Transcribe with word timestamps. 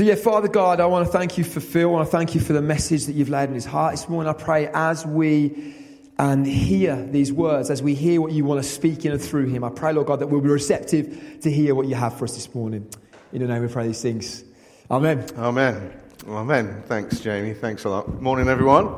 So, 0.00 0.06
yeah, 0.06 0.14
Father 0.14 0.48
God, 0.48 0.80
I 0.80 0.86
want 0.86 1.04
to 1.04 1.12
thank 1.12 1.36
you 1.36 1.44
for 1.44 1.60
Phil. 1.60 1.90
I 1.90 1.92
want 1.92 2.08
to 2.08 2.10
thank 2.10 2.34
you 2.34 2.40
for 2.40 2.54
the 2.54 2.62
message 2.62 3.04
that 3.04 3.12
you've 3.12 3.28
laid 3.28 3.50
in 3.50 3.54
his 3.54 3.66
heart 3.66 3.92
this 3.92 4.08
morning. 4.08 4.30
I 4.30 4.32
pray 4.32 4.70
as 4.72 5.04
we 5.04 5.74
and 6.16 6.46
hear 6.46 6.96
these 7.04 7.30
words, 7.30 7.68
as 7.68 7.82
we 7.82 7.94
hear 7.94 8.22
what 8.22 8.32
you 8.32 8.46
want 8.46 8.62
to 8.62 8.66
speak 8.66 9.04
in 9.04 9.12
and 9.12 9.20
through 9.20 9.48
him, 9.48 9.62
I 9.62 9.68
pray, 9.68 9.92
Lord 9.92 10.06
God, 10.06 10.20
that 10.20 10.28
we'll 10.28 10.40
be 10.40 10.48
receptive 10.48 11.40
to 11.42 11.50
hear 11.50 11.74
what 11.74 11.86
you 11.86 11.96
have 11.96 12.16
for 12.16 12.24
us 12.24 12.34
this 12.34 12.54
morning. 12.54 12.88
In 13.34 13.42
your 13.42 13.50
name 13.50 13.60
we 13.60 13.68
pray 13.68 13.88
these 13.88 14.00
things. 14.00 14.42
Amen. 14.90 15.26
Amen. 15.36 15.92
Amen. 16.26 16.82
Thanks, 16.86 17.20
Jamie. 17.20 17.52
Thanks 17.52 17.84
a 17.84 17.90
lot. 17.90 18.22
Morning, 18.22 18.48
everyone. 18.48 18.94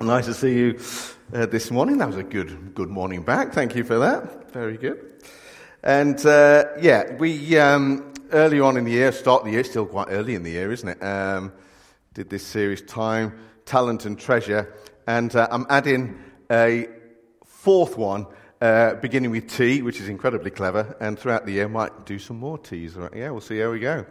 Nice 0.00 0.26
to 0.26 0.34
see 0.34 0.58
you 0.58 0.80
uh, 1.34 1.46
this 1.46 1.70
morning. 1.70 1.98
That 1.98 2.08
was 2.08 2.16
a 2.16 2.24
good, 2.24 2.74
good 2.74 2.90
morning 2.90 3.22
back. 3.22 3.52
Thank 3.52 3.76
you 3.76 3.84
for 3.84 4.00
that. 4.00 4.50
Very 4.50 4.76
good. 4.76 5.22
And 5.84 6.18
uh, 6.26 6.64
yeah, 6.80 7.14
we 7.14 7.56
um, 7.58 8.12
early 8.32 8.60
on 8.60 8.76
in 8.76 8.84
the 8.84 8.92
year, 8.92 9.12
start 9.12 9.44
the 9.44 9.50
year, 9.50 9.64
still 9.64 9.86
quite 9.86 10.08
early 10.10 10.34
in 10.34 10.42
the 10.42 10.50
year, 10.50 10.72
isn't 10.72 10.88
it? 10.88 11.02
Um, 11.02 11.52
did 12.14 12.30
this 12.30 12.44
series, 12.44 12.82
Time, 12.82 13.38
Talent 13.64 14.06
and 14.06 14.18
Treasure. 14.18 14.74
And 15.06 15.34
uh, 15.34 15.48
I'm 15.50 15.66
adding 15.68 16.18
a 16.50 16.88
fourth 17.44 17.96
one, 17.96 18.26
uh, 18.60 18.94
beginning 18.94 19.30
with 19.30 19.50
T, 19.50 19.82
which 19.82 20.00
is 20.00 20.08
incredibly 20.08 20.50
clever. 20.50 20.96
And 21.00 21.18
throughout 21.18 21.46
the 21.46 21.52
year, 21.52 21.68
might 21.68 22.06
do 22.06 22.18
some 22.18 22.38
more 22.38 22.58
T's. 22.58 22.94
Right? 22.94 23.14
Yeah, 23.14 23.30
we'll 23.30 23.40
see 23.40 23.58
how 23.58 23.70
we 23.70 23.80
go. 23.80 24.06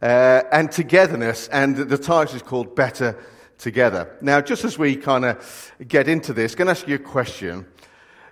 Uh, 0.00 0.42
and 0.52 0.70
togetherness, 0.70 1.48
and 1.48 1.76
the 1.76 1.98
title 1.98 2.36
is 2.36 2.42
called 2.42 2.74
Better 2.74 3.18
Together. 3.58 4.16
Now, 4.20 4.40
just 4.40 4.64
as 4.64 4.78
we 4.78 4.96
kind 4.96 5.24
of 5.24 5.72
get 5.86 6.08
into 6.08 6.32
this, 6.32 6.54
going 6.54 6.66
to 6.66 6.72
ask 6.72 6.86
you 6.86 6.96
a 6.96 6.98
question. 6.98 7.66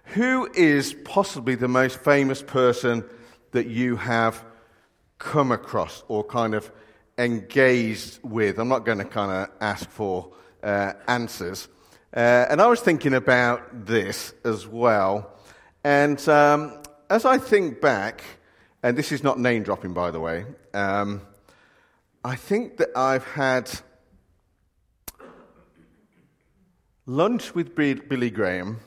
Who 0.09 0.51
is 0.52 0.95
possibly 1.05 1.55
the 1.55 1.69
most 1.69 1.99
famous 1.99 2.43
person 2.43 3.05
that 3.52 3.66
you 3.66 3.96
have 3.96 4.45
come 5.18 5.52
across 5.52 6.02
or 6.09 6.24
kind 6.24 6.54
of 6.54 6.70
engaged 7.18 8.20
with? 8.23 8.59
I'm 8.59 8.68
not 8.68 8.84
going 8.84 8.98
to 8.98 9.04
kind 9.04 9.30
of 9.30 9.50
ask 9.60 9.88
for 9.90 10.32
uh, 10.62 10.95
answers. 11.09 11.68
Uh, 12.15 12.46
and 12.48 12.60
I 12.60 12.66
was 12.66 12.80
thinking 12.80 13.15
about 13.15 13.87
this 13.87 14.34
as 14.45 14.66
well. 14.66 15.30
And 15.82 16.26
um, 16.29 16.82
as 17.10 17.24
I 17.24 17.38
think 17.38 17.80
back, 17.80 18.23
and 18.82 18.96
this 18.96 19.12
is 19.12 19.23
not 19.23 19.38
name 19.38 19.62
dropping, 19.62 19.93
by 19.95 20.10
the 20.10 20.21
way, 20.21 20.46
um, 20.73 21.21
I 22.24 22.37
think 22.37 22.78
that 22.78 22.90
I've 22.96 23.24
had 23.24 23.71
lunch 27.06 27.54
with 27.54 27.74
Billy 27.74 28.30
Graham 28.30 28.80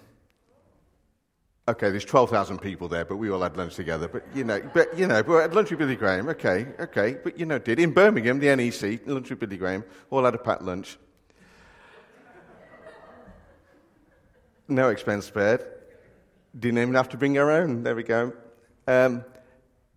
Okay, 1.69 1.89
there's 1.89 2.05
12,000 2.05 2.59
people 2.59 2.87
there, 2.87 3.03
but 3.03 3.17
we 3.17 3.29
all 3.29 3.41
had 3.41 3.57
lunch 3.57 3.75
together. 3.75 4.07
But, 4.07 4.23
you 4.33 4.45
know, 4.45 4.61
but, 4.73 4.97
you 4.97 5.05
know, 5.05 5.21
we 5.21 5.35
had 5.35 5.53
lunch 5.53 5.69
with 5.69 5.79
Billy 5.79 5.97
Graham. 5.97 6.29
Okay, 6.29 6.65
okay. 6.79 7.17
But, 7.21 7.37
you 7.37 7.45
know, 7.45 7.59
did. 7.59 7.77
In 7.77 7.91
Birmingham, 7.91 8.39
the 8.39 8.55
NEC, 8.55 9.05
lunch 9.05 9.29
with 9.29 9.39
Billy 9.39 9.57
Graham, 9.57 9.83
all 10.09 10.23
had 10.23 10.33
a 10.33 10.37
packed 10.37 10.61
lunch. 10.61 10.97
No 14.69 14.89
expense 14.89 15.25
spared. 15.25 15.65
Didn't 16.57 16.79
even 16.79 16.93
have 16.93 17.09
to 17.09 17.17
bring 17.17 17.37
our 17.37 17.51
own. 17.51 17.83
There 17.83 17.95
we 17.95 18.03
go. 18.03 18.31
Um, 18.87 19.25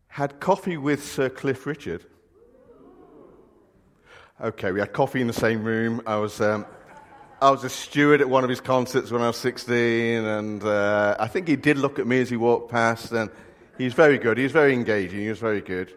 had 0.08 0.40
coffee 0.40 0.76
with 0.76 1.04
Sir 1.04 1.28
Cliff 1.28 1.66
Richard. 1.66 2.04
Okay, 4.40 4.72
we 4.72 4.80
had 4.80 4.92
coffee 4.92 5.20
in 5.20 5.28
the 5.28 5.32
same 5.32 5.62
room. 5.62 6.02
I 6.04 6.16
was... 6.16 6.40
Um, 6.40 6.66
I 7.42 7.50
was 7.50 7.64
a 7.64 7.70
steward 7.70 8.20
at 8.20 8.28
one 8.28 8.44
of 8.44 8.50
his 8.50 8.60
concerts 8.60 9.10
when 9.10 9.22
I 9.22 9.28
was 9.28 9.36
16, 9.38 9.74
and 9.78 10.62
uh, 10.62 11.16
I 11.18 11.26
think 11.26 11.48
he 11.48 11.56
did 11.56 11.78
look 11.78 11.98
at 11.98 12.06
me 12.06 12.20
as 12.20 12.28
he 12.28 12.36
walked 12.36 12.70
past, 12.70 13.12
and 13.12 13.30
he 13.78 13.84
was 13.84 13.94
very 13.94 14.18
good. 14.18 14.36
He 14.36 14.42
was 14.42 14.52
very 14.52 14.74
engaging. 14.74 15.20
He 15.20 15.28
was 15.30 15.38
very 15.38 15.62
good. 15.62 15.90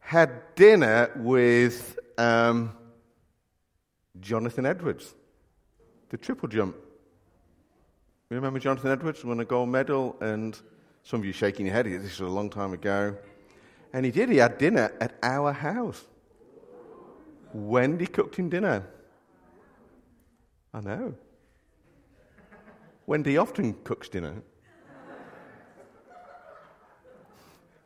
Had 0.00 0.54
dinner 0.54 1.10
with 1.16 1.98
um, 2.16 2.72
Jonathan 4.20 4.64
Edwards, 4.64 5.14
the 6.08 6.16
triple 6.16 6.48
jump. 6.48 6.74
You 8.30 8.36
remember 8.36 8.58
Jonathan 8.58 8.90
Edwards 8.90 9.22
won 9.22 9.38
a 9.40 9.44
gold 9.44 9.68
medal, 9.68 10.16
and 10.22 10.58
some 11.02 11.20
of 11.20 11.26
you 11.26 11.32
shaking 11.32 11.66
your 11.66 11.74
head. 11.74 11.84
This 11.84 12.20
was 12.20 12.20
a 12.20 12.32
long 12.32 12.48
time 12.48 12.72
ago. 12.72 13.18
And 13.92 14.06
he 14.06 14.12
did. 14.12 14.30
He 14.30 14.38
had 14.38 14.56
dinner 14.56 14.90
at 14.98 15.12
our 15.22 15.52
house. 15.52 16.02
Wendy 17.52 18.06
cooked 18.06 18.36
him 18.36 18.48
dinner. 18.48 18.86
I 20.74 20.80
know. 20.80 21.14
Wendy 23.06 23.36
often 23.36 23.74
cooks 23.84 24.08
dinner. 24.08 24.42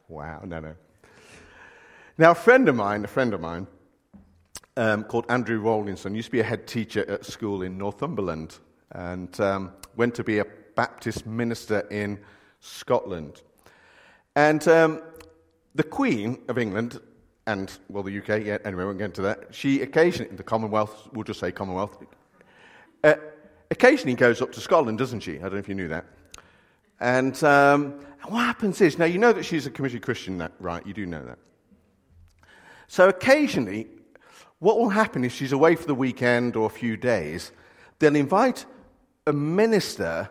Wow, 0.08 0.42
no, 0.44 0.60
no. 0.60 0.74
Now, 2.16 2.30
a 2.30 2.34
friend 2.34 2.69
of 2.69 2.76
mine, 2.76 3.04
a 3.04 3.08
friend 3.08 3.34
of 3.34 3.41
mine, 3.41 3.66
um, 4.76 5.02
called 5.04 5.26
Andrew 5.28 5.58
Rawlinson, 5.58 6.14
used 6.14 6.26
to 6.26 6.32
be 6.32 6.41
a 6.41 6.44
head 6.44 6.69
teacher 6.69 7.08
at 7.10 7.25
school 7.25 7.62
in 7.62 7.76
Northumberland 7.76 8.58
and 8.92 9.38
um, 9.41 9.72
went 9.96 10.14
to 10.14 10.25
be 10.25 10.38
a 10.38 10.44
Baptist 10.76 11.26
minister 11.26 11.80
in 11.91 12.20
Scotland. 12.60 13.42
And 14.36 14.66
um, 14.69 15.02
the 15.75 15.82
Queen 15.82 16.38
of 16.48 16.56
England, 16.56 17.00
and, 17.48 17.76
well, 17.88 18.02
the 18.02 18.16
UK, 18.19 18.44
yeah, 18.44 18.58
anyway, 18.64 18.82
we 18.82 18.86
won't 18.86 18.98
get 18.98 19.06
into 19.06 19.22
that, 19.22 19.54
she 19.54 19.82
occasionally, 19.82 20.36
the 20.36 20.42
Commonwealth, 20.42 21.08
we'll 21.12 21.25
just 21.25 21.41
say 21.41 21.50
Commonwealth, 21.50 21.98
occasionally 23.71 24.15
goes 24.15 24.41
up 24.43 24.53
to 24.53 24.60
Scotland, 24.60 24.99
doesn't 24.99 25.21
she? 25.21 25.37
I 25.37 25.43
don't 25.43 25.53
know 25.53 25.59
if 25.59 25.69
you 25.69 25.75
knew 25.75 25.88
that. 25.88 26.04
And 27.00 27.43
um, 27.44 28.00
what 28.28 28.44
happens 28.44 28.81
is, 28.81 28.99
now 28.99 29.04
you 29.04 29.19
know 29.19 29.32
that 29.32 29.44
she's 29.44 29.66
a 29.66 29.71
committed 29.71 30.03
Christian, 30.03 30.47
right? 30.59 30.87
You 30.87 30.94
do 30.94 31.06
know 31.06 31.25
that. 31.25 31.38
So 32.88 33.09
occasionally, 33.09 33.88
what 34.59 34.78
will 34.78 34.88
happen 34.88 35.25
if 35.25 35.32
she's 35.32 35.53
away 35.53 35.76
for 35.76 35.87
the 35.87 35.94
weekend 35.94 36.56
or 36.56 36.66
a 36.66 36.71
few 36.71 36.97
days, 36.97 37.53
they'll 37.99 38.16
invite 38.16 38.65
a 39.26 39.32
minister 39.32 40.31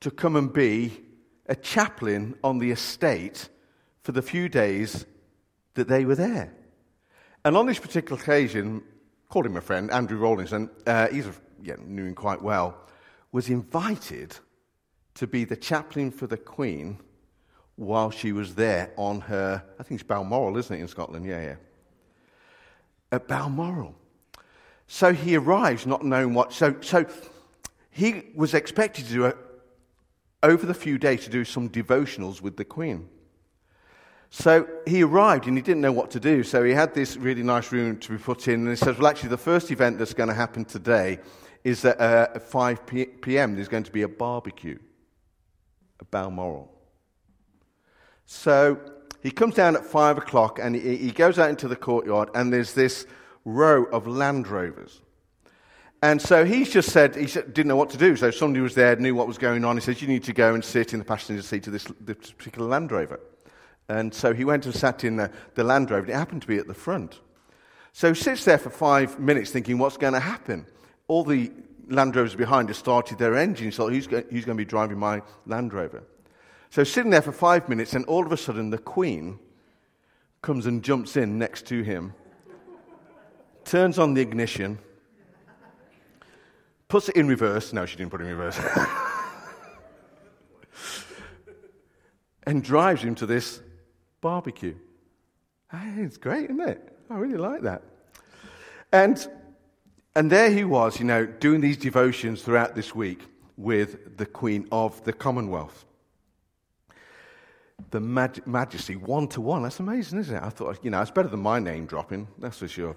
to 0.00 0.10
come 0.10 0.36
and 0.36 0.52
be 0.52 1.00
a 1.46 1.54
chaplain 1.54 2.34
on 2.42 2.58
the 2.58 2.70
estate 2.70 3.48
for 4.02 4.12
the 4.12 4.22
few 4.22 4.48
days 4.48 5.06
that 5.74 5.88
they 5.88 6.04
were 6.04 6.14
there. 6.14 6.52
And 7.44 7.56
on 7.56 7.66
this 7.66 7.78
particular 7.78 8.20
occasion, 8.20 8.82
called 9.28 9.46
him 9.46 9.56
a 9.56 9.60
friend, 9.60 9.90
Andrew 9.90 10.18
Rawlinson, 10.18 10.70
uh, 10.86 11.08
he's 11.08 11.26
a 11.26 11.34
yeah, 11.64 11.76
knew 11.84 12.04
him 12.04 12.14
quite 12.14 12.42
well, 12.42 12.76
was 13.32 13.48
invited 13.48 14.36
to 15.14 15.26
be 15.26 15.44
the 15.44 15.56
chaplain 15.56 16.10
for 16.10 16.26
the 16.26 16.36
Queen 16.36 16.98
while 17.76 18.10
she 18.10 18.32
was 18.32 18.54
there 18.54 18.92
on 18.96 19.20
her, 19.22 19.62
I 19.78 19.82
think 19.82 20.00
it's 20.00 20.06
Balmoral, 20.06 20.56
isn't 20.56 20.76
it, 20.76 20.80
in 20.80 20.88
Scotland? 20.88 21.26
Yeah, 21.26 21.42
yeah. 21.42 21.56
At 23.10 23.26
Balmoral. 23.26 23.94
So 24.86 25.12
he 25.12 25.36
arrives 25.36 25.86
not 25.86 26.04
knowing 26.04 26.34
what. 26.34 26.52
So, 26.52 26.76
so 26.80 27.06
he 27.90 28.30
was 28.34 28.54
expected 28.54 29.06
to 29.06 29.12
do, 29.12 29.32
over 30.42 30.66
the 30.66 30.74
few 30.74 30.98
days, 30.98 31.24
to 31.24 31.30
do 31.30 31.44
some 31.44 31.68
devotionals 31.68 32.40
with 32.40 32.56
the 32.56 32.64
Queen. 32.64 33.08
So 34.30 34.68
he 34.86 35.02
arrived 35.04 35.46
and 35.46 35.56
he 35.56 35.62
didn't 35.62 35.80
know 35.80 35.92
what 35.92 36.10
to 36.10 36.20
do. 36.20 36.42
So 36.42 36.64
he 36.64 36.72
had 36.72 36.92
this 36.92 37.16
really 37.16 37.44
nice 37.44 37.70
room 37.70 37.98
to 38.00 38.10
be 38.10 38.18
put 38.18 38.48
in. 38.48 38.60
And 38.60 38.68
he 38.68 38.76
says, 38.76 38.98
Well, 38.98 39.06
actually, 39.06 39.28
the 39.28 39.36
first 39.38 39.70
event 39.70 39.98
that's 39.98 40.12
going 40.12 40.28
to 40.28 40.34
happen 40.34 40.64
today 40.64 41.20
is 41.64 41.82
that 41.82 41.98
uh, 41.98 42.28
at 42.34 42.42
5 42.42 42.86
p.m. 42.86 43.54
there's 43.54 43.68
going 43.68 43.84
to 43.84 43.92
be 43.92 44.02
a 44.02 44.08
barbecue 44.08 44.78
at 46.00 46.10
Balmoral. 46.10 46.70
So 48.26 48.78
he 49.22 49.30
comes 49.30 49.54
down 49.54 49.74
at 49.74 49.84
5 49.84 50.18
o'clock 50.18 50.58
and 50.62 50.76
he, 50.76 50.96
he 50.96 51.10
goes 51.10 51.38
out 51.38 51.50
into 51.50 51.66
the 51.66 51.76
courtyard, 51.76 52.28
and 52.34 52.52
there's 52.52 52.74
this 52.74 53.06
row 53.44 53.84
of 53.84 54.06
Land 54.06 54.46
Rovers. 54.48 55.00
And 56.02 56.20
so 56.20 56.44
he's 56.44 56.70
just 56.70 56.90
said, 56.90 57.16
he 57.16 57.24
didn't 57.24 57.66
know 57.66 57.76
what 57.76 57.88
to 57.90 57.96
do. 57.96 58.14
So 58.14 58.30
somebody 58.30 58.60
was 58.60 58.74
there, 58.74 58.94
knew 58.96 59.14
what 59.14 59.26
was 59.26 59.38
going 59.38 59.64
on. 59.64 59.76
He 59.76 59.80
says, 59.80 60.02
You 60.02 60.08
need 60.08 60.24
to 60.24 60.34
go 60.34 60.52
and 60.52 60.62
sit 60.62 60.92
in 60.92 60.98
the 60.98 61.04
passenger 61.04 61.40
seat 61.40 61.66
of 61.66 61.72
this, 61.72 61.86
this 61.98 62.30
particular 62.30 62.68
Land 62.68 62.92
Rover. 62.92 63.20
And 63.88 64.12
so 64.12 64.34
he 64.34 64.44
went 64.44 64.66
and 64.66 64.74
sat 64.74 65.04
in 65.04 65.16
the, 65.16 65.30
the 65.54 65.64
Land 65.64 65.90
Rover. 65.90 66.10
It 66.10 66.14
happened 66.14 66.42
to 66.42 66.48
be 66.48 66.58
at 66.58 66.66
the 66.66 66.74
front. 66.74 67.20
So 67.92 68.12
he 68.12 68.20
sits 68.20 68.44
there 68.44 68.58
for 68.58 68.68
five 68.68 69.18
minutes 69.18 69.50
thinking, 69.50 69.78
What's 69.78 69.96
going 69.96 70.12
to 70.12 70.20
happen? 70.20 70.66
All 71.08 71.24
the 71.24 71.52
Land 71.88 72.16
Rovers 72.16 72.34
behind 72.34 72.68
have 72.68 72.76
started 72.76 73.18
their 73.18 73.36
engines, 73.36 73.74
so 73.74 73.88
who's 73.88 74.06
going, 74.06 74.24
who's 74.30 74.44
going 74.44 74.56
to 74.56 74.60
be 74.60 74.68
driving 74.68 74.98
my 74.98 75.22
Land 75.46 75.72
Rover? 75.72 76.02
So 76.70 76.82
sitting 76.82 77.10
there 77.10 77.22
for 77.22 77.32
five 77.32 77.68
minutes, 77.68 77.92
and 77.92 78.04
all 78.06 78.24
of 78.24 78.32
a 78.32 78.36
sudden 78.36 78.70
the 78.70 78.78
Queen 78.78 79.38
comes 80.42 80.66
and 80.66 80.82
jumps 80.82 81.16
in 81.16 81.38
next 81.38 81.66
to 81.66 81.82
him, 81.82 82.14
turns 83.64 83.98
on 83.98 84.14
the 84.14 84.20
ignition, 84.20 84.78
puts 86.88 87.08
it 87.08 87.16
in 87.16 87.28
reverse. 87.28 87.72
No, 87.72 87.86
she 87.86 87.96
didn't 87.96 88.10
put 88.10 88.20
it 88.20 88.24
in 88.24 88.36
reverse. 88.36 88.58
and 92.46 92.62
drives 92.62 93.02
him 93.02 93.14
to 93.16 93.26
this 93.26 93.60
barbecue. 94.20 94.74
Ah, 95.72 95.82
it's 95.96 96.16
great, 96.16 96.44
isn't 96.44 96.60
it? 96.60 96.96
I 97.10 97.18
really 97.18 97.38
like 97.38 97.62
that. 97.62 97.82
And 98.92 99.26
and 100.16 100.30
there 100.30 100.50
he 100.50 100.64
was, 100.64 100.98
you 100.98 101.04
know, 101.04 101.26
doing 101.26 101.60
these 101.60 101.76
devotions 101.76 102.42
throughout 102.42 102.74
this 102.74 102.94
week 102.94 103.22
with 103.56 104.16
the 104.16 104.26
Queen 104.26 104.68
of 104.70 105.02
the 105.04 105.12
Commonwealth. 105.12 105.84
the 107.90 108.00
maj- 108.00 108.44
majesty 108.46 108.96
one 108.96 109.28
to 109.28 109.40
one. 109.40 109.62
That's 109.62 109.80
amazing, 109.80 110.18
isn't 110.20 110.36
it? 110.36 110.42
I 110.42 110.48
thought, 110.48 110.78
you 110.82 110.90
know, 110.90 111.00
it's 111.00 111.10
better 111.10 111.28
than 111.28 111.40
my 111.40 111.58
name 111.58 111.86
dropping, 111.86 112.28
that's 112.38 112.58
for 112.58 112.68
sure. 112.68 112.96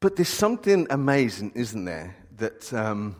But 0.00 0.16
there's 0.16 0.28
something 0.28 0.86
amazing, 0.90 1.52
isn't 1.54 1.84
there, 1.84 2.16
that 2.38 2.72
um, 2.72 3.16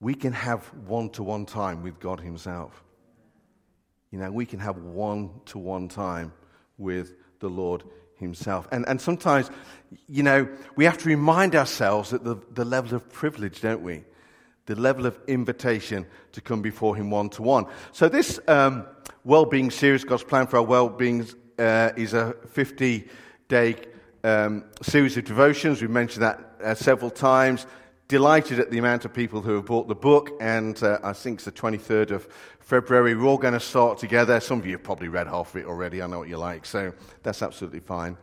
we 0.00 0.14
can 0.14 0.32
have 0.32 0.66
one 0.86 1.10
to 1.10 1.22
one 1.22 1.46
time 1.46 1.82
with 1.82 1.98
God 1.98 2.20
Himself. 2.20 2.84
You 4.12 4.18
know, 4.18 4.30
we 4.30 4.46
can 4.46 4.60
have 4.60 4.76
one 4.78 5.30
to 5.46 5.58
one 5.58 5.88
time 5.88 6.32
with 6.78 7.14
the 7.40 7.48
Lord 7.48 7.82
Himself. 8.18 8.66
And, 8.72 8.86
and 8.88 9.00
sometimes, 9.00 9.50
you 10.08 10.22
know, 10.22 10.48
we 10.76 10.84
have 10.84 10.98
to 10.98 11.08
remind 11.08 11.54
ourselves 11.54 12.10
that 12.10 12.24
the, 12.24 12.36
the 12.52 12.64
level 12.64 12.94
of 12.94 13.08
privilege, 13.12 13.60
don't 13.60 13.82
we? 13.82 14.04
The 14.66 14.74
level 14.74 15.06
of 15.06 15.18
invitation 15.26 16.06
to 16.32 16.40
come 16.40 16.60
before 16.60 16.96
Him 16.96 17.10
one 17.10 17.30
to 17.30 17.42
one. 17.42 17.66
So, 17.92 18.08
this 18.08 18.40
um, 18.48 18.86
well 19.24 19.44
being 19.44 19.70
series, 19.70 20.04
God's 20.04 20.24
plan 20.24 20.46
for 20.46 20.56
our 20.56 20.62
well 20.62 20.88
being, 20.88 21.26
uh, 21.58 21.90
is 21.96 22.12
a 22.12 22.34
50 22.50 23.08
day 23.48 23.76
um, 24.24 24.64
series 24.82 25.16
of 25.16 25.24
devotions. 25.24 25.80
We've 25.80 25.90
mentioned 25.90 26.22
that 26.22 26.54
uh, 26.62 26.74
several 26.74 27.10
times. 27.10 27.66
Delighted 28.08 28.58
at 28.58 28.70
the 28.70 28.78
amount 28.78 29.04
of 29.04 29.12
people 29.12 29.42
who 29.42 29.56
have 29.56 29.66
bought 29.66 29.86
the 29.86 29.94
book, 29.94 30.30
and 30.40 30.82
uh, 30.82 30.98
I 31.02 31.12
think 31.12 31.36
it's 31.36 31.44
the 31.44 31.52
23rd 31.52 32.12
of 32.12 32.26
February. 32.58 33.14
We're 33.14 33.26
all 33.26 33.36
going 33.36 33.52
to 33.52 33.60
start 33.60 33.98
together. 33.98 34.40
Some 34.40 34.58
of 34.58 34.64
you 34.64 34.72
have 34.72 34.82
probably 34.82 35.08
read 35.08 35.26
half 35.26 35.54
of 35.54 35.60
it 35.60 35.66
already. 35.66 36.00
I 36.00 36.06
know 36.06 36.20
what 36.20 36.28
you 36.30 36.38
like, 36.38 36.64
so 36.64 36.94
that's 37.22 37.42
absolutely 37.42 37.80
fine. 37.80 38.16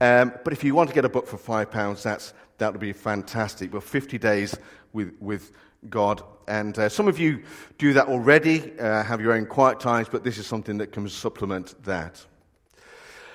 Um, 0.00 0.32
but 0.42 0.52
if 0.52 0.64
you 0.64 0.74
want 0.74 0.88
to 0.88 0.94
get 0.94 1.04
a 1.04 1.08
book 1.08 1.28
for 1.28 1.38
£5, 1.38 2.02
that's, 2.02 2.34
that 2.56 2.72
would 2.72 2.80
be 2.80 2.92
fantastic. 2.92 3.70
But 3.70 3.84
50 3.84 4.18
days 4.18 4.56
with, 4.92 5.14
with 5.20 5.52
God. 5.88 6.20
And 6.48 6.76
uh, 6.76 6.88
some 6.88 7.06
of 7.06 7.20
you 7.20 7.44
do 7.78 7.92
that 7.92 8.08
already, 8.08 8.76
uh, 8.80 9.04
have 9.04 9.20
your 9.20 9.34
own 9.34 9.46
quiet 9.46 9.78
times, 9.78 10.08
but 10.10 10.24
this 10.24 10.38
is 10.38 10.48
something 10.48 10.78
that 10.78 10.90
can 10.90 11.08
supplement 11.08 11.80
that. 11.84 12.26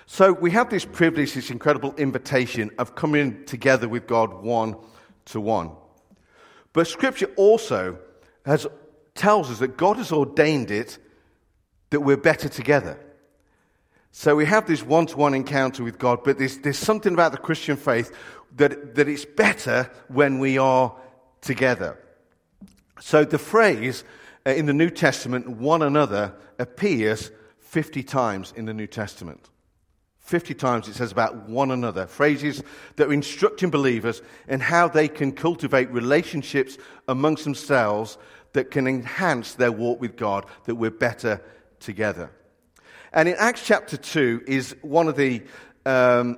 So 0.06 0.34
we 0.34 0.52
have 0.52 0.70
this 0.70 0.84
privilege, 0.84 1.34
this 1.34 1.50
incredible 1.50 1.96
invitation 1.96 2.72
of 2.78 2.94
coming 2.94 3.46
together 3.46 3.88
with 3.88 4.06
God 4.06 4.44
one 4.44 4.76
to 5.28 5.40
one. 5.40 5.72
But 6.74 6.88
Scripture 6.88 7.30
also 7.36 8.00
has, 8.46 8.68
tells 9.16 9.52
us 9.52 9.60
that 9.60 9.78
God 9.78 9.98
has 9.98 10.12
ordained 10.12 10.72
it 10.72 10.98
that 11.92 12.02
we're 12.02 12.18
better 12.18 12.50
together. 12.50 13.00
So 14.12 14.36
we 14.36 14.46
have 14.46 14.68
this 14.68 14.84
one 14.84 15.06
to 15.08 15.18
one 15.18 15.34
encounter 15.34 15.84
with 15.84 15.98
God, 15.98 16.24
but 16.24 16.38
there's, 16.38 16.58
there's 16.60 16.78
something 16.78 17.14
about 17.14 17.32
the 17.32 17.38
Christian 17.38 17.78
faith 17.78 18.16
that, 18.56 18.96
that 18.96 19.08
it's 19.08 19.26
better 19.26 19.90
when 20.08 20.40
we 20.40 20.58
are 20.58 20.96
together. 21.42 22.00
So 23.00 23.26
the 23.26 23.40
phrase 23.40 24.04
uh, 24.46 24.52
in 24.52 24.66
the 24.66 24.74
New 24.74 24.90
Testament, 24.90 25.50
one 25.50 25.82
another, 25.82 26.36
appears 26.60 27.32
50 27.60 28.04
times 28.04 28.54
in 28.56 28.66
the 28.66 28.74
New 28.74 28.88
Testament. 28.88 29.50
50 30.24 30.54
times 30.54 30.88
it 30.88 30.96
says 30.96 31.12
about 31.12 31.50
one 31.50 31.70
another, 31.70 32.08
phrases 32.08 32.64
that 32.96 33.10
are 33.10 33.14
instructing 33.14 33.70
believers 33.70 34.22
in 34.48 34.62
how 34.62 34.88
they 34.88 35.10
can 35.10 35.34
cultivate 35.34 35.92
relationships 35.92 36.78
amongst 37.08 37.44
themselves 37.44 38.18
that 38.54 38.72
can 38.72 38.88
enhance 38.88 39.56
their 39.56 39.72
walk 39.72 40.00
with 40.00 40.16
God, 40.16 40.46
that 40.66 40.76
we're 40.76 40.92
better 40.92 41.42
together. 41.80 42.32
And 43.12 43.28
in 43.28 43.36
Acts 43.38 43.66
chapter 43.66 43.98
2 43.98 44.44
is 44.48 44.76
one 44.82 45.10
of 45.10 45.18
the 45.18 45.44
um, 45.86 46.38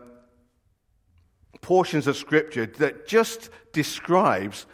portions 1.61 2.07
of 2.07 2.17
Scripture 2.17 2.65
that 2.65 3.07
just 3.07 3.49
describes 3.71 4.65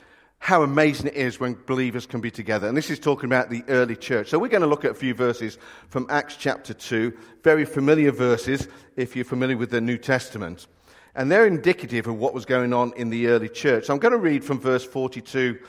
how 0.41 0.63
amazing 0.63 1.05
it 1.05 1.13
is 1.13 1.39
when 1.39 1.55
believers 1.67 2.07
can 2.07 2.19
be 2.19 2.31
together. 2.31 2.67
And 2.67 2.75
this 2.75 2.89
is 2.89 2.97
talking 2.97 3.25
about 3.25 3.51
the 3.51 3.63
early 3.67 3.95
church. 3.95 4.29
So 4.29 4.39
we're 4.39 4.47
going 4.47 4.61
to 4.61 4.67
look 4.67 4.83
at 4.83 4.89
a 4.89 4.95
few 4.95 5.13
verses 5.13 5.59
from 5.87 6.07
Acts 6.09 6.35
chapter 6.35 6.73
2, 6.73 7.15
very 7.43 7.63
familiar 7.63 8.11
verses 8.11 8.67
if 8.95 9.15
you're 9.15 9.23
familiar 9.23 9.55
with 9.55 9.69
the 9.69 9.79
New 9.79 9.99
Testament. 9.99 10.65
And 11.13 11.31
they're 11.31 11.45
indicative 11.45 12.07
of 12.07 12.15
what 12.15 12.33
was 12.33 12.45
going 12.45 12.73
on 12.73 12.91
in 12.95 13.11
the 13.11 13.27
early 13.27 13.49
church. 13.49 13.85
So 13.85 13.93
I'm 13.93 13.99
going 13.99 14.13
to 14.13 14.17
read 14.17 14.43
from 14.43 14.59
verse 14.59 14.83
42 14.83 15.59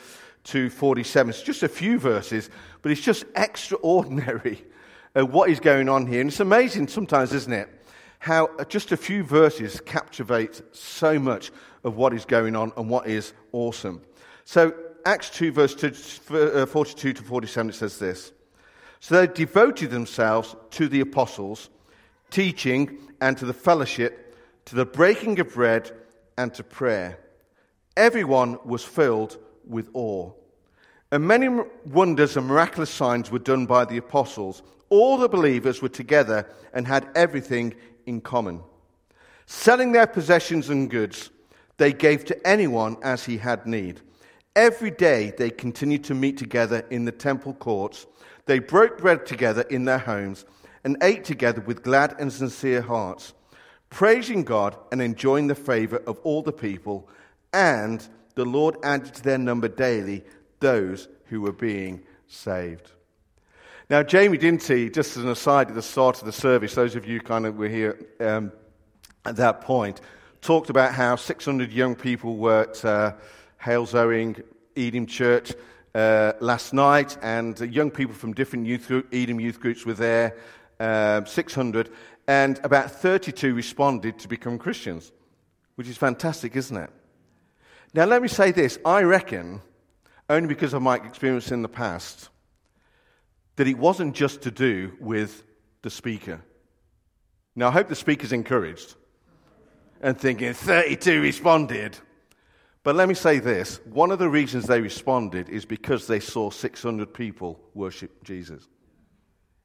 to 0.45 0.71
47. 0.71 1.29
It's 1.29 1.43
just 1.43 1.63
a 1.63 1.69
few 1.69 1.99
verses, 1.99 2.49
but 2.81 2.91
it's 2.91 3.03
just 3.03 3.27
extraordinary 3.37 4.65
uh, 5.15 5.27
what 5.27 5.51
is 5.51 5.61
going 5.61 5.91
on 5.91 6.07
here. 6.07 6.23
And 6.23 6.31
it's 6.31 6.41
amazing 6.41 6.89
sometimes, 6.89 7.35
isn't 7.35 7.53
it? 7.53 7.69
How 8.21 8.49
just 8.71 8.91
a 8.91 8.97
few 8.97 9.23
verses 9.23 9.83
captivate 9.83 10.63
so 10.75 11.19
much 11.19 11.53
of 11.85 11.97
what 11.97 12.15
is 12.15 12.25
going 12.25 12.57
on 12.57 12.73
and 12.79 12.89
what 12.89 13.07
is 13.07 13.35
awesome. 13.53 14.01
So, 14.45 14.75
Acts 15.05 15.31
2, 15.31 15.53
verse 15.53 16.21
uh, 16.31 16.67
42 16.67 17.13
to 17.15 17.23
47, 17.23 17.71
it 17.71 17.75
says 17.75 17.99
this. 17.99 18.33
So 19.01 19.17
they 19.17 19.27
devoted 19.27 19.91
themselves 19.91 20.55
to 20.73 20.89
the 20.89 21.01
apostles, 21.01 21.71
teaching, 22.31 22.99
and 23.21 23.37
to 23.39 23.45
the 23.45 23.53
fellowship, 23.53 24.37
to 24.67 24.77
the 24.77 24.87
breaking 24.87 25.41
of 25.41 25.53
bread, 25.55 25.91
and 26.39 26.55
to 26.55 26.63
prayer. 26.63 27.19
Everyone 27.97 28.59
was 28.65 28.85
filled 28.85 29.39
with 29.67 29.91
awe. 29.93 30.33
And 31.11 31.27
many 31.27 31.49
wonders 31.85 32.37
and 32.37 32.47
miraculous 32.47 32.91
signs 32.91 33.31
were 33.31 33.39
done 33.39 33.67
by 33.67 33.85
the 33.85 33.99
apostles. 33.99 34.63
All 34.89 35.19
the 35.19 35.29
believers 35.29 35.83
were 35.83 35.89
together 35.89 36.49
and 36.73 36.87
had 36.87 37.09
everything 37.15 37.75
in 38.07 38.21
common. 38.21 38.63
Selling 39.47 39.93
their 39.93 40.07
possessions 40.07 40.71
and 40.71 40.89
goods, 40.89 41.31
they 41.77 41.93
gave 41.93 42.25
to 42.27 42.47
anyone 42.47 42.97
as 43.03 43.25
he 43.25 43.37
had 43.37 43.67
need. 43.67 44.01
Every 44.55 44.91
day 44.91 45.33
they 45.37 45.51
continued 45.51 46.05
to 46.05 46.15
meet 46.15 46.37
together 46.37 46.85
in 46.91 47.07
the 47.07 47.13
temple 47.13 47.55
courts. 47.55 48.07
They 48.45 48.59
broke 48.59 48.99
bread 48.99 49.25
together 49.25 49.63
in 49.63 49.87
their 49.87 49.99
homes 49.99 50.45
and 50.85 50.99
ate 51.03 51.25
together 51.25 51.63
with 51.63 51.83
glad 51.83 52.17
and 52.19 52.31
sincere 52.31 52.83
hearts, 52.83 53.33
praising 53.89 54.45
God 54.45 54.77
and 54.91 55.01
enjoying 55.01 55.47
the 55.47 55.55
favor 55.55 56.03
of 56.07 56.19
all 56.23 56.43
the 56.43 56.53
people. 56.53 57.09
And 57.55 58.07
the 58.35 58.45
Lord 58.45 58.77
added 58.83 59.15
to 59.15 59.23
their 59.23 59.39
number 59.39 59.69
daily 59.69 60.23
those 60.61 61.09
who 61.27 61.41
were 61.41 61.53
being 61.53 62.03
saved. 62.27 62.91
Now, 63.89 64.03
Jamie 64.03 64.39
Dinty, 64.39 64.93
just 64.93 65.17
as 65.17 65.25
an 65.25 65.31
aside 65.31 65.69
at 65.69 65.75
the 65.75 65.83
start 65.83 66.19
of 66.21 66.27
the 66.27 66.33
service, 66.33 66.75
those 66.75 66.95
of 66.95 67.07
you 67.07 67.21
kind 67.21 67.47
of 67.47 67.57
were 67.57 67.69
here 67.69 67.99
um, 68.21 68.53
at 69.25 69.37
that 69.37 69.63
point, 69.63 70.01
talked 70.41 70.71
about 70.71 70.95
how 70.95 71.17
600 71.17 71.73
young 71.73 71.95
people 71.95 72.37
worked. 72.37 72.85
Uh, 72.85 73.13
Halesowen 73.63 74.43
Elim 74.77 75.07
Church 75.07 75.53
uh, 75.95 76.33
last 76.41 76.73
night, 76.73 77.17
and 77.23 77.59
young 77.61 77.91
people 77.91 78.15
from 78.15 78.33
different 78.33 78.67
youth, 78.67 78.91
Elim 78.91 79.41
youth 79.41 79.61
groups 79.61 79.87
were 79.87 79.95
there, 79.95 80.37
uh, 80.81 81.25
600, 81.25 81.91
and 82.27 82.59
about 82.65 82.91
32 82.91 83.55
responded 83.55 84.19
to 84.19 84.29
become 84.29 84.59
Christians, 84.59 85.13
which 85.77 85.89
is 85.89 85.97
fantastic, 85.97 86.57
isn't 86.57 86.77
it? 86.77 86.91
Now, 87.95 88.07
let 88.07 88.23
me 88.23 88.29
say 88.29 88.53
this 88.53 88.79
I 88.85 89.03
reckon, 89.03 89.61
only 90.29 90.49
because 90.49 90.73
of 90.73 90.83
my 90.83 90.97
experience 90.97 91.53
in 91.53 91.63
the 91.63 91.69
past, 91.69 92.31
that 93.57 93.69
it 93.69 93.79
wasn't 93.79 94.15
just 94.15 94.43
to 94.43 94.51
do 94.51 94.93
with 94.99 95.45
the 95.83 95.91
speaker. 95.91 96.41
Now, 97.55 97.69
I 97.69 97.73
hope 97.73 97.89
the 97.89 97.95
speaker's 97.95 98.33
encouraged 98.33 98.95
and 100.01 100.19
thinking 100.19 100.55
32 100.55 101.21
responded. 101.21 101.99
But 102.85 102.97
let 102.97 103.09
me 103.09 103.15
say 103.15 103.39
this 103.39 103.81
one 103.85 104.11
of 104.11 104.19
the 104.19 104.29
reasons 104.29 104.67
they 104.67 104.81
responded 104.81 105.49
is 105.49 105.65
because 105.65 106.07
they 106.07 106.21
saw 106.21 106.51
600 106.51 107.15
people 107.15 107.61
worship 107.75 108.25
Jesus. 108.25 108.69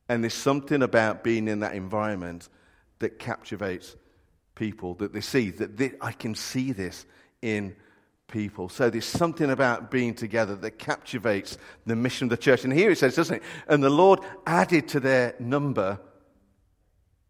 And 0.09 0.23
there's 0.23 0.33
something 0.33 0.83
about 0.83 1.23
being 1.23 1.47
in 1.47 1.59
that 1.59 1.73
environment 1.73 2.47
that 2.99 3.19
captivates 3.19 3.95
people, 4.55 4.95
that 4.95 5.13
they 5.13 5.21
see, 5.21 5.49
that 5.51 5.77
they, 5.77 5.93
I 6.01 6.11
can 6.11 6.33
see 6.33 6.71
this 6.71 7.05
in 7.41 7.75
people. 8.27 8.69
So 8.69 8.89
there's 8.89 9.05
something 9.05 9.49
about 9.49 9.91
being 9.91 10.13
together 10.13 10.55
that 10.55 10.79
captivates 10.79 11.57
the 11.85 11.95
mission 11.95 12.25
of 12.25 12.29
the 12.29 12.37
church. 12.37 12.63
And 12.63 12.73
here 12.73 12.91
it 12.91 12.97
says, 12.97 13.15
doesn't 13.15 13.37
it? 13.37 13.43
And 13.67 13.83
the 13.83 13.89
Lord 13.89 14.19
added 14.45 14.87
to 14.89 14.99
their 14.99 15.35
number 15.39 15.99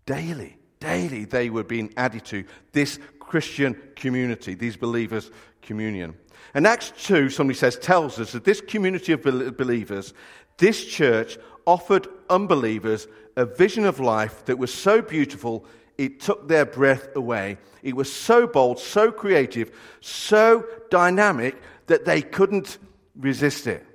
daily. 0.05 0.57
Daily 0.79 1.25
they 1.25 1.49
were 1.49 1.63
being 1.63 1.93
added 1.97 2.25
to 2.25 2.43
this 2.71 2.99
Christian 3.19 3.75
community, 3.95 4.53
these 4.53 4.77
believers' 4.77 5.29
communion. 5.67 6.15
And 6.53 6.65
Acts 6.65 6.91
2, 7.05 7.29
somebody 7.29 7.59
says, 7.59 7.77
tells 7.77 8.19
us 8.19 8.31
that 8.31 8.45
this 8.45 8.61
community 8.61 9.11
of 9.11 9.21
believers, 9.21 10.13
this 10.57 10.83
church, 10.83 11.37
offered 11.65 12.07
unbelievers 12.29 13.07
a 13.35 13.45
vision 13.45 13.85
of 13.85 13.99
life 13.99 14.45
that 14.45 14.57
was 14.57 14.73
so 14.73 15.01
beautiful 15.01 15.65
it 15.97 16.19
took 16.19 16.47
their 16.47 16.65
breath 16.65 17.15
away. 17.15 17.57
It 17.83 17.95
was 17.95 18.11
so 18.11 18.47
bold, 18.47 18.79
so 18.79 19.11
creative, 19.11 19.75
so 19.99 20.65
dynamic 20.89 21.55
that 21.87 22.05
they 22.05 22.21
couldn't 22.21 22.77
resist 23.15 23.67
it. 23.67 23.85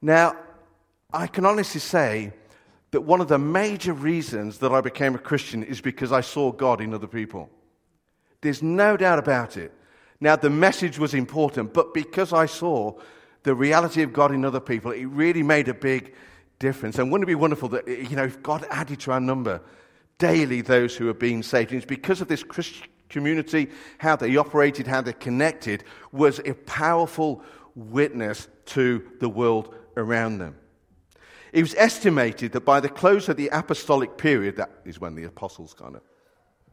Now, 0.00 0.36
I 1.12 1.26
can 1.26 1.46
honestly 1.46 1.80
say 1.80 2.32
that 2.90 3.00
one 3.00 3.20
of 3.20 3.28
the 3.28 3.38
major 3.38 3.92
reasons 3.92 4.58
that 4.58 4.72
I 4.72 4.80
became 4.80 5.14
a 5.14 5.18
Christian 5.18 5.62
is 5.62 5.80
because 5.80 6.12
I 6.12 6.20
saw 6.20 6.52
God 6.52 6.80
in 6.80 6.94
other 6.94 7.06
people. 7.06 7.50
There's 8.42 8.62
no 8.62 8.96
doubt 8.96 9.18
about 9.18 9.56
it. 9.56 9.72
Now, 10.20 10.36
the 10.36 10.50
message 10.50 10.98
was 10.98 11.14
important, 11.14 11.74
but 11.74 11.92
because 11.92 12.32
I 12.32 12.46
saw 12.46 12.98
the 13.42 13.54
reality 13.54 14.02
of 14.02 14.12
God 14.12 14.32
in 14.32 14.44
other 14.44 14.60
people, 14.60 14.90
it 14.90 15.04
really 15.06 15.42
made 15.42 15.68
a 15.68 15.74
big 15.74 16.14
difference. 16.58 16.98
And 16.98 17.12
wouldn't 17.12 17.28
it 17.28 17.32
be 17.32 17.34
wonderful 17.34 17.68
that, 17.70 17.86
you 17.86 18.16
know, 18.16 18.24
if 18.24 18.42
God 18.42 18.66
added 18.70 19.00
to 19.00 19.12
our 19.12 19.20
number 19.20 19.60
daily 20.18 20.62
those 20.62 20.96
who 20.96 21.08
are 21.08 21.14
being 21.14 21.42
saved? 21.42 21.70
And 21.70 21.78
it's 21.78 21.86
because 21.86 22.20
of 22.20 22.28
this 22.28 22.42
Christian 22.42 22.88
community, 23.08 23.68
how 23.98 24.16
they 24.16 24.36
operated, 24.36 24.86
how 24.86 25.02
they 25.02 25.12
connected, 25.12 25.84
was 26.12 26.40
a 26.40 26.54
powerful 26.54 27.42
witness 27.74 28.48
to 28.66 29.06
the 29.20 29.28
world 29.28 29.74
around 29.96 30.38
them. 30.38 30.56
It 31.52 31.62
was 31.62 31.74
estimated 31.76 32.52
that 32.52 32.64
by 32.64 32.80
the 32.80 32.88
close 32.88 33.28
of 33.28 33.36
the 33.36 33.48
apostolic 33.48 34.18
period, 34.18 34.56
that 34.56 34.70
is 34.84 35.00
when 35.00 35.14
the 35.14 35.24
apostles 35.24 35.74
kind 35.74 35.96
of 35.96 36.02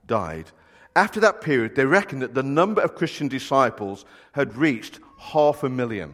died, 0.08 0.52
after 0.96 1.20
that 1.22 1.42
period, 1.42 1.76
they 1.76 1.86
reckoned 1.86 2.22
that 2.22 2.34
the 2.34 2.44
number 2.44 2.82
of 2.82 2.96
Christian 2.96 3.28
disciples 3.28 4.06
had 4.34 4.56
reached 4.56 5.00
half 5.18 5.64
a 5.64 5.70
million. 5.70 6.14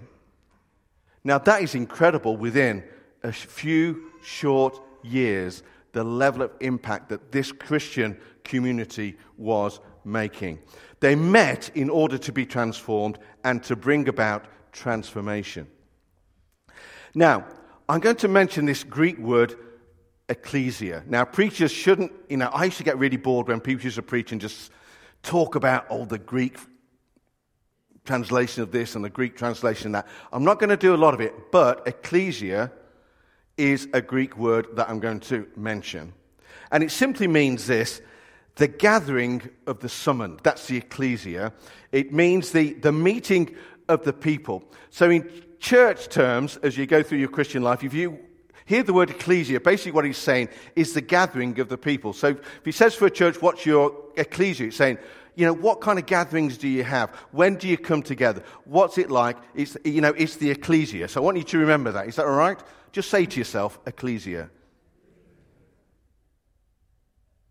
Now, 1.24 1.38
that 1.40 1.62
is 1.62 1.76
incredible 1.76 2.38
within 2.38 2.84
a 3.24 3.32
few 3.32 4.12
short 4.22 4.80
years, 5.04 5.64
the 5.92 6.04
level 6.04 6.42
of 6.42 6.52
impact 6.60 7.10
that 7.10 7.32
this 7.32 7.52
Christian 7.52 8.18
community 8.44 9.18
was 9.38 9.80
making. 10.06 10.60
They 11.00 11.16
met 11.16 11.72
in 11.76 11.90
order 11.90 12.18
to 12.18 12.32
be 12.32 12.46
transformed 12.46 13.20
and 13.44 13.64
to 13.64 13.76
bring 13.76 14.08
about 14.08 14.46
transformation. 14.72 15.68
Now, 17.14 17.46
I'm 17.88 18.00
going 18.00 18.18
to 18.18 18.28
mention 18.28 18.66
this 18.66 18.84
Greek 18.84 19.18
word 19.18 19.56
ecclesia. 20.30 21.04
Now, 21.08 21.26
preachers 21.26 21.72
shouldn't, 21.72 22.12
you 22.30 22.38
know, 22.38 22.48
I 22.48 22.66
used 22.66 22.78
to 22.78 22.84
get 22.84 22.98
really 22.98 23.18
bored 23.18 23.48
when 23.48 23.60
preachers 23.60 23.98
used 23.98 24.08
preaching, 24.08 24.40
just 24.40 24.72
talk 25.24 25.56
about 25.56 25.88
all 25.90 26.06
the 26.06 26.20
Greek 26.20 26.58
translation 28.06 28.64
of 28.64 28.72
this 28.72 28.96
and 28.96 29.04
the 29.04 29.10
Greek 29.10 29.36
translation 29.36 29.88
of 29.88 30.04
that. 30.04 30.08
I'm 30.32 30.44
not 30.44 30.60
going 30.60 30.70
to 30.70 30.78
do 30.78 30.96
a 30.96 30.98
lot 30.98 31.14
of 31.14 31.22
it, 31.22 31.52
but 31.52 31.88
ecclesia 31.88 32.72
is 33.58 33.88
a 33.94 34.02
Greek 34.02 34.38
word 34.38 34.68
that 34.76 34.90
I'm 34.90 35.00
going 35.00 35.20
to 35.22 35.48
mention. 35.56 36.14
And 36.72 36.84
it 36.84 36.92
simply 36.92 37.28
means 37.28 37.68
this 37.68 38.02
the 38.56 38.68
gathering 38.68 39.50
of 39.68 39.80
the 39.80 39.88
summoned. 39.88 40.42
That's 40.44 40.68
the 40.68 40.78
ecclesia. 40.78 41.54
It 41.92 42.12
means 42.12 42.52
the, 42.52 42.74
the 42.74 42.92
meeting 42.92 43.56
of 43.88 44.04
the 44.04 44.12
people. 44.12 44.64
So, 44.90 45.10
in 45.10 45.30
church 45.60 46.10
terms, 46.10 46.58
as 46.58 46.78
you 46.78 46.86
go 46.86 47.02
through 47.02 47.20
your 47.20 47.30
Christian 47.30 47.64
life, 47.64 47.84
if 47.84 47.94
you 47.94 48.20
hear 48.70 48.84
the 48.84 48.94
word 48.94 49.10
ecclesia, 49.10 49.60
basically 49.60 49.94
what 49.94 50.06
he's 50.06 50.16
saying 50.16 50.48
is 50.76 50.94
the 50.94 51.02
gathering 51.02 51.60
of 51.60 51.70
the 51.70 51.78
people. 51.78 52.14
So, 52.14 52.28
if 52.28 52.64
he 52.64 52.72
says 52.72 52.94
for 52.94 53.08
a 53.08 53.10
church, 53.10 53.42
what's 53.42 53.66
your 53.66 53.96
ecclesia? 54.16 54.66
He's 54.68 54.76
saying, 54.76 55.00
you 55.34 55.48
know, 55.48 55.54
what 55.54 55.82
kind 55.82 55.98
of 55.98 56.06
gatherings 56.06 56.56
do 56.56 56.68
you 56.68 56.84
have? 56.84 57.10
When 57.32 57.56
do 57.56 57.68
you 57.68 57.80
come 57.80 58.04
together? 58.04 58.44
What's 58.66 59.00
it 59.00 59.10
like? 59.10 59.38
It's, 59.56 59.76
you 59.84 60.02
know, 60.02 60.10
it's 60.10 60.36
the 60.36 60.52
ecclesia. 60.52 61.08
So 61.08 61.20
I 61.20 61.24
want 61.24 61.38
you 61.38 61.44
to 61.44 61.58
remember 61.58 61.92
that. 61.94 62.08
Is 62.08 62.18
that 62.18 62.26
all 62.26 62.36
right? 62.36 62.60
Just 62.92 63.10
say 63.10 63.26
to 63.26 63.38
yourself, 63.40 63.80
ecclesia. 63.88 64.52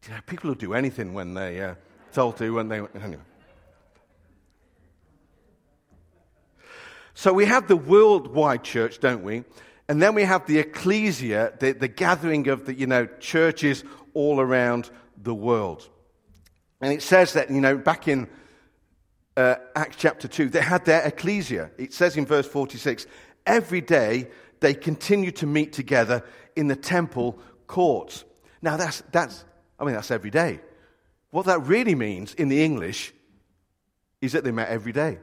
You 0.06 0.14
know, 0.14 0.20
people 0.24 0.50
will 0.50 0.54
do 0.54 0.72
anything 0.72 1.14
when 1.14 1.34
they 1.34 1.60
uh, 1.60 1.74
told 2.12 2.36
to, 2.36 2.54
when 2.54 2.68
they. 2.68 2.76
Anyway. 2.78 3.22
So 7.14 7.32
we 7.32 7.46
have 7.46 7.66
the 7.66 7.76
worldwide 7.76 8.62
church, 8.62 9.00
don't 9.00 9.24
we? 9.24 9.42
And 9.88 10.02
then 10.02 10.14
we 10.14 10.24
have 10.24 10.46
the 10.46 10.58
ecclesia, 10.58 11.54
the, 11.58 11.72
the 11.72 11.88
gathering 11.88 12.48
of 12.48 12.66
the, 12.66 12.74
you 12.74 12.86
know, 12.86 13.06
churches 13.20 13.84
all 14.12 14.40
around 14.40 14.90
the 15.16 15.34
world. 15.34 15.88
And 16.80 16.92
it 16.92 17.02
says 17.02 17.32
that, 17.32 17.50
you 17.50 17.60
know, 17.60 17.76
back 17.76 18.06
in 18.06 18.28
uh, 19.36 19.56
Acts 19.74 19.96
chapter 19.98 20.28
2, 20.28 20.50
they 20.50 20.60
had 20.60 20.84
their 20.84 21.02
ecclesia. 21.06 21.70
It 21.78 21.94
says 21.94 22.16
in 22.16 22.26
verse 22.26 22.46
46 22.46 23.06
every 23.46 23.80
day 23.80 24.28
they 24.60 24.74
continued 24.74 25.36
to 25.36 25.46
meet 25.46 25.72
together 25.72 26.22
in 26.54 26.68
the 26.68 26.76
temple 26.76 27.38
courts. 27.66 28.24
Now, 28.60 28.76
that's, 28.76 29.02
that's, 29.12 29.44
I 29.78 29.84
mean, 29.84 29.94
that's 29.94 30.10
every 30.10 30.30
day. 30.30 30.60
What 31.30 31.46
that 31.46 31.60
really 31.60 31.94
means 31.94 32.34
in 32.34 32.48
the 32.48 32.62
English 32.62 33.12
is 34.20 34.32
that 34.32 34.44
they 34.44 34.50
met 34.50 34.68
every 34.68 34.92
day. 34.92 35.18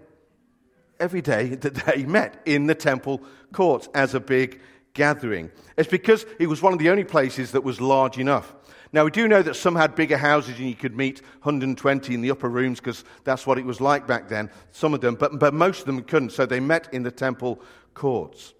Every 0.99 1.21
day 1.21 1.49
that 1.55 1.75
they 1.75 2.05
met 2.05 2.41
in 2.45 2.67
the 2.67 2.75
temple 2.75 3.21
courts 3.51 3.89
as 3.93 4.13
a 4.13 4.19
big 4.19 4.61
gathering. 4.93 5.51
It's 5.77 5.89
because 5.89 6.25
it 6.39 6.47
was 6.47 6.61
one 6.61 6.73
of 6.73 6.79
the 6.79 6.89
only 6.89 7.03
places 7.03 7.51
that 7.51 7.63
was 7.63 7.79
large 7.79 8.17
enough. 8.17 8.55
Now, 8.91 9.03
we 9.03 9.11
do 9.11 9.27
know 9.27 9.41
that 9.41 9.55
some 9.55 9.75
had 9.75 9.93
bigger 9.93 10.17
houses 10.17 10.57
and 10.57 10.69
you 10.69 10.75
could 10.75 10.95
meet 10.95 11.21
120 11.41 12.13
in 12.13 12.21
the 12.21 12.31
upper 12.31 12.49
rooms 12.49 12.79
because 12.79 13.03
that's 13.25 13.45
what 13.45 13.57
it 13.57 13.65
was 13.65 13.81
like 13.81 14.07
back 14.07 14.29
then, 14.29 14.49
some 14.71 14.93
of 14.93 15.01
them, 15.01 15.15
but, 15.15 15.37
but 15.37 15.53
most 15.53 15.81
of 15.81 15.85
them 15.85 16.01
couldn't. 16.01 16.31
So 16.31 16.45
they 16.45 16.61
met 16.61 16.93
in 16.93 17.03
the 17.03 17.11
temple 17.11 17.61
courts. 17.93 18.53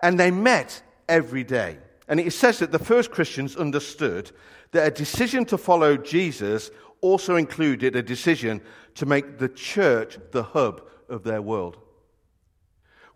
And 0.00 0.18
they 0.18 0.30
met 0.30 0.82
every 1.08 1.44
day. 1.44 1.78
And 2.08 2.18
it 2.20 2.32
says 2.32 2.58
that 2.58 2.72
the 2.72 2.78
first 2.78 3.10
Christians 3.10 3.54
understood 3.54 4.30
that 4.72 4.86
a 4.86 4.90
decision 4.90 5.44
to 5.46 5.58
follow 5.58 5.96
Jesus 5.96 6.70
also 7.00 7.36
included 7.36 7.96
a 7.96 8.02
decision 8.02 8.62
to 8.94 9.04
make 9.04 9.38
the 9.38 9.48
church 9.48 10.18
the 10.32 10.42
hub 10.42 10.82
of 11.08 11.24
their 11.24 11.42
world. 11.42 11.78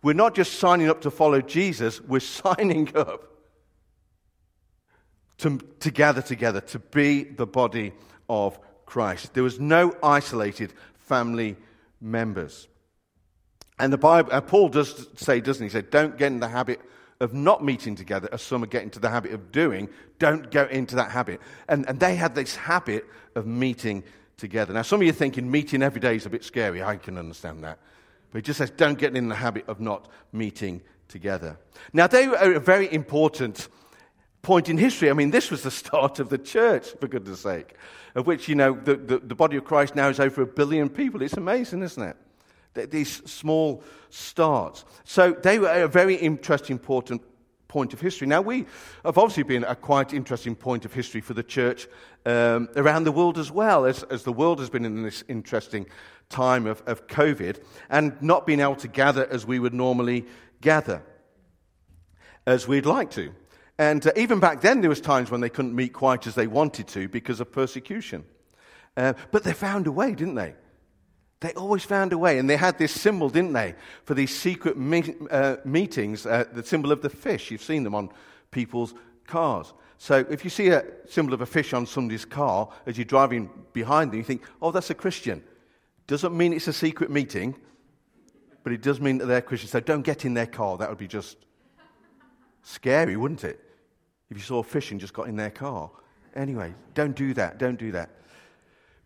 We're 0.03 0.15
not 0.15 0.35
just 0.35 0.55
signing 0.59 0.89
up 0.89 1.01
to 1.03 1.11
follow 1.11 1.41
Jesus, 1.41 2.01
we're 2.01 2.21
signing 2.21 2.95
up 2.97 3.25
to, 5.39 5.59
to 5.81 5.91
gather 5.91 6.23
together, 6.23 6.61
to 6.61 6.79
be 6.79 7.25
the 7.25 7.47
body 7.47 7.93
of 8.29 8.59
Christ. 8.87 9.35
There 9.35 9.43
was 9.43 9.61
no 9.61 9.95
isolated 10.03 10.73
family 10.97 11.57
members. 12.01 12.69
And 13.79 13.93
the 13.93 13.99
Bible, 13.99 14.31
uh, 14.33 14.41
Paul 14.41 14.69
does 14.69 15.07
say, 15.17 15.41
doesn't 15.41 15.63
he? 15.63 15.69
He 15.69 15.73
said, 15.73 15.91
don't 15.91 16.19
get 16.19 16.33
in 16.33 16.41
the 16.41 16.49
habit 16.49 16.81
of 17.21 17.33
not 17.35 17.65
meeting 17.65 17.95
together, 17.95 18.29
as 18.33 18.43
some 18.43 18.63
are 18.63 18.69
getting 18.69 18.91
to 18.91 19.01
the 19.01 19.11
habit 19.11 19.33
of 19.33 19.51
doing. 19.51 19.89
Don't 20.19 20.51
go 20.51 20.65
into 20.67 20.97
that 20.97 21.11
habit. 21.11 21.41
And, 21.69 21.89
and 21.89 21.99
they 21.99 22.15
had 22.15 22.35
this 22.35 22.55
habit 22.57 23.05
of 23.35 23.47
meeting 23.47 24.05
together. 24.39 24.73
Now, 24.73 24.83
some 24.83 25.01
of 25.01 25.07
you 25.07 25.13
thinking 25.13 25.51
meeting 25.51 25.83
every 25.83 26.01
day 26.01 26.17
is 26.17 26.25
a 26.25 26.31
bit 26.31 26.45
scary. 26.45 26.83
I 26.83 26.97
can 26.97 27.19
understand 27.19 27.63
that. 27.65 27.79
But 28.31 28.39
he 28.39 28.43
just 28.43 28.59
says, 28.59 28.71
don't 28.71 28.99
get 28.99 29.15
in 29.17 29.29
the 29.29 29.35
habit 29.35 29.69
of 29.69 29.81
not 29.81 30.09
meeting 30.33 30.81
together. 31.09 31.59
Now, 31.93 32.07
they 32.07 32.25
are 32.27 32.53
a 32.55 32.61
very 32.61 32.93
important 32.93 33.69
point 34.43 34.69
in 34.69 34.79
history. 34.79 35.11
I 35.11 35.13
mean, 35.13 35.31
this 35.31 35.51
was 35.51 35.63
the 35.63 35.71
start 35.83 36.21
of 36.21 36.31
the 36.31 36.39
church, 36.39 36.89
for 37.01 37.09
goodness 37.09 37.41
sake, 37.41 37.75
of 38.15 38.27
which, 38.27 38.49
you 38.49 38.55
know, 38.55 38.73
the, 38.73 38.97
the, 38.97 39.19
the 39.19 39.35
body 39.35 39.57
of 39.57 39.65
Christ 39.65 39.95
now 39.95 40.09
is 40.09 40.21
over 40.21 40.43
a 40.43 40.47
billion 40.47 40.89
people. 40.89 41.23
It's 41.23 41.37
amazing, 41.37 41.83
isn't 41.83 42.03
it? 42.03 42.17
These 42.91 43.29
small 43.29 43.83
starts. 44.11 44.85
So 45.03 45.33
they 45.33 45.59
were 45.59 45.83
a 45.83 45.89
very 45.89 46.15
interesting, 46.15 46.75
important 46.75 47.23
point 47.69 47.93
of 47.93 48.01
history. 48.01 48.27
Now, 48.27 48.41
we 48.41 48.67
have 49.05 49.19
obviously 49.19 49.43
been 49.43 49.65
a 49.65 49.77
quite 49.77 50.15
interesting 50.15 50.57
point 50.57 50.87
of 50.87 50.93
history 50.93 51.21
for 51.21 51.35
the 51.35 51.43
church 51.43 51.87
um, 52.25 52.69
around 52.77 53.05
the 53.05 53.13
world 53.13 53.39
as 53.39 53.51
well, 53.51 53.85
as, 53.85 54.03
as 54.05 54.23
the 54.25 54.33
world 54.33 54.59
has 54.59 54.71
been 54.71 54.87
in 54.87 55.03
this 55.03 55.23
interesting 55.29 55.87
time 56.31 56.67
of, 56.67 56.83
of 56.87 57.07
COVID 57.07 57.63
and 57.91 58.21
not 58.23 58.47
being 58.47 58.61
able 58.61 58.77
to 58.77 58.89
gather 58.89 59.27
as 59.31 59.47
we 59.47 59.59
would 59.59 59.75
normally 59.75 60.25
gather, 60.61 61.03
as 62.47 62.67
we'd 62.67 62.87
like 62.87 63.11
to. 63.13 63.33
And 63.79 64.05
uh, 64.07 64.13
even 64.17 64.41
back 64.41 64.63
then, 64.63 64.81
there 64.81 64.91
was 64.91 65.01
times 65.01 65.31
when 65.31 65.41
they 65.41 65.51
couldn't 65.51 65.75
meet 65.75 65.93
quite 65.93 66.27
as 66.27 66.35
they 66.35 66.47
wanted 66.47 66.89
to 66.89 67.07
because 67.09 67.39
of 67.39 67.53
persecution. 67.53 68.25
Uh, 68.97 69.13
but 69.31 69.45
they 69.45 69.53
found 69.53 69.87
a 69.87 69.93
way, 69.93 70.15
didn't 70.15 70.35
they? 70.35 70.55
They 71.41 71.53
always 71.53 71.85
found 71.85 72.13
a 72.13 72.19
way. 72.19 72.39
And 72.39 72.51
they 72.51 72.57
had 72.57 72.79
this 72.79 72.93
symbol, 72.93 73.29
didn't 73.29 73.53
they, 73.53 73.75
for 74.05 74.15
these 74.15 74.37
secret 74.37 74.77
me- 74.77 75.15
uh, 75.31 75.57
meetings, 75.65 76.27
uh, 76.27 76.45
the 76.53 76.65
symbol 76.65 76.91
of 76.91 77.03
the 77.03 77.11
fish. 77.11 77.51
You've 77.51 77.63
seen 77.63 77.85
them 77.85 77.95
on 77.95 78.11
people's 78.51 78.95
cars. 79.27 79.73
So 79.99 80.25
if 80.31 80.45
you 80.45 80.51
see 80.51 80.69
a 80.69 80.85
symbol 81.09 81.35
of 81.35 81.41
a 81.41 81.47
fish 81.47 81.73
on 81.73 81.87
somebody's 81.87 82.25
car 82.25 82.69
as 82.87 82.97
you're 82.97 83.05
driving 83.05 83.51
behind 83.73 84.11
them, 84.13 84.19
you 84.19 84.25
think, 84.25 84.43
oh, 84.63 84.71
that's 84.71 84.91
a 84.91 84.95
Christian. 84.95 85.43
Doesn't 86.07 86.37
mean 86.37 86.53
it's 86.53 86.69
a 86.69 86.73
secret 86.73 87.11
meeting, 87.11 87.55
but 88.63 88.73
it 88.73 88.81
does 88.81 89.01
mean 89.01 89.19
that 89.19 89.27
they're 89.27 89.43
Christians. 89.43 89.73
So 89.73 89.81
don't 89.81 90.03
get 90.03 90.25
in 90.25 90.35
their 90.35 90.47
car. 90.47 90.77
That 90.79 90.89
would 90.89 90.99
be 90.99 91.09
just 91.09 91.37
scary, 92.63 93.17
wouldn't 93.17 93.45
it? 93.45 93.61
If 94.31 94.37
you 94.37 94.43
saw 94.43 94.59
a 94.59 94.65
fish 94.65 94.91
and 94.91 95.01
just 95.01 95.13
got 95.13 95.29
in 95.29 95.37
their 95.37 95.51
car. 95.51 95.91
Anyway, 96.35 96.75
don't 96.95 97.17
do 97.17 97.35
that. 97.35 97.59
Don't 97.59 97.79
do 97.79 97.93
that. 97.93 98.11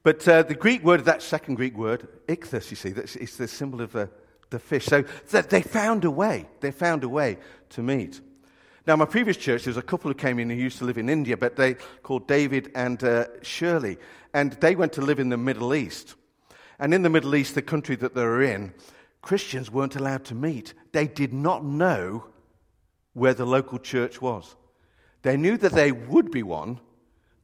But 0.02 0.26
uh, 0.26 0.42
the 0.42 0.54
Greek 0.54 0.82
word, 0.82 1.04
that 1.04 1.22
second 1.22 1.54
Greek 1.54 1.76
word, 1.76 2.08
ichthus, 2.26 2.70
you 2.70 2.76
see, 2.76 2.90
that's, 2.90 3.16
it's 3.16 3.36
the 3.36 3.46
symbol 3.46 3.80
of 3.80 3.92
the, 3.92 4.10
the 4.50 4.58
fish. 4.58 4.86
So 4.86 5.02
they 5.30 5.62
found 5.62 6.04
a 6.04 6.10
way. 6.10 6.46
They 6.60 6.72
found 6.72 7.04
a 7.04 7.08
way 7.08 7.38
to 7.70 7.82
meet. 7.82 8.20
Now, 8.84 8.96
my 8.96 9.04
previous 9.04 9.36
church, 9.36 9.62
there 9.62 9.70
was 9.70 9.76
a 9.76 9.82
couple 9.82 10.10
who 10.10 10.14
came 10.14 10.40
in 10.40 10.50
who 10.50 10.56
used 10.56 10.78
to 10.78 10.84
live 10.84 10.98
in 10.98 11.08
India, 11.08 11.36
but 11.36 11.54
they 11.54 11.74
called 12.02 12.26
David 12.26 12.72
and 12.74 13.02
uh, 13.04 13.26
Shirley. 13.42 13.96
And 14.34 14.52
they 14.54 14.74
went 14.74 14.92
to 14.94 15.02
live 15.02 15.20
in 15.20 15.28
the 15.28 15.36
Middle 15.36 15.72
East. 15.72 16.16
And 16.80 16.92
in 16.92 17.02
the 17.02 17.10
Middle 17.10 17.36
East, 17.36 17.54
the 17.54 17.62
country 17.62 17.94
that 17.96 18.16
they 18.16 18.22
were 18.22 18.42
in, 18.42 18.74
Christians 19.20 19.70
weren't 19.70 19.94
allowed 19.94 20.24
to 20.26 20.34
meet. 20.34 20.74
They 20.90 21.06
did 21.06 21.32
not 21.32 21.64
know 21.64 22.26
where 23.12 23.34
the 23.34 23.46
local 23.46 23.78
church 23.78 24.20
was. 24.20 24.56
They 25.22 25.36
knew 25.36 25.56
that 25.58 25.72
there 25.72 25.94
would 25.94 26.32
be 26.32 26.42
one, 26.42 26.80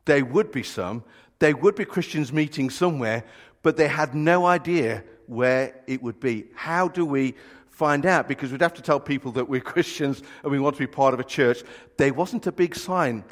there 0.06 0.24
would 0.24 0.50
be 0.50 0.64
some, 0.64 1.04
there 1.38 1.56
would 1.56 1.74
be 1.74 1.84
Christians 1.84 2.32
meeting 2.32 2.70
somewhere, 2.70 3.24
but 3.62 3.76
they 3.76 3.88
had 3.88 4.14
no 4.14 4.46
idea 4.46 5.04
where 5.26 5.74
it 5.86 6.02
would 6.02 6.20
be. 6.20 6.46
How 6.54 6.88
do 6.88 7.04
we 7.04 7.34
find 7.70 8.06
out 8.06 8.26
because 8.26 8.50
we'd 8.50 8.60
have 8.60 8.74
to 8.74 8.82
tell 8.82 8.98
people 8.98 9.32
that 9.32 9.48
we're 9.48 9.60
Christians 9.74 10.22
and 10.42 10.50
we 10.50 10.58
want 10.58 10.74
to 10.76 10.80
be 10.80 10.86
part 10.86 11.14
of 11.14 11.20
a 11.20 11.24
church. 11.24 11.62
There 11.96 12.12
wasn't 12.12 12.46
a 12.46 12.52
big 12.52 12.74
sign 12.74 13.24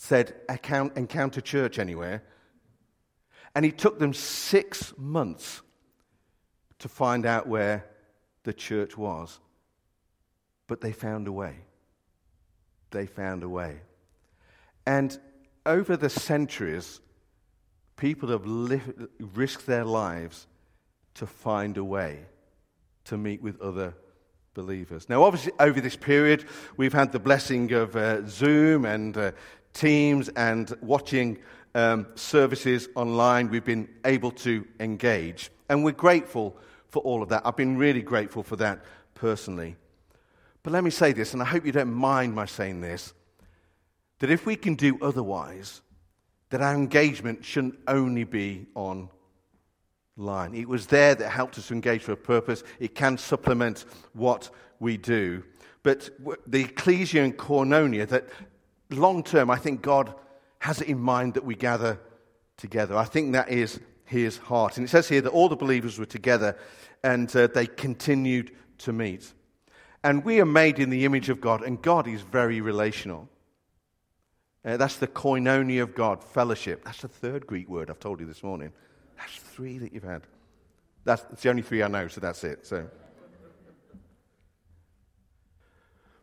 said 0.00 0.34
Encounter 0.48 1.42
Church 1.42 1.78
anywhere. 1.78 2.22
And 3.54 3.66
it 3.66 3.76
took 3.76 3.98
them 3.98 4.14
six 4.14 4.94
months 4.96 5.60
to 6.78 6.88
find 6.88 7.26
out 7.26 7.46
where 7.46 7.84
the 8.44 8.54
church 8.54 8.96
was. 8.96 9.38
But 10.68 10.80
they 10.80 10.92
found 10.92 11.28
a 11.28 11.32
way. 11.32 11.56
They 12.92 13.04
found 13.04 13.42
a 13.42 13.48
way. 13.48 13.80
And 14.86 15.18
over 15.66 15.98
the 15.98 16.08
centuries, 16.08 17.00
people 18.00 18.30
have 18.30 18.46
lived, 18.46 19.08
risked 19.34 19.66
their 19.66 19.84
lives 19.84 20.48
to 21.14 21.26
find 21.26 21.76
a 21.76 21.84
way 21.84 22.24
to 23.04 23.16
meet 23.16 23.42
with 23.42 23.60
other 23.60 23.94
believers. 24.54 25.08
Now, 25.08 25.22
obviously, 25.22 25.52
over 25.60 25.80
this 25.80 25.96
period, 25.96 26.46
we've 26.78 26.94
had 26.94 27.12
the 27.12 27.18
blessing 27.18 27.72
of 27.72 27.94
uh, 27.94 28.26
Zoom 28.26 28.84
and 28.84 29.16
uh, 29.16 29.32
Teams 29.72 30.28
and 30.30 30.74
watching 30.80 31.38
um, 31.76 32.06
services 32.16 32.88
online. 32.96 33.50
We've 33.50 33.64
been 33.64 33.88
able 34.04 34.32
to 34.32 34.66
engage, 34.80 35.50
and 35.68 35.84
we're 35.84 35.92
grateful 35.92 36.56
for 36.88 37.00
all 37.02 37.22
of 37.22 37.28
that. 37.28 37.42
I've 37.44 37.56
been 37.56 37.76
really 37.76 38.02
grateful 38.02 38.42
for 38.42 38.56
that 38.56 38.84
personally. 39.14 39.76
But 40.62 40.72
let 40.72 40.82
me 40.82 40.90
say 40.90 41.12
this, 41.12 41.34
and 41.34 41.42
I 41.42 41.44
hope 41.44 41.64
you 41.64 41.72
don't 41.72 41.92
mind 41.92 42.34
my 42.34 42.46
saying 42.46 42.80
this 42.80 43.12
that 44.18 44.30
if 44.30 44.44
we 44.44 44.56
can 44.56 44.74
do 44.74 44.98
otherwise, 45.00 45.82
that 46.50 46.60
our 46.60 46.74
engagement 46.74 47.44
shouldn't 47.44 47.78
only 47.88 48.24
be 48.24 48.66
online. 48.74 49.08
It 50.54 50.68
was 50.68 50.86
there 50.86 51.14
that 51.14 51.30
helped 51.30 51.58
us 51.58 51.68
to 51.68 51.74
engage 51.74 52.02
for 52.02 52.12
a 52.12 52.16
purpose. 52.16 52.62
It 52.78 52.94
can 52.94 53.16
supplement 53.16 53.84
what 54.12 54.50
we 54.78 54.96
do. 54.96 55.44
But 55.82 56.10
the 56.46 56.62
ecclesia 56.64 57.24
and 57.24 57.36
koinonia, 57.36 58.06
that 58.08 58.28
long 58.90 59.22
term, 59.22 59.50
I 59.50 59.56
think 59.56 59.80
God 59.80 60.14
has 60.58 60.80
it 60.82 60.88
in 60.88 60.98
mind 60.98 61.34
that 61.34 61.44
we 61.44 61.54
gather 61.54 61.98
together. 62.56 62.96
I 62.96 63.04
think 63.04 63.32
that 63.32 63.48
is 63.48 63.80
his 64.04 64.36
heart. 64.36 64.76
And 64.76 64.86
it 64.86 64.90
says 64.90 65.08
here 65.08 65.20
that 65.22 65.30
all 65.30 65.48
the 65.48 65.56
believers 65.56 65.98
were 65.98 66.04
together 66.04 66.58
and 67.02 67.34
uh, 67.34 67.46
they 67.46 67.66
continued 67.66 68.50
to 68.78 68.92
meet. 68.92 69.32
And 70.02 70.24
we 70.24 70.40
are 70.40 70.46
made 70.46 70.78
in 70.78 70.90
the 70.90 71.04
image 71.04 71.28
of 71.28 71.40
God, 71.40 71.62
and 71.62 71.80
God 71.80 72.08
is 72.08 72.22
very 72.22 72.60
relational. 72.60 73.28
Uh, 74.64 74.76
that's 74.76 74.96
the 74.96 75.08
koinonia 75.08 75.82
of 75.82 75.94
God, 75.94 76.22
fellowship. 76.22 76.84
That's 76.84 77.00
the 77.00 77.08
third 77.08 77.46
Greek 77.46 77.68
word 77.68 77.88
I've 77.88 77.98
told 77.98 78.20
you 78.20 78.26
this 78.26 78.42
morning. 78.42 78.72
That's 79.16 79.32
three 79.32 79.78
that 79.78 79.92
you've 79.92 80.02
had. 80.02 80.22
That's, 81.04 81.22
that's 81.22 81.42
the 81.42 81.48
only 81.48 81.62
three 81.62 81.82
I 81.82 81.88
know, 81.88 82.08
so 82.08 82.20
that's 82.20 82.44
it. 82.44 82.66
So. 82.66 82.86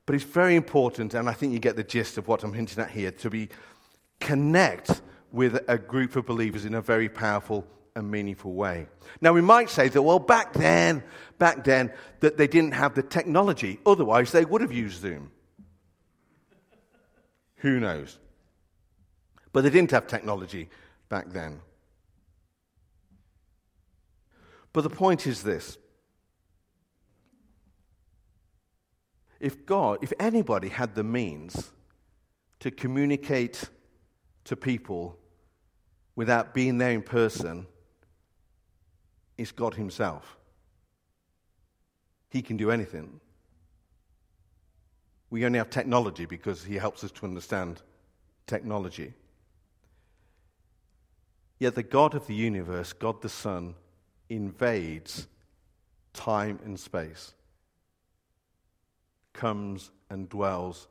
But 0.06 0.16
it's 0.16 0.24
very 0.24 0.56
important, 0.56 1.16
and 1.16 1.28
I 1.28 1.34
think 1.34 1.52
you 1.52 1.60
get 1.60 1.76
the 1.76 1.84
gist 1.84 2.18
of 2.18 2.28
what 2.28 2.44
I'm 2.44 2.54
hinting 2.54 2.82
at 2.82 2.92
here, 2.92 3.12
to 3.12 3.30
be 3.30 3.50
connect 4.20 5.02
with 5.32 5.60
a 5.68 5.78
group 5.78 6.16
of 6.16 6.26
believers 6.26 6.64
in 6.64 6.76
a 6.76 6.82
very 6.82 7.10
powerful 7.10 7.68
and 7.96 8.10
meaningful 8.10 8.54
way. 8.54 8.88
Now, 9.20 9.34
we 9.34 9.42
might 9.42 9.70
say 9.70 9.90
that, 9.90 10.02
well, 10.02 10.20
back 10.20 10.54
then, 10.54 11.04
back 11.40 11.64
then, 11.64 11.92
that 12.20 12.38
they 12.38 12.48
didn't 12.48 12.74
have 12.74 12.94
the 12.94 13.02
technology. 13.02 13.80
Otherwise, 13.86 14.32
they 14.32 14.46
would 14.46 14.62
have 14.62 14.72
used 14.72 15.02
Zoom. 15.02 15.32
Who 17.58 17.80
knows? 17.80 18.20
But 19.58 19.64
they 19.64 19.72
didn't 19.72 19.90
have 19.90 20.06
technology 20.06 20.70
back 21.10 21.32
then. 21.32 21.62
But 24.72 24.82
the 24.82 24.92
point 24.92 25.26
is 25.26 25.42
this. 25.42 25.80
If 29.40 29.66
God, 29.66 29.98
if 30.04 30.14
anybody 30.20 30.70
had 30.70 30.94
the 30.94 31.04
means 31.04 31.72
to 32.60 32.70
communicate 32.70 33.68
to 34.44 34.56
people 34.56 35.18
without 36.16 36.54
being 36.54 36.78
there 36.78 36.92
in 36.92 37.02
person, 37.02 37.66
it's 39.40 39.52
God 39.52 39.74
Himself. 39.74 40.38
He 42.30 42.44
can 42.44 42.58
do 42.58 42.70
anything. 42.70 43.20
We 45.32 45.48
only 45.48 45.58
have 45.58 45.72
technology 45.72 46.28
because 46.28 46.64
He 46.64 46.76
helps 46.76 47.04
us 47.04 47.12
to 47.14 47.26
understand 47.26 47.82
technology. 48.46 49.16
Yet 51.60 51.76
the 51.76 51.84
God 51.84 52.14
of 52.14 52.28
the 52.28 52.36
universe, 52.36 52.94
God 52.94 53.22
the 53.22 53.30
Son, 53.30 53.76
invades 54.30 55.28
time 56.14 56.60
and 56.64 56.80
space, 56.80 57.34
comes 59.34 59.92
and 60.10 60.30
dwells 60.30 60.88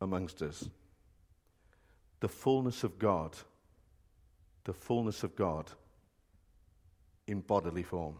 amongst 0.00 0.42
us. 0.42 0.68
The 2.20 2.28
fullness 2.28 2.84
of 2.84 2.98
God, 2.98 3.36
the 4.64 4.72
fullness 4.72 5.22
of 5.22 5.36
God 5.36 5.70
in 7.26 7.40
bodily 7.40 7.82
form. 7.82 8.16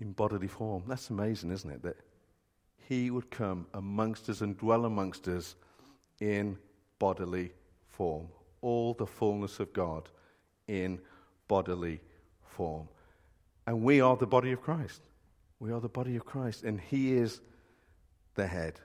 In 0.00 0.12
bodily 0.12 0.48
form. 0.48 0.84
That's 0.86 1.10
amazing, 1.10 1.50
isn't 1.50 1.70
it? 1.70 1.82
That 1.82 1.96
he 2.88 3.10
would 3.10 3.30
come 3.30 3.66
amongst 3.74 4.28
us 4.28 4.40
and 4.40 4.56
dwell 4.56 4.84
amongst 4.84 5.26
us 5.28 5.56
in 6.20 6.56
bodily 6.98 7.52
form. 7.88 8.28
All 8.60 8.94
the 8.94 9.06
fullness 9.06 9.60
of 9.60 9.72
God 9.72 10.08
in 10.66 11.00
bodily 11.46 12.00
form. 12.42 12.88
And 13.66 13.82
we 13.82 14.00
are 14.00 14.16
the 14.16 14.26
body 14.26 14.52
of 14.52 14.62
Christ. 14.62 15.02
We 15.60 15.72
are 15.72 15.80
the 15.80 15.88
body 15.88 16.16
of 16.16 16.24
Christ, 16.24 16.64
and 16.64 16.80
He 16.80 17.14
is 17.14 17.40
the 18.34 18.46
head. 18.46 18.80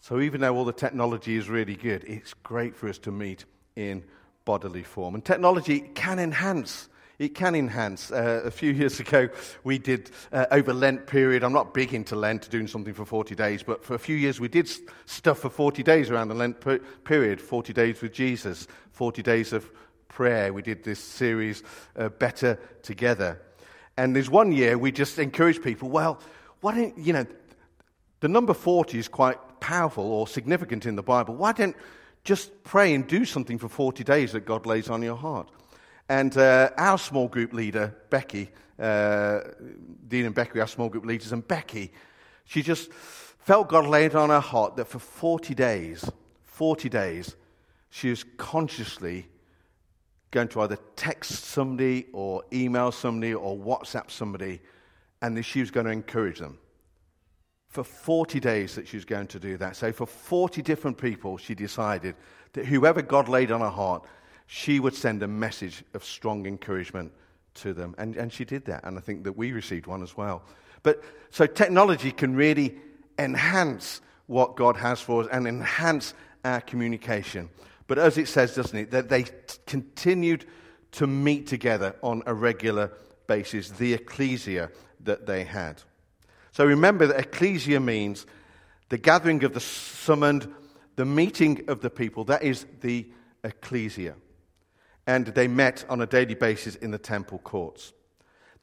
So, 0.00 0.20
even 0.20 0.40
though 0.40 0.56
all 0.56 0.64
the 0.64 0.72
technology 0.72 1.36
is 1.36 1.48
really 1.48 1.76
good, 1.76 2.04
it's 2.04 2.34
great 2.34 2.76
for 2.76 2.88
us 2.88 2.98
to 2.98 3.12
meet 3.12 3.44
in 3.76 4.04
bodily 4.44 4.82
form. 4.82 5.14
And 5.14 5.24
technology 5.24 5.80
can 5.94 6.18
enhance. 6.18 6.88
It 7.22 7.36
can 7.36 7.54
enhance. 7.54 8.10
Uh, 8.10 8.42
a 8.44 8.50
few 8.50 8.72
years 8.80 8.98
ago, 8.98 9.28
we 9.62 9.78
did 9.78 10.10
uh, 10.32 10.46
over 10.50 10.74
Lent 10.74 11.06
period. 11.06 11.44
I'm 11.44 11.52
not 11.52 11.72
big 11.72 11.94
into 11.94 12.16
Lent, 12.16 12.50
doing 12.50 12.66
something 12.66 12.92
for 12.92 13.04
40 13.04 13.36
days, 13.36 13.62
but 13.62 13.84
for 13.84 13.94
a 13.94 13.98
few 13.98 14.16
years 14.16 14.40
we 14.40 14.48
did 14.48 14.68
stuff 15.06 15.38
for 15.38 15.48
40 15.48 15.84
days 15.84 16.10
around 16.10 16.28
the 16.28 16.34
Lent 16.34 16.60
per- 16.60 16.80
period 17.04 17.40
40 17.40 17.72
days 17.72 18.02
with 18.02 18.12
Jesus, 18.12 18.66
40 18.90 19.22
days 19.22 19.52
of 19.52 19.70
prayer. 20.08 20.52
We 20.52 20.62
did 20.62 20.82
this 20.82 20.98
series, 20.98 21.62
uh, 21.94 22.08
Better 22.08 22.58
Together. 22.82 23.40
And 23.96 24.16
there's 24.16 24.28
one 24.28 24.50
year 24.50 24.76
we 24.76 24.90
just 24.90 25.16
encouraged 25.20 25.62
people, 25.62 25.90
well, 25.90 26.18
why 26.60 26.74
don't, 26.74 26.98
you 26.98 27.12
know, 27.12 27.26
the 28.18 28.26
number 28.26 28.52
40 28.52 28.98
is 28.98 29.06
quite 29.06 29.38
powerful 29.60 30.10
or 30.10 30.26
significant 30.26 30.86
in 30.86 30.96
the 30.96 31.04
Bible. 31.04 31.36
Why 31.36 31.52
don't 31.52 31.76
just 32.24 32.64
pray 32.64 32.94
and 32.94 33.06
do 33.06 33.24
something 33.24 33.58
for 33.58 33.68
40 33.68 34.02
days 34.02 34.32
that 34.32 34.44
God 34.44 34.66
lays 34.66 34.90
on 34.90 35.02
your 35.02 35.16
heart. 35.16 35.48
And 36.12 36.36
uh, 36.36 36.68
our 36.76 36.98
small 36.98 37.26
group 37.26 37.54
leader, 37.54 37.96
Becky, 38.10 38.50
uh, 38.78 39.40
Dean 40.08 40.26
and 40.26 40.34
Becky, 40.34 40.60
our 40.60 40.66
small 40.66 40.90
group 40.90 41.06
leaders, 41.06 41.32
and 41.32 41.48
Becky, 41.48 41.90
she 42.44 42.62
just 42.62 42.92
felt 42.92 43.70
God 43.70 43.86
laid 43.86 44.14
on 44.14 44.28
her 44.28 44.38
heart 44.38 44.76
that 44.76 44.88
for 44.88 44.98
40 44.98 45.54
days, 45.54 46.04
40 46.42 46.90
days, 46.90 47.34
she 47.88 48.10
was 48.10 48.26
consciously 48.36 49.26
going 50.30 50.48
to 50.48 50.60
either 50.60 50.76
text 50.96 51.44
somebody 51.44 52.08
or 52.12 52.44
email 52.52 52.92
somebody 52.92 53.32
or 53.32 53.56
WhatsApp 53.56 54.10
somebody, 54.10 54.60
and 55.22 55.42
she 55.42 55.60
was 55.60 55.70
going 55.70 55.86
to 55.86 55.92
encourage 55.92 56.40
them 56.40 56.58
for 57.70 57.84
40 57.84 58.38
days 58.38 58.74
that 58.74 58.86
she 58.86 58.98
was 58.98 59.06
going 59.06 59.28
to 59.28 59.38
do 59.38 59.56
that. 59.56 59.76
So, 59.76 59.90
for 59.92 60.04
40 60.04 60.60
different 60.60 60.98
people, 60.98 61.38
she 61.38 61.54
decided 61.54 62.16
that 62.52 62.66
whoever 62.66 63.00
God 63.00 63.30
laid 63.30 63.50
on 63.50 63.62
her 63.62 63.70
heart, 63.70 64.04
she 64.54 64.78
would 64.78 64.94
send 64.94 65.22
a 65.22 65.26
message 65.26 65.82
of 65.94 66.04
strong 66.04 66.44
encouragement 66.44 67.10
to 67.54 67.72
them. 67.72 67.94
And, 67.96 68.16
and 68.16 68.30
she 68.30 68.44
did 68.44 68.66
that. 68.66 68.84
And 68.84 68.98
I 68.98 69.00
think 69.00 69.24
that 69.24 69.32
we 69.32 69.50
received 69.50 69.86
one 69.86 70.02
as 70.02 70.14
well. 70.14 70.42
But 70.82 71.02
so 71.30 71.46
technology 71.46 72.12
can 72.12 72.36
really 72.36 72.76
enhance 73.18 74.02
what 74.26 74.54
God 74.56 74.76
has 74.76 75.00
for 75.00 75.22
us 75.22 75.28
and 75.32 75.46
enhance 75.48 76.12
our 76.44 76.60
communication. 76.60 77.48
But 77.86 77.98
as 77.98 78.18
it 78.18 78.28
says, 78.28 78.54
doesn't 78.54 78.78
it, 78.78 78.90
that 78.90 79.08
they 79.08 79.22
t- 79.22 79.32
continued 79.64 80.44
to 80.92 81.06
meet 81.06 81.46
together 81.46 81.96
on 82.02 82.22
a 82.26 82.34
regular 82.34 82.92
basis, 83.26 83.70
the 83.70 83.94
ecclesia 83.94 84.68
that 85.00 85.24
they 85.24 85.44
had. 85.44 85.82
So 86.50 86.66
remember 86.66 87.06
that 87.06 87.18
ecclesia 87.18 87.80
means 87.80 88.26
the 88.90 88.98
gathering 88.98 89.44
of 89.44 89.54
the 89.54 89.60
summoned, 89.60 90.54
the 90.96 91.06
meeting 91.06 91.64
of 91.68 91.80
the 91.80 91.88
people. 91.88 92.24
That 92.24 92.42
is 92.42 92.66
the 92.82 93.06
ecclesia. 93.42 94.14
And 95.06 95.26
they 95.26 95.48
met 95.48 95.84
on 95.88 96.00
a 96.00 96.06
daily 96.06 96.34
basis 96.34 96.76
in 96.76 96.90
the 96.90 96.98
temple 96.98 97.38
courts. 97.38 97.92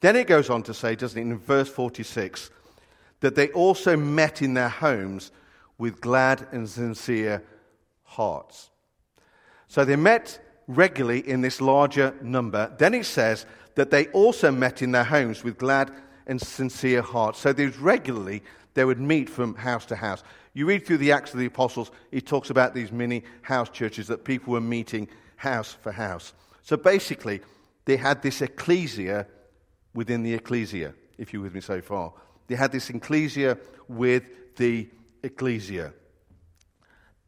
Then 0.01 0.15
it 0.15 0.27
goes 0.27 0.49
on 0.49 0.63
to 0.63 0.73
say, 0.73 0.95
doesn't 0.95 1.17
it, 1.17 1.21
in 1.21 1.37
verse 1.37 1.69
46, 1.69 2.49
that 3.19 3.35
they 3.35 3.49
also 3.49 3.97
met 3.97 4.41
in 4.41 4.53
their 4.53 4.69
homes 4.69 5.31
with 5.77 5.99
glad 5.99 6.47
and 6.51 6.69
sincere 6.69 7.43
hearts. 8.03 8.69
So 9.67 9.83
they 9.83 9.95
met 9.95 10.39
regularly 10.67 11.27
in 11.27 11.41
this 11.41 11.59
larger 11.59 12.15
number. 12.21 12.73
Then 12.77 12.93
it 12.93 13.05
says 13.05 13.45
that 13.75 13.91
they 13.91 14.07
also 14.07 14.51
met 14.51 14.81
in 14.81 14.91
their 14.91 15.03
homes 15.03 15.43
with 15.43 15.57
glad 15.57 15.91
and 16.27 16.39
sincere 16.39 17.01
hearts. 17.01 17.39
So 17.39 17.51
there's 17.51 17.77
regularly 17.77 18.43
they 18.75 18.85
would 18.85 18.99
meet 18.99 19.29
from 19.29 19.55
house 19.55 19.85
to 19.87 19.95
house. 19.95 20.23
You 20.53 20.65
read 20.65 20.85
through 20.85 20.97
the 20.97 21.11
Acts 21.11 21.33
of 21.33 21.39
the 21.39 21.45
Apostles, 21.45 21.91
he 22.11 22.21
talks 22.21 22.49
about 22.49 22.73
these 22.73 22.91
mini 22.91 23.23
house 23.41 23.69
churches 23.69 24.07
that 24.07 24.23
people 24.23 24.53
were 24.53 24.61
meeting 24.61 25.07
house 25.39 25.73
for 25.81 25.91
house. 25.91 26.33
So 26.63 26.77
basically, 26.77 27.41
they 27.85 27.97
had 27.97 28.21
this 28.21 28.41
ecclesia 28.41 29.25
within 29.93 30.21
the 30.21 30.33
ecclesia, 30.33 30.93
if 31.17 31.33
you're 31.33 31.41
with 31.41 31.55
me 31.55 31.61
so 31.61 31.81
far. 31.81 32.13
They 32.47 32.55
had 32.55 32.71
this 32.71 32.89
ecclesia 32.89 33.57
with 33.87 34.55
the 34.57 34.89
ecclesia. 35.23 35.93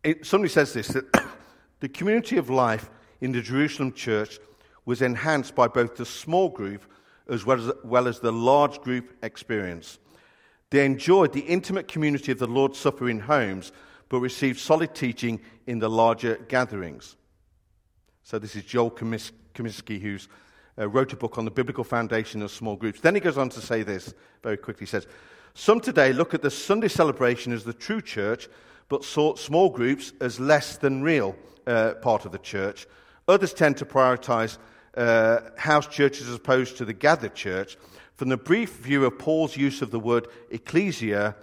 It, 0.03 0.25
somebody 0.25 0.51
says 0.51 0.73
this 0.73 0.89
that 0.89 1.05
the 1.79 1.89
community 1.89 2.37
of 2.37 2.49
life 2.49 2.89
in 3.21 3.31
the 3.31 3.41
Jerusalem 3.41 3.93
church 3.93 4.39
was 4.85 5.01
enhanced 5.01 5.55
by 5.55 5.67
both 5.67 5.95
the 5.95 6.05
small 6.05 6.49
group 6.49 6.83
as 7.29 7.45
well 7.45 7.59
as, 7.59 7.71
well 7.83 8.07
as 8.07 8.19
the 8.19 8.31
large 8.31 8.81
group 8.81 9.15
experience. 9.23 9.99
They 10.69 10.85
enjoyed 10.85 11.33
the 11.33 11.41
intimate 11.41 11.87
community 11.87 12.31
of 12.31 12.39
the 12.39 12.47
Lord's 12.47 12.77
Supper 12.77 13.09
in 13.09 13.21
homes, 13.21 13.71
but 14.09 14.19
received 14.19 14.59
solid 14.59 14.93
teaching 14.93 15.39
in 15.65 15.79
the 15.79 15.89
larger 15.89 16.35
gatherings. 16.49 17.15
So, 18.23 18.39
this 18.39 18.55
is 18.55 18.63
Joel 18.63 18.91
Comiskey, 18.91 19.99
who 19.99 20.17
uh, 20.77 20.87
wrote 20.87 21.11
a 21.13 21.17
book 21.17 21.37
on 21.37 21.45
the 21.45 21.51
biblical 21.51 21.83
foundation 21.83 22.41
of 22.41 22.51
small 22.51 22.75
groups. 22.75 23.01
Then 23.01 23.15
he 23.15 23.21
goes 23.21 23.37
on 23.37 23.49
to 23.49 23.61
say 23.61 23.83
this 23.83 24.13
very 24.43 24.57
quickly. 24.57 24.85
He 24.85 24.89
says, 24.89 25.07
Some 25.53 25.79
today 25.79 26.13
look 26.13 26.33
at 26.33 26.41
the 26.41 26.51
Sunday 26.51 26.87
celebration 26.87 27.51
as 27.51 27.63
the 27.63 27.73
true 27.73 28.01
church, 28.01 28.47
but 28.89 29.03
small 29.03 29.69
groups 29.69 30.13
as 30.21 30.39
less 30.39 30.77
than 30.77 31.01
real 31.01 31.35
uh, 31.65 31.93
part 32.01 32.25
of 32.25 32.31
the 32.31 32.37
church. 32.37 32.87
Others 33.27 33.53
tend 33.53 33.77
to 33.77 33.85
prioritize 33.85 34.57
uh, 34.95 35.39
house 35.57 35.87
churches 35.87 36.27
as 36.27 36.35
opposed 36.35 36.77
to 36.77 36.85
the 36.85 36.93
gathered 36.93 37.35
church. 37.35 37.77
From 38.15 38.29
the 38.29 38.37
brief 38.37 38.77
view 38.77 39.05
of 39.05 39.17
Paul's 39.17 39.57
use 39.57 39.81
of 39.81 39.91
the 39.91 39.99
word 39.99 40.27
ecclesia, 40.49 41.35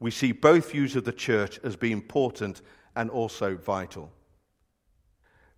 we 0.00 0.10
see 0.10 0.32
both 0.32 0.72
views 0.72 0.96
of 0.96 1.04
the 1.04 1.12
church 1.12 1.58
as 1.64 1.76
being 1.76 1.92
important 1.92 2.62
and 2.94 3.10
also 3.10 3.56
vital. 3.56 4.10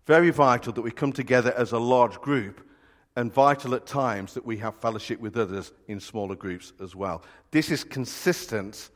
Very 0.08 0.30
vital 0.30 0.72
that 0.72 0.80
we 0.80 0.90
come 0.90 1.12
together 1.12 1.52
as 1.54 1.72
a 1.72 1.78
large 1.78 2.18
group, 2.22 2.66
and 3.14 3.30
vital 3.30 3.74
at 3.74 3.84
times 3.84 4.32
that 4.32 4.46
we 4.46 4.56
have 4.56 4.74
fellowship 4.74 5.20
with 5.20 5.36
others 5.36 5.70
in 5.86 6.00
smaller 6.00 6.34
groups 6.34 6.72
as 6.82 6.96
well. 6.96 7.22
This 7.50 7.70
is 7.70 7.84
consistent 7.84 8.88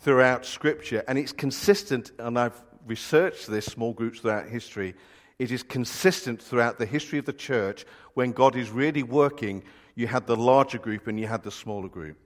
throughout 0.00 0.44
Scripture, 0.44 1.04
and 1.06 1.18
it's 1.18 1.30
consistent, 1.30 2.10
and 2.18 2.36
I've 2.36 2.60
researched 2.84 3.46
this, 3.46 3.66
small 3.66 3.92
groups 3.92 4.18
throughout 4.18 4.48
history. 4.48 4.96
It 5.38 5.52
is 5.52 5.62
consistent 5.62 6.42
throughout 6.42 6.80
the 6.80 6.86
history 6.86 7.20
of 7.20 7.26
the 7.26 7.32
church 7.32 7.84
when 8.14 8.32
God 8.32 8.56
is 8.56 8.70
really 8.70 9.04
working. 9.04 9.62
You 9.94 10.08
had 10.08 10.26
the 10.26 10.34
larger 10.34 10.78
group 10.78 11.06
and 11.06 11.20
you 11.20 11.28
had 11.28 11.44
the 11.44 11.52
smaller 11.52 11.88
group. 11.88 12.16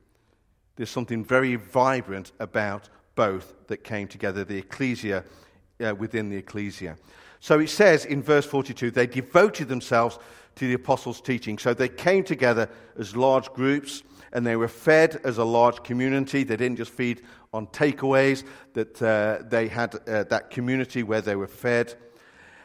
There's 0.76 0.88
something 0.88 1.26
very 1.26 1.56
vibrant 1.56 2.32
about 2.40 2.88
both 3.16 3.52
that 3.66 3.84
came 3.84 4.08
together, 4.08 4.44
the 4.44 4.56
ecclesia 4.56 5.24
uh, 5.84 5.94
within 5.94 6.30
the 6.30 6.38
ecclesia. 6.38 6.96
So 7.40 7.60
it 7.60 7.68
says 7.68 8.04
in 8.04 8.22
verse 8.22 8.46
42 8.46 8.90
they 8.90 9.06
devoted 9.06 9.68
themselves 9.68 10.18
to 10.56 10.66
the 10.66 10.74
apostles' 10.74 11.20
teaching. 11.20 11.58
So 11.58 11.72
they 11.72 11.88
came 11.88 12.24
together 12.24 12.68
as 12.98 13.14
large 13.14 13.52
groups 13.52 14.02
and 14.32 14.46
they 14.46 14.56
were 14.56 14.68
fed 14.68 15.20
as 15.24 15.38
a 15.38 15.44
large 15.44 15.82
community. 15.82 16.44
They 16.44 16.56
didn't 16.56 16.76
just 16.76 16.92
feed 16.92 17.22
on 17.52 17.66
takeaways, 17.68 18.44
that 18.74 19.00
uh, 19.00 19.42
they 19.48 19.68
had 19.68 19.94
uh, 20.06 20.24
that 20.24 20.50
community 20.50 21.02
where 21.02 21.22
they 21.22 21.36
were 21.36 21.46
fed. 21.46 21.94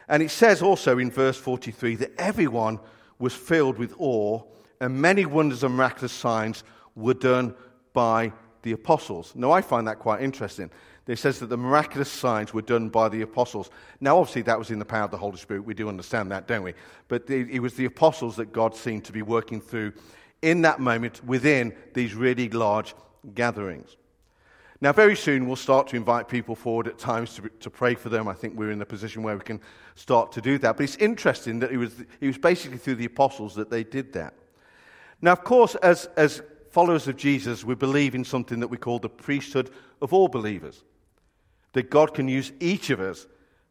And 0.08 0.22
it 0.22 0.30
says 0.30 0.60
also 0.60 0.98
in 0.98 1.10
verse 1.10 1.38
43 1.38 1.96
that 1.96 2.12
everyone 2.18 2.78
was 3.18 3.32
filled 3.32 3.78
with 3.78 3.94
awe, 3.98 4.42
and 4.80 5.00
many 5.00 5.24
wonders 5.24 5.64
and 5.64 5.74
miraculous 5.74 6.12
signs 6.12 6.64
were 6.94 7.14
done 7.14 7.54
by 7.92 8.32
the 8.62 8.72
apostles. 8.72 9.32
Now, 9.34 9.52
I 9.52 9.62
find 9.62 9.86
that 9.88 9.98
quite 9.98 10.20
interesting. 10.20 10.70
It 11.06 11.18
says 11.18 11.38
that 11.40 11.46
the 11.46 11.58
miraculous 11.58 12.10
signs 12.10 12.54
were 12.54 12.62
done 12.62 12.88
by 12.88 13.10
the 13.10 13.20
apostles. 13.22 13.68
Now, 14.00 14.18
obviously, 14.18 14.42
that 14.42 14.58
was 14.58 14.70
in 14.70 14.78
the 14.78 14.86
power 14.86 15.04
of 15.04 15.10
the 15.10 15.18
Holy 15.18 15.36
Spirit. 15.36 15.64
We 15.64 15.74
do 15.74 15.88
understand 15.88 16.30
that, 16.32 16.48
don't 16.48 16.62
we? 16.62 16.72
But 17.08 17.28
it 17.28 17.60
was 17.60 17.74
the 17.74 17.84
apostles 17.84 18.36
that 18.36 18.52
God 18.52 18.74
seemed 18.74 19.04
to 19.04 19.12
be 19.12 19.20
working 19.20 19.60
through 19.60 19.92
in 20.40 20.62
that 20.62 20.80
moment 20.80 21.22
within 21.24 21.74
these 21.92 22.14
really 22.14 22.48
large 22.48 22.94
gatherings. 23.34 23.96
Now, 24.80 24.92
very 24.92 25.16
soon 25.16 25.46
we'll 25.46 25.56
start 25.56 25.88
to 25.88 25.96
invite 25.96 26.28
people 26.28 26.54
forward 26.54 26.88
at 26.88 26.98
times 26.98 27.34
to, 27.36 27.48
to 27.60 27.70
pray 27.70 27.94
for 27.94 28.08
them. 28.08 28.26
I 28.26 28.34
think 28.34 28.54
we're 28.54 28.70
in 28.70 28.82
a 28.82 28.86
position 28.86 29.22
where 29.22 29.36
we 29.36 29.42
can 29.42 29.60
start 29.94 30.32
to 30.32 30.40
do 30.40 30.58
that. 30.58 30.76
But 30.76 30.84
it's 30.84 30.96
interesting 30.96 31.58
that 31.60 31.70
it 31.70 31.76
was, 31.76 32.00
it 32.20 32.26
was 32.26 32.38
basically 32.38 32.78
through 32.78 32.96
the 32.96 33.04
apostles 33.04 33.54
that 33.54 33.70
they 33.70 33.84
did 33.84 34.12
that. 34.14 34.34
Now, 35.22 35.32
of 35.32 35.44
course, 35.44 35.74
as, 35.76 36.06
as 36.16 36.42
followers 36.70 37.08
of 37.08 37.16
Jesus, 37.16 37.62
we 37.64 37.74
believe 37.74 38.14
in 38.14 38.24
something 38.24 38.60
that 38.60 38.68
we 38.68 38.76
call 38.76 38.98
the 38.98 39.08
priesthood 39.08 39.70
of 40.02 40.12
all 40.12 40.28
believers. 40.28 40.82
That 41.74 41.90
God 41.90 42.14
can 42.14 42.26
use 42.26 42.52
each 42.58 42.90
of 42.90 43.00
us 43.00 43.26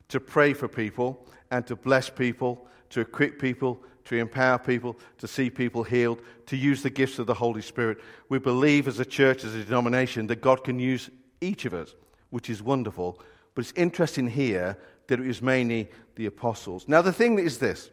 to 0.10 0.20
pray 0.20 0.54
for 0.54 0.68
people 0.68 1.28
and 1.50 1.66
to 1.68 1.76
bless 1.76 2.10
people, 2.10 2.68
to 2.92 3.02
equip 3.02 3.40
people, 3.40 3.82
to 4.06 4.18
empower 4.18 4.60
people, 4.60 4.98
to 5.18 5.28
see 5.28 5.50
people 5.50 5.84
healed, 5.84 6.22
to 6.48 6.58
use 6.58 6.84
the 6.84 6.90
gifts 6.90 7.20
of 7.20 7.26
the 7.28 7.34
Holy 7.34 7.62
Spirit. 7.62 8.00
We 8.30 8.40
believe 8.40 8.88
as 8.88 9.00
a 9.00 9.06
church, 9.06 9.44
as 9.44 9.56
a 9.56 9.64
denomination, 9.64 10.28
that 10.28 10.42
God 10.42 10.64
can 10.64 10.80
use 10.80 11.10
each 11.42 11.66
of 11.66 11.74
us, 11.74 11.96
which 12.30 12.50
is 12.50 12.62
wonderful. 12.62 13.20
But 13.56 13.62
it's 13.62 13.74
interesting 13.78 14.28
here 14.28 14.78
that 15.08 15.20
it 15.20 15.26
was 15.26 15.42
mainly 15.42 15.90
the 16.16 16.26
apostles. 16.26 16.88
Now, 16.88 17.02
the 17.02 17.14
thing 17.14 17.40
is 17.40 17.58
this 17.58 17.90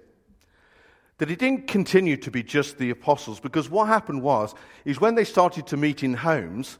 that 1.18 1.30
it 1.30 1.38
didn't 1.38 1.66
continue 1.66 2.16
to 2.16 2.30
be 2.30 2.42
just 2.42 2.78
the 2.78 2.88
apostles, 2.88 3.40
because 3.40 3.68
what 3.68 3.86
happened 3.86 4.22
was, 4.22 4.54
is 4.86 5.02
when 5.02 5.14
they 5.14 5.24
started 5.24 5.66
to 5.66 5.76
meet 5.76 6.02
in 6.02 6.14
homes, 6.14 6.78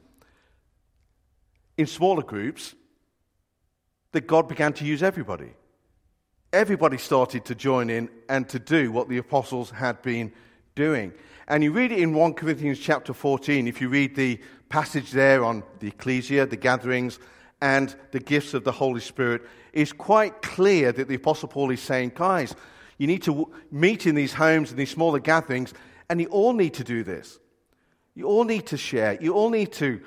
in 1.77 1.87
smaller 1.87 2.23
groups, 2.23 2.75
that 4.13 4.27
God 4.27 4.49
began 4.49 4.73
to 4.75 4.85
use 4.85 5.03
everybody 5.03 5.53
everybody 6.53 6.99
started 6.99 7.45
to 7.45 7.55
join 7.55 7.91
in 7.91 8.09
and 8.29 8.49
to 8.49 8.59
do 8.59 8.91
what 8.91 9.09
the 9.09 9.19
apostles 9.19 9.71
had 9.71 10.01
been 10.03 10.33
doing. 10.75 11.13
And 11.49 11.63
you 11.63 11.73
read 11.73 11.93
it 11.93 11.99
in 11.99 12.15
1 12.15 12.35
Corinthians 12.35 12.79
chapter 12.79 13.13
14, 13.13 13.69
if 13.69 13.81
you 13.81 13.89
read 13.89 14.17
the 14.17 14.41
passage 14.69 15.11
there 15.11 15.45
on 15.45 15.63
the 15.81 15.89
ecclesia, 15.89 16.47
the 16.47 16.57
gatherings, 16.57 17.19
and 17.63 17.95
the 18.13 18.21
gifts 18.21 18.55
of 18.55 18.65
the 18.65 18.73
Holy 18.73 19.01
Spirit, 19.01 19.43
it's 19.73 19.93
quite 19.93 20.43
clear 20.43 20.93
that 20.93 21.09
the 21.09 21.17
Apostle 21.17 21.49
Paul 21.49 21.71
is 21.71 21.81
saying, 21.81 22.13
guys, 22.15 22.55
you 22.99 23.07
need 23.07 23.23
to 23.23 23.53
meet 23.71 24.07
in 24.07 24.15
these 24.15 24.33
homes 24.33 24.71
and 24.71 24.79
these 24.79 24.91
smaller 24.91 25.19
gatherings, 25.19 25.75
and 26.09 26.21
you 26.21 26.27
all 26.29 26.53
need 26.53 26.75
to 26.75 26.85
do 26.85 27.05
this. 27.05 27.39
You 28.15 28.27
all 28.27 28.45
need 28.45 28.67
to 28.67 28.77
share. 28.77 29.19
You 29.21 29.35
all 29.35 29.51
need 29.51 29.73
to 29.73 30.01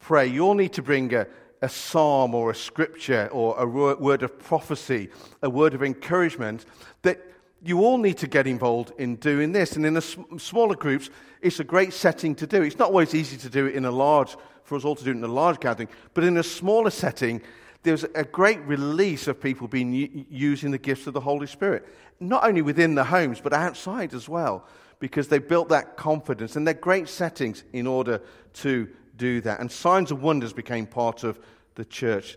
pray. 0.00 0.26
You 0.26 0.44
all 0.44 0.54
need 0.54 0.72
to 0.74 0.82
bring 0.82 1.14
a, 1.14 1.26
a 1.64 1.68
psalm 1.68 2.34
or 2.34 2.50
a 2.50 2.54
scripture 2.54 3.28
or 3.32 3.58
a 3.58 3.66
word 3.66 4.22
of 4.22 4.38
prophecy, 4.38 5.08
a 5.42 5.48
word 5.48 5.74
of 5.74 5.82
encouragement, 5.82 6.66
that 7.02 7.20
you 7.64 7.80
all 7.80 7.96
need 7.96 8.18
to 8.18 8.26
get 8.26 8.46
involved 8.46 8.92
in 8.98 9.16
doing 9.16 9.52
this. 9.52 9.74
And 9.74 9.86
in 9.86 9.94
the 9.94 10.02
smaller 10.02 10.76
groups, 10.76 11.08
it's 11.40 11.60
a 11.60 11.64
great 11.64 11.94
setting 11.94 12.34
to 12.34 12.46
do. 12.46 12.62
It's 12.62 12.78
not 12.78 12.90
always 12.90 13.14
easy 13.14 13.38
to 13.38 13.48
do 13.48 13.64
it 13.66 13.74
in 13.74 13.86
a 13.86 13.90
large, 13.90 14.36
for 14.62 14.76
us 14.76 14.84
all 14.84 14.94
to 14.94 15.04
do 15.04 15.10
it 15.10 15.16
in 15.16 15.24
a 15.24 15.28
large 15.28 15.58
gathering, 15.58 15.88
but 16.12 16.22
in 16.22 16.36
a 16.36 16.42
smaller 16.42 16.90
setting, 16.90 17.40
there's 17.82 18.04
a 18.14 18.24
great 18.24 18.60
release 18.60 19.26
of 19.26 19.40
people 19.40 19.66
being 19.66 20.26
using 20.30 20.70
the 20.70 20.78
gifts 20.78 21.06
of 21.06 21.14
the 21.14 21.20
Holy 21.20 21.46
Spirit, 21.46 21.88
not 22.20 22.44
only 22.44 22.60
within 22.60 22.94
the 22.94 23.04
homes, 23.04 23.40
but 23.40 23.54
outside 23.54 24.12
as 24.12 24.28
well, 24.28 24.66
because 25.00 25.28
they 25.28 25.38
built 25.38 25.70
that 25.70 25.96
confidence. 25.96 26.56
And 26.56 26.66
they're 26.66 26.74
great 26.74 27.08
settings 27.08 27.64
in 27.72 27.86
order 27.86 28.20
to 28.54 28.88
do 29.16 29.40
that. 29.42 29.60
And 29.60 29.70
signs 29.70 30.10
and 30.10 30.20
wonders 30.20 30.52
became 30.52 30.86
part 30.86 31.24
of 31.24 31.38
the 31.74 31.84
church. 31.84 32.36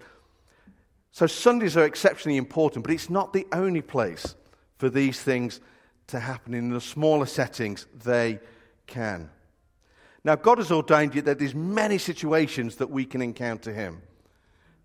So 1.11 1.27
Sundays 1.27 1.75
are 1.75 1.85
exceptionally 1.85 2.37
important, 2.37 2.83
but 2.83 2.93
it's 2.93 3.09
not 3.09 3.33
the 3.33 3.47
only 3.51 3.81
place 3.81 4.35
for 4.77 4.89
these 4.89 5.21
things 5.21 5.59
to 6.07 6.19
happen. 6.19 6.53
In 6.53 6.69
the 6.69 6.81
smaller 6.81 7.25
settings, 7.25 7.87
they 8.03 8.39
can. 8.85 9.29
Now, 10.23 10.35
God 10.35 10.57
has 10.57 10.71
ordained 10.71 11.13
that 11.13 11.39
there's 11.39 11.55
many 11.55 11.97
situations 11.97 12.75
that 12.75 12.89
we 12.89 13.05
can 13.05 13.21
encounter 13.21 13.73
Him. 13.73 14.01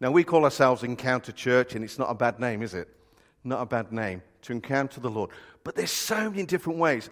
Now, 0.00 0.10
we 0.10 0.24
call 0.24 0.44
ourselves 0.44 0.82
Encounter 0.82 1.32
Church, 1.32 1.74
and 1.74 1.84
it's 1.84 1.98
not 1.98 2.10
a 2.10 2.14
bad 2.14 2.40
name, 2.40 2.62
is 2.62 2.74
it? 2.74 2.88
Not 3.44 3.60
a 3.60 3.66
bad 3.66 3.92
name 3.92 4.22
to 4.42 4.52
encounter 4.52 5.00
the 5.00 5.10
Lord. 5.10 5.30
But 5.64 5.74
there's 5.74 5.92
so 5.92 6.30
many 6.30 6.44
different 6.44 6.78
ways, 6.78 7.10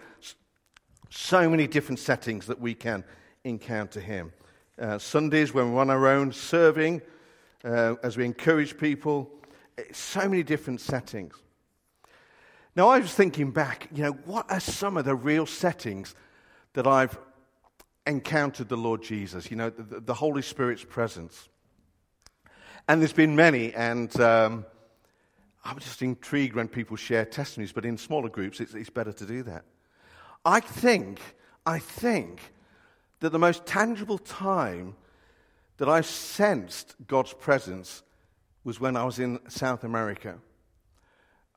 so 1.09 1.49
many 1.49 1.67
different 1.67 1.99
settings 1.99 2.47
that 2.47 2.59
we 2.59 2.73
can 2.73 3.03
encounter 3.43 3.99
Him. 3.99 4.33
Uh, 4.79 4.97
Sundays 4.97 5.53
when 5.53 5.73
we're 5.73 5.81
on 5.81 5.89
our 5.89 6.07
own, 6.07 6.31
serving, 6.31 7.01
uh, 7.63 7.95
as 8.03 8.17
we 8.17 8.25
encourage 8.25 8.77
people. 8.77 9.31
So 9.91 10.21
many 10.27 10.43
different 10.43 10.81
settings. 10.81 11.35
Now, 12.75 12.89
I 12.89 12.99
was 12.99 13.13
thinking 13.13 13.51
back, 13.51 13.89
you 13.93 14.03
know, 14.03 14.11
what 14.11 14.49
are 14.49 14.59
some 14.59 14.95
of 14.95 15.05
the 15.05 15.15
real 15.15 15.45
settings 15.45 16.15
that 16.73 16.87
I've 16.87 17.17
encountered 18.07 18.69
the 18.69 18.77
Lord 18.77 19.03
Jesus, 19.03 19.51
you 19.51 19.57
know, 19.57 19.69
the, 19.69 19.99
the 19.99 20.13
Holy 20.13 20.41
Spirit's 20.41 20.83
presence? 20.83 21.49
And 22.87 23.01
there's 23.01 23.13
been 23.13 23.35
many, 23.35 23.73
and 23.73 24.17
um, 24.21 24.65
I'm 25.63 25.79
just 25.79 26.01
intrigued 26.01 26.55
when 26.55 26.67
people 26.67 26.95
share 26.95 27.25
testimonies, 27.25 27.73
but 27.73 27.85
in 27.85 27.97
smaller 27.97 28.29
groups, 28.29 28.59
it's, 28.59 28.73
it's 28.73 28.89
better 28.89 29.13
to 29.13 29.25
do 29.25 29.43
that. 29.43 29.65
I 30.45 30.59
think, 30.59 31.19
I 31.65 31.79
think 31.79 32.41
that 33.19 33.31
the 33.31 33.39
most 33.39 33.65
tangible 33.65 34.17
time 34.17 34.95
that 35.77 35.89
I 35.89 36.01
sensed 36.01 36.95
God's 37.07 37.33
presence 37.33 38.03
was 38.63 38.79
when 38.79 38.95
I 38.95 39.03
was 39.03 39.19
in 39.19 39.39
South 39.47 39.83
America. 39.83 40.37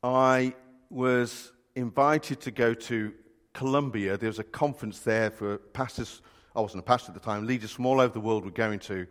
I 0.02 0.54
was 0.90 1.52
invited 1.74 2.40
to 2.42 2.50
go 2.50 2.74
to 2.74 3.12
Colombia. 3.52 4.16
There 4.16 4.28
was 4.28 4.38
a 4.38 4.44
conference 4.44 5.00
there 5.00 5.30
for 5.30 5.58
pastors. 5.58 6.22
I 6.54 6.60
wasn't 6.60 6.80
a 6.80 6.86
pastor 6.86 7.10
at 7.10 7.14
the 7.14 7.20
time. 7.20 7.46
Leaders 7.46 7.72
from 7.72 7.86
all 7.86 8.00
over 8.00 8.12
the 8.12 8.20
world 8.20 8.44
were 8.44 8.50
going 8.50 8.78
to. 8.80 9.06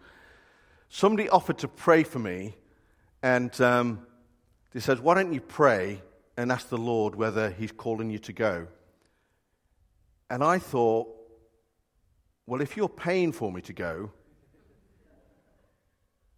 Somebody 0.90 1.30
offered 1.30 1.58
to 1.60 1.68
pray 1.68 2.04
for 2.04 2.20
me, 2.20 2.56
and 3.22 3.60
um, 3.62 4.06
they 4.72 4.80
said, 4.80 5.00
Why 5.00 5.16
don't 5.16 5.34
you 5.34 5.42
pray 5.42 6.02
and 6.38 6.52
ask 6.52 6.70
the 6.70 6.78
Lord 6.78 7.16
whether 7.16 7.50
He's 7.50 7.72
calling 7.72 8.10
you 8.10 8.20
to 8.20 8.34
go? 8.34 8.68
And 10.30 10.44
I 10.44 10.60
thought, 10.60 11.08
Well, 12.46 12.62
if 12.62 12.78
you're 12.78 12.90
paying 12.90 13.32
for 13.32 13.52
me 13.52 13.62
to 13.62 13.74
go, 13.74 14.12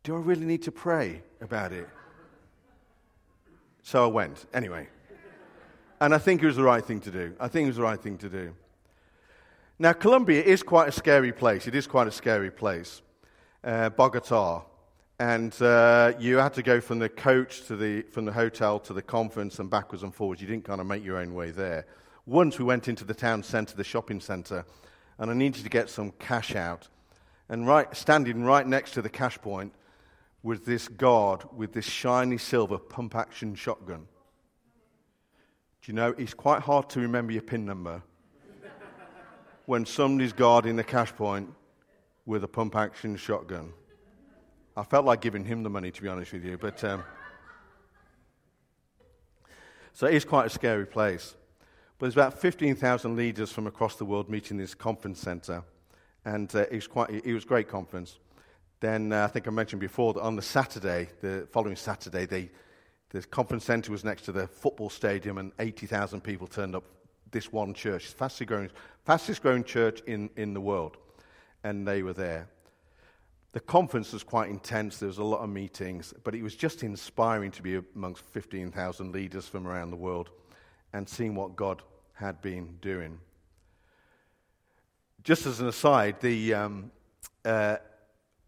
do 0.05 0.15
I 0.15 0.19
really 0.19 0.45
need 0.45 0.61
to 0.61 0.71
pray 0.71 1.23
about 1.41 1.73
it? 1.73 1.89
So 3.81 4.03
I 4.03 4.07
went, 4.07 4.45
anyway. 4.53 4.87
And 5.99 6.13
I 6.13 6.19
think 6.19 6.43
it 6.43 6.45
was 6.45 6.57
the 6.57 6.63
right 6.63 6.85
thing 6.85 6.99
to 7.01 7.11
do. 7.11 7.35
I 7.39 7.47
think 7.47 7.65
it 7.65 7.69
was 7.69 7.77
the 7.77 7.81
right 7.81 7.99
thing 7.99 8.19
to 8.19 8.29
do. 8.29 8.53
Now, 9.79 9.93
Colombia 9.93 10.43
is 10.43 10.61
quite 10.61 10.89
a 10.89 10.91
scary 10.91 11.31
place. 11.31 11.67
It 11.67 11.73
is 11.73 11.87
quite 11.87 12.07
a 12.07 12.11
scary 12.11 12.51
place. 12.51 13.01
Uh, 13.63 13.89
Bogota. 13.89 14.65
And 15.19 15.59
uh, 15.59 16.13
you 16.19 16.37
had 16.37 16.53
to 16.53 16.61
go 16.61 16.79
from 16.79 16.99
the 16.99 17.09
coach 17.09 17.65
to 17.65 17.75
the, 17.75 18.03
from 18.03 18.25
the 18.25 18.31
hotel 18.31 18.79
to 18.81 18.93
the 18.93 19.01
conference 19.01 19.57
and 19.57 19.71
backwards 19.71 20.03
and 20.03 20.13
forwards. 20.13 20.39
You 20.39 20.47
didn't 20.47 20.65
kind 20.65 20.81
of 20.81 20.85
make 20.85 21.03
your 21.03 21.17
own 21.17 21.33
way 21.33 21.49
there. 21.49 21.87
Once 22.27 22.59
we 22.59 22.65
went 22.65 22.87
into 22.87 23.05
the 23.05 23.13
town 23.15 23.41
centre, 23.41 23.75
the 23.75 23.83
shopping 23.83 24.19
centre, 24.19 24.65
and 25.17 25.31
I 25.31 25.33
needed 25.33 25.63
to 25.63 25.69
get 25.69 25.89
some 25.89 26.11
cash 26.19 26.55
out. 26.55 26.89
And 27.49 27.65
right, 27.65 27.95
standing 27.95 28.43
right 28.43 28.67
next 28.67 28.91
to 28.91 29.01
the 29.01 29.09
cash 29.09 29.39
point 29.41 29.73
was 30.45 30.61
this 30.61 30.87
guard 30.87 31.41
with 31.57 31.73
this 31.73 31.85
shiny 31.85 32.37
silver 32.37 32.77
pump 32.77 33.15
action 33.15 33.55
shotgun. 33.55 34.07
Do 35.81 35.91
you 35.91 35.93
know, 35.93 36.13
it's 36.19 36.35
quite 36.35 36.61
hard 36.61 36.87
to 36.91 36.99
remember 36.99 37.33
your 37.33 37.41
PIN 37.41 37.65
number 37.65 38.03
when 39.65 39.87
somebody's 39.87 40.33
guarding 40.33 40.75
the 40.75 40.83
cash 40.83 41.11
point 41.15 41.49
with 42.27 42.43
a 42.43 42.47
pump 42.47 42.75
action 42.75 43.17
shotgun. 43.17 43.73
I 44.77 44.83
felt 44.83 45.03
like 45.03 45.19
giving 45.19 45.43
him 45.43 45.63
the 45.63 45.69
money, 45.71 45.89
to 45.89 46.01
be 46.01 46.07
honest 46.07 46.31
with 46.31 46.45
you, 46.45 46.59
but. 46.59 46.83
Um, 46.83 47.03
so 49.93 50.05
it 50.05 50.13
is 50.13 50.25
quite 50.25 50.45
a 50.45 50.49
scary 50.51 50.85
place. 50.85 51.33
But 51.97 52.05
there's 52.05 52.13
about 52.13 52.39
15,000 52.39 53.15
leaders 53.15 53.51
from 53.51 53.65
across 53.65 53.95
the 53.95 54.05
world 54.05 54.29
meeting 54.29 54.57
in 54.57 54.61
this 54.61 54.75
conference 54.75 55.21
center. 55.21 55.63
And 56.23 56.53
uh, 56.53 56.65
it, 56.69 56.73
was 56.73 56.87
quite, 56.87 57.09
it 57.09 57.33
was 57.33 57.45
a 57.45 57.47
great 57.47 57.67
conference. 57.67 58.19
Then 58.85 59.13
uh, 59.13 59.23
I 59.23 59.27
think 59.27 59.47
I 59.47 59.49
mentioned 59.49 59.79
before 59.79 60.13
that 60.13 60.21
on 60.21 60.35
the 60.35 60.43
Saturday, 60.43 61.09
the 61.19 61.47
following 61.51 61.75
Saturday, 61.75 62.27
they, 62.27 62.51
the 63.09 63.23
conference 63.23 63.65
center 63.65 63.91
was 63.91 64.03
next 64.03 64.25
to 64.25 64.31
the 64.31 64.45
football 64.47 64.91
stadium 64.91 65.39
and 65.39 65.51
80,000 65.57 66.21
people 66.21 66.45
turned 66.45 66.75
up 66.75 66.83
this 67.31 67.51
one 67.51 67.73
church, 67.73 68.05
fastest 68.05 68.47
growing, 68.47 68.69
fastest 69.03 69.41
growing 69.41 69.63
church 69.63 70.01
in, 70.05 70.29
in 70.35 70.53
the 70.53 70.61
world. 70.61 70.97
And 71.63 71.87
they 71.87 72.03
were 72.03 72.13
there. 72.13 72.47
The 73.53 73.59
conference 73.59 74.13
was 74.13 74.21
quite 74.21 74.51
intense. 74.51 74.99
There 74.99 75.07
was 75.07 75.17
a 75.17 75.23
lot 75.23 75.39
of 75.39 75.49
meetings, 75.49 76.13
but 76.23 76.35
it 76.35 76.43
was 76.43 76.55
just 76.55 76.83
inspiring 76.83 77.49
to 77.53 77.63
be 77.63 77.81
amongst 77.95 78.23
15,000 78.25 79.11
leaders 79.11 79.47
from 79.47 79.65
around 79.65 79.89
the 79.89 79.97
world 79.97 80.29
and 80.93 81.09
seeing 81.09 81.33
what 81.33 81.55
God 81.55 81.81
had 82.13 82.39
been 82.39 82.77
doing. 82.83 83.17
Just 85.23 85.47
as 85.47 85.59
an 85.59 85.69
aside, 85.69 86.21
the, 86.21 86.53
um, 86.53 86.91
uh, 87.43 87.77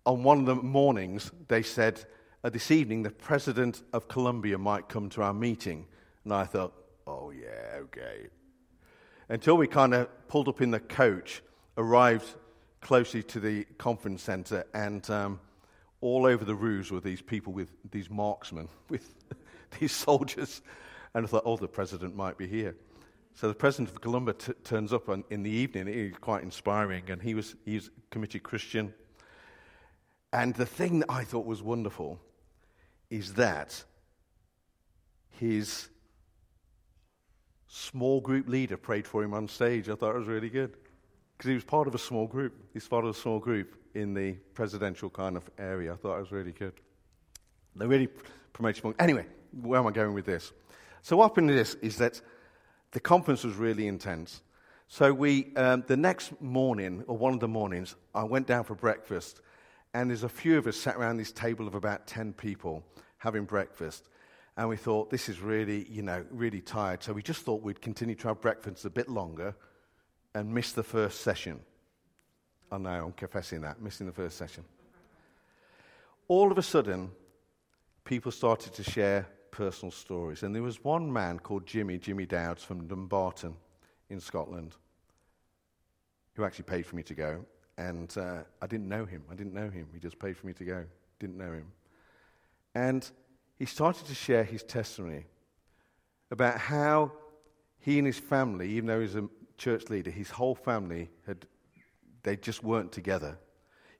on 0.07 0.23
one 0.23 0.39
of 0.39 0.45
the 0.45 0.55
mornings, 0.55 1.31
they 1.49 1.61
said, 1.61 2.05
This 2.41 2.71
evening, 2.71 3.03
the 3.03 3.11
president 3.11 3.83
of 3.91 4.07
Colombia 4.07 4.57
might 4.57 4.87
come 4.87 5.09
to 5.09 5.21
our 5.21 5.33
meeting. 5.33 5.85
And 6.23 6.33
I 6.33 6.45
thought, 6.45 6.73
Oh, 7.05 7.31
yeah, 7.31 7.79
okay. 7.81 8.27
Until 9.29 9.57
we 9.57 9.67
kind 9.67 9.93
of 9.93 10.27
pulled 10.29 10.47
up 10.47 10.61
in 10.61 10.71
the 10.71 10.79
coach, 10.79 11.43
arrived 11.77 12.25
closely 12.79 13.21
to 13.23 13.41
the 13.41 13.65
conference 13.77 14.23
center, 14.23 14.65
and 14.73 15.07
um, 15.09 15.41
all 15.99 16.25
over 16.25 16.45
the 16.45 16.55
roofs 16.55 16.89
were 16.89 17.01
these 17.01 17.21
people 17.21 17.51
with 17.51 17.69
these 17.91 18.09
marksmen, 18.09 18.69
with 18.89 19.13
these 19.77 19.91
soldiers. 19.91 20.61
And 21.13 21.25
I 21.25 21.27
thought, 21.27 21.43
oh, 21.45 21.57
the 21.57 21.67
president 21.67 22.15
might 22.15 22.37
be 22.37 22.47
here. 22.47 22.75
So 23.35 23.49
the 23.49 23.55
president 23.55 23.89
of 23.89 23.99
Colombia 23.99 24.35
t- 24.35 24.53
turns 24.63 24.93
up 24.93 25.09
on, 25.09 25.25
in 25.29 25.43
the 25.43 25.51
evening. 25.51 25.89
It 25.89 26.11
was 26.11 26.19
quite 26.21 26.43
inspiring, 26.43 27.09
and 27.09 27.21
he 27.21 27.33
was, 27.33 27.55
he 27.65 27.75
was 27.75 27.87
a 27.87 27.91
committed 28.09 28.43
Christian. 28.43 28.93
And 30.33 30.53
the 30.55 30.65
thing 30.65 30.99
that 30.99 31.11
I 31.11 31.23
thought 31.23 31.45
was 31.45 31.61
wonderful 31.61 32.19
is 33.09 33.33
that 33.35 33.83
his 35.29 35.87
small 37.67 38.21
group 38.21 38.47
leader 38.47 38.77
prayed 38.77 39.07
for 39.07 39.23
him 39.23 39.33
on 39.33 39.47
stage. 39.47 39.89
I 39.89 39.95
thought 39.95 40.15
it 40.15 40.19
was 40.19 40.27
really 40.27 40.49
good 40.49 40.75
because 41.37 41.49
he 41.49 41.53
was 41.53 41.63
part 41.63 41.87
of 41.87 41.95
a 41.95 41.99
small 41.99 42.27
group. 42.27 42.53
He's 42.73 42.87
part 42.87 43.05
of 43.05 43.11
a 43.11 43.13
small 43.13 43.39
group 43.39 43.75
in 43.93 44.13
the 44.13 44.33
presidential 44.53 45.09
kind 45.09 45.37
of 45.37 45.49
area. 45.57 45.93
I 45.93 45.95
thought 45.95 46.17
it 46.17 46.21
was 46.21 46.31
really 46.31 46.51
good. 46.51 46.73
They 47.75 47.85
really 47.85 48.07
promoted 48.53 48.81
small. 48.81 48.93
Anyway, 48.99 49.25
where 49.61 49.79
am 49.79 49.87
I 49.87 49.91
going 49.91 50.13
with 50.13 50.25
this? 50.25 50.51
So 51.03 51.17
what 51.17 51.29
happened 51.29 51.49
this 51.49 51.75
is 51.75 51.97
that 51.97 52.19
the 52.91 52.99
conference 52.99 53.43
was 53.43 53.55
really 53.55 53.87
intense. 53.87 54.41
So 54.87 55.13
we, 55.13 55.53
um, 55.55 55.83
the 55.87 55.97
next 55.97 56.39
morning, 56.41 57.03
or 57.07 57.17
one 57.17 57.33
of 57.33 57.39
the 57.39 57.47
mornings, 57.47 57.95
I 58.15 58.23
went 58.23 58.47
down 58.47 58.63
for 58.63 58.73
breakfast, 58.73 59.41
and 59.97 60.11
there's 60.11 60.21
a 60.21 60.29
few 60.29 60.59
of 60.59 60.67
us 60.67 60.77
sat 60.77 60.95
around 60.95 61.17
this 61.17 61.31
table 61.31 61.67
of 61.67 61.73
about 61.73 62.05
10 62.05 62.33
people 62.33 62.83
having 63.17 63.45
breakfast. 63.45 64.07
And 64.55 64.69
we 64.69 64.77
thought, 64.77 65.09
this 65.09 65.27
is 65.27 65.39
really, 65.39 65.87
you 65.89 66.03
know, 66.03 66.23
really 66.29 66.61
tired. 66.61 67.01
So 67.01 67.13
we 67.13 67.23
just 67.23 67.41
thought 67.41 67.63
we'd 67.63 67.81
continue 67.81 68.13
to 68.13 68.27
have 68.27 68.39
breakfast 68.39 68.85
a 68.85 68.91
bit 68.91 69.09
longer 69.09 69.55
and 70.35 70.53
miss 70.53 70.71
the 70.73 70.83
first 70.83 71.21
session. 71.21 71.61
I 72.71 72.77
know, 72.77 73.05
I'm 73.05 73.11
confessing 73.13 73.61
that, 73.61 73.81
missing 73.81 74.05
the 74.05 74.13
first 74.13 74.37
session. 74.37 74.65
All 76.27 76.51
of 76.51 76.59
a 76.59 76.63
sudden, 76.63 77.09
people 78.05 78.31
started 78.31 78.73
to 78.75 78.83
share 78.83 79.27
personal 79.49 79.91
stories. 79.91 80.43
And 80.43 80.53
there 80.53 80.61
was 80.61 80.83
one 80.83 81.11
man 81.11 81.39
called 81.39 81.65
Jimmy, 81.65 81.97
Jimmy 81.97 82.27
Dowds 82.27 82.63
from 82.63 82.85
Dumbarton 82.85 83.55
in 84.11 84.19
Scotland, 84.19 84.75
who 86.35 86.43
actually 86.43 86.65
paid 86.65 86.85
for 86.85 86.95
me 86.95 87.01
to 87.01 87.15
go. 87.15 87.45
And 87.77 88.15
uh, 88.17 88.39
I 88.61 88.67
didn't 88.67 88.89
know 88.89 89.05
him. 89.05 89.23
I 89.31 89.35
didn't 89.35 89.53
know 89.53 89.69
him. 89.69 89.87
He 89.93 89.99
just 89.99 90.17
paid 90.19 90.35
for 90.35 90.47
me 90.47 90.53
to 90.53 90.63
go. 90.63 90.85
Didn't 91.19 91.37
know 91.37 91.51
him. 91.51 91.71
And 92.73 93.09
he 93.57 93.65
started 93.65 94.05
to 94.07 94.15
share 94.15 94.43
his 94.43 94.63
testimony 94.63 95.25
about 96.31 96.57
how 96.59 97.11
he 97.79 97.97
and 97.97 98.07
his 98.07 98.19
family, 98.19 98.69
even 98.71 98.87
though 98.87 98.99
he 98.99 99.03
was 99.03 99.15
a 99.15 99.27
church 99.57 99.89
leader, 99.89 100.11
his 100.11 100.29
whole 100.29 100.55
family 100.55 101.09
had, 101.25 101.45
they 102.23 102.35
just 102.35 102.63
weren't 102.63 102.91
together. 102.91 103.37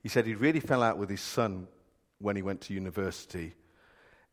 He 0.02 0.10
said 0.10 0.26
he 0.26 0.36
really 0.36 0.60
fell 0.60 0.84
out 0.84 0.98
with 0.98 1.10
his 1.10 1.22
son 1.22 1.68
when 2.20 2.36
he 2.36 2.42
went 2.42 2.62
to 2.62 2.74
university. 2.74 3.54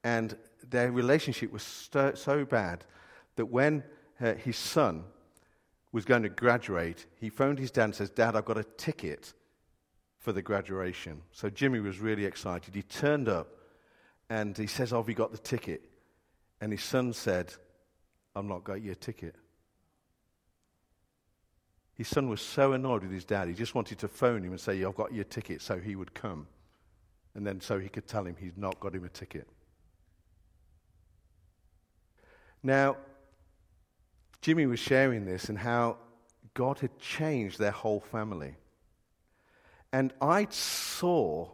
And 0.03 0.37
their 0.69 0.91
relationship 0.91 1.53
was 1.53 1.63
so, 1.63 2.13
so 2.15 2.45
bad 2.45 2.85
that 3.37 3.47
when 3.47 3.83
uh, 4.21 4.35
his 4.35 4.57
son 4.57 5.05
was 5.95 6.05
going 6.05 6.25
to 6.25 6.29
graduate, 6.29 7.07
he 7.21 7.31
phoned 7.31 7.57
his 7.57 7.71
dad 7.71 7.85
and 7.85 7.95
says, 7.95 8.11
Dad, 8.11 8.35
I've 8.35 8.45
got 8.45 8.59
a 8.59 8.65
ticket 8.65 9.33
for 10.19 10.33
the 10.33 10.43
graduation. 10.43 11.23
So 11.31 11.49
Jimmy 11.49 11.79
was 11.79 12.01
really 12.01 12.25
excited. 12.25 12.75
He 12.75 12.83
turned 12.83 13.29
up 13.29 13.47
and 14.29 14.59
he 14.59 14.67
says, 14.67 14.93
oh, 14.93 14.97
Have 14.97 15.09
you 15.09 15.15
got 15.15 15.31
the 15.31 15.39
ticket? 15.39 15.85
And 16.61 16.73
his 16.73 16.83
son 16.83 17.13
said, 17.13 17.55
I've 18.35 18.45
not 18.45 18.65
got 18.65 18.83
your 18.83 18.97
ticket. 18.97 19.37
His 21.95 22.09
son 22.09 22.29
was 22.29 22.41
so 22.41 22.73
annoyed 22.73 23.03
with 23.03 23.13
his 23.13 23.25
dad, 23.25 23.47
he 23.47 23.55
just 23.55 23.77
wanted 23.77 24.01
to 24.01 24.09
phone 24.09 24.43
him 24.43 24.51
and 24.51 24.61
say, 24.61 24.83
I've 24.83 24.97
got 24.97 25.15
your 25.15 25.23
ticket, 25.23 25.63
so 25.63 25.79
he 25.79 25.95
would 25.95 26.13
come. 26.13 26.49
And 27.37 27.47
then 27.47 27.61
so 27.61 27.79
he 27.79 27.89
could 27.89 28.09
tell 28.09 28.25
him 28.25 28.35
he's 28.37 28.57
not 28.57 28.81
got 28.81 28.97
him 28.97 29.05
a 29.05 29.09
ticket. 29.09 29.47
Now, 32.65 32.97
Jimmy 34.45 34.67
was 34.67 34.79
sharing 34.79 35.25
this 35.25 35.49
and 35.49 35.57
how 35.57 35.97
God 36.53 36.79
had 36.81 36.99
changed 36.99 37.59
their 37.59 37.71
whole 37.71 38.01
family. 38.01 38.57
And 39.91 40.13
I 40.21 40.49
saw 40.51 41.49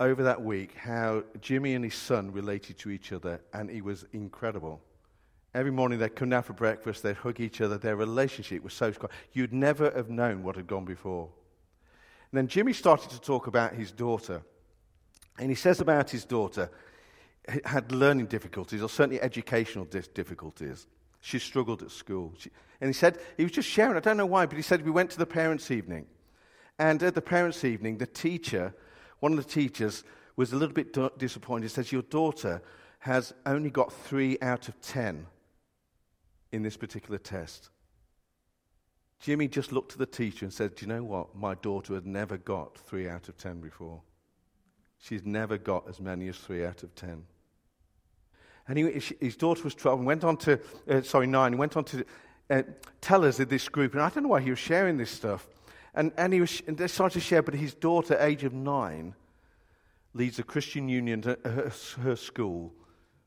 over 0.00 0.22
that 0.22 0.40
week 0.40 0.74
how 0.74 1.24
Jimmy 1.42 1.74
and 1.74 1.84
his 1.84 1.94
son 1.94 2.32
related 2.32 2.78
to 2.78 2.88
each 2.88 3.12
other, 3.12 3.42
and 3.52 3.68
it 3.68 3.84
was 3.84 4.06
incredible. 4.14 4.80
Every 5.52 5.70
morning 5.70 5.98
they'd 5.98 6.16
come 6.16 6.30
down 6.30 6.44
for 6.44 6.54
breakfast, 6.54 7.02
they'd 7.02 7.14
hug 7.14 7.40
each 7.40 7.60
other, 7.60 7.76
their 7.76 7.96
relationship 7.96 8.64
was 8.64 8.72
so 8.72 8.90
strong. 8.90 9.10
You'd 9.34 9.52
never 9.52 9.90
have 9.90 10.08
known 10.08 10.42
what 10.42 10.56
had 10.56 10.66
gone 10.66 10.86
before. 10.86 11.28
And 12.32 12.38
then 12.38 12.48
Jimmy 12.48 12.72
started 12.72 13.10
to 13.10 13.20
talk 13.20 13.48
about 13.48 13.74
his 13.74 13.92
daughter. 13.92 14.40
And 15.38 15.50
he 15.50 15.54
says 15.54 15.82
about 15.82 16.08
his 16.08 16.24
daughter, 16.24 16.70
had 17.66 17.92
learning 17.92 18.28
difficulties, 18.28 18.82
or 18.82 18.88
certainly 18.88 19.20
educational 19.20 19.84
difficulties. 19.84 20.86
She 21.20 21.38
struggled 21.38 21.82
at 21.82 21.90
school. 21.90 22.32
She, 22.38 22.50
and 22.80 22.88
he 22.88 22.94
said, 22.94 23.18
he 23.36 23.42
was 23.42 23.52
just 23.52 23.68
sharing, 23.68 23.96
I 23.96 24.00
don't 24.00 24.16
know 24.16 24.26
why, 24.26 24.46
but 24.46 24.56
he 24.56 24.62
said, 24.62 24.84
we 24.84 24.90
went 24.90 25.10
to 25.10 25.18
the 25.18 25.26
parents' 25.26 25.70
evening. 25.70 26.06
And 26.78 27.02
at 27.02 27.14
the 27.14 27.22
parents' 27.22 27.64
evening, 27.64 27.98
the 27.98 28.06
teacher, 28.06 28.74
one 29.20 29.32
of 29.32 29.38
the 29.38 29.50
teachers, 29.50 30.04
was 30.36 30.52
a 30.52 30.56
little 30.56 30.74
bit 30.74 30.96
disappointed. 31.18 31.64
He 31.64 31.68
says, 31.68 31.90
Your 31.90 32.02
daughter 32.02 32.62
has 33.00 33.34
only 33.44 33.70
got 33.70 33.92
three 33.92 34.38
out 34.40 34.68
of 34.68 34.80
ten 34.80 35.26
in 36.52 36.62
this 36.62 36.76
particular 36.76 37.18
test. 37.18 37.70
Jimmy 39.20 39.48
just 39.48 39.72
looked 39.72 39.90
to 39.92 39.98
the 39.98 40.06
teacher 40.06 40.44
and 40.44 40.52
said, 40.52 40.76
Do 40.76 40.86
you 40.86 40.92
know 40.92 41.02
what? 41.02 41.34
My 41.34 41.56
daughter 41.56 41.94
had 41.94 42.06
never 42.06 42.36
got 42.36 42.78
three 42.78 43.08
out 43.08 43.28
of 43.28 43.36
ten 43.36 43.60
before. 43.60 44.00
She's 44.98 45.24
never 45.24 45.58
got 45.58 45.88
as 45.88 46.00
many 46.00 46.28
as 46.28 46.38
three 46.38 46.64
out 46.64 46.84
of 46.84 46.94
ten. 46.94 47.24
And 48.68 48.78
he, 48.78 49.00
his 49.20 49.36
daughter 49.36 49.62
was 49.64 49.74
12 49.74 50.00
and 50.00 50.06
went 50.06 50.24
on 50.24 50.36
to, 50.38 50.60
uh, 50.88 51.00
sorry, 51.02 51.26
nine, 51.26 51.52
and 51.52 51.58
went 51.58 51.76
on 51.76 51.84
to 51.84 52.04
uh, 52.50 52.62
tell 53.00 53.24
us 53.24 53.40
in 53.40 53.48
this 53.48 53.68
group. 53.68 53.94
And 53.94 54.02
I 54.02 54.10
don't 54.10 54.24
know 54.24 54.28
why 54.28 54.42
he 54.42 54.50
was 54.50 54.58
sharing 54.58 54.98
this 54.98 55.10
stuff. 55.10 55.48
And, 55.94 56.12
and, 56.16 56.32
he 56.32 56.40
was, 56.40 56.62
and 56.66 56.76
they 56.76 56.86
started 56.86 57.18
to 57.18 57.24
share, 57.24 57.42
but 57.42 57.54
his 57.54 57.74
daughter, 57.74 58.16
age 58.20 58.44
of 58.44 58.52
nine, 58.52 59.14
leads 60.12 60.38
a 60.38 60.42
Christian 60.42 60.88
union 60.88 61.22
to 61.22 61.38
her, 61.44 61.72
her 62.02 62.16
school 62.16 62.72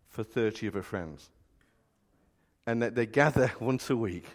for 0.07 0.23
30 0.23 0.67
of 0.67 0.75
her 0.75 0.83
friends. 0.83 1.29
And 2.67 2.81
they, 2.81 2.89
they 2.89 3.05
gather 3.05 3.51
once 3.59 3.89
a 3.89 3.97
week 3.97 4.25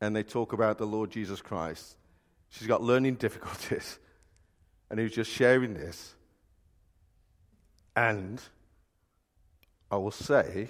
and 0.00 0.16
they 0.16 0.22
talk 0.22 0.52
about 0.52 0.78
the 0.78 0.86
Lord 0.86 1.10
Jesus 1.10 1.42
Christ. 1.42 1.96
She's 2.48 2.66
got 2.66 2.82
learning 2.82 3.14
difficulties. 3.16 3.98
And 4.88 4.98
he 4.98 5.04
was 5.04 5.12
just 5.12 5.30
sharing 5.30 5.74
this. 5.74 6.14
And 7.94 8.40
I 9.90 9.96
will 9.96 10.10
say, 10.10 10.68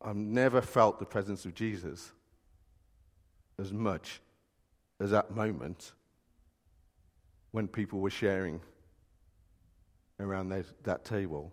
I've 0.00 0.16
never 0.16 0.60
felt 0.60 0.98
the 0.98 1.04
presence 1.04 1.44
of 1.44 1.54
Jesus 1.54 2.12
as 3.58 3.72
much 3.72 4.20
as 5.00 5.10
that 5.10 5.34
moment 5.34 5.92
when 7.50 7.68
people 7.68 8.00
were 8.00 8.10
sharing 8.10 8.60
around 10.20 10.48
those, 10.48 10.72
that 10.84 11.04
table. 11.04 11.52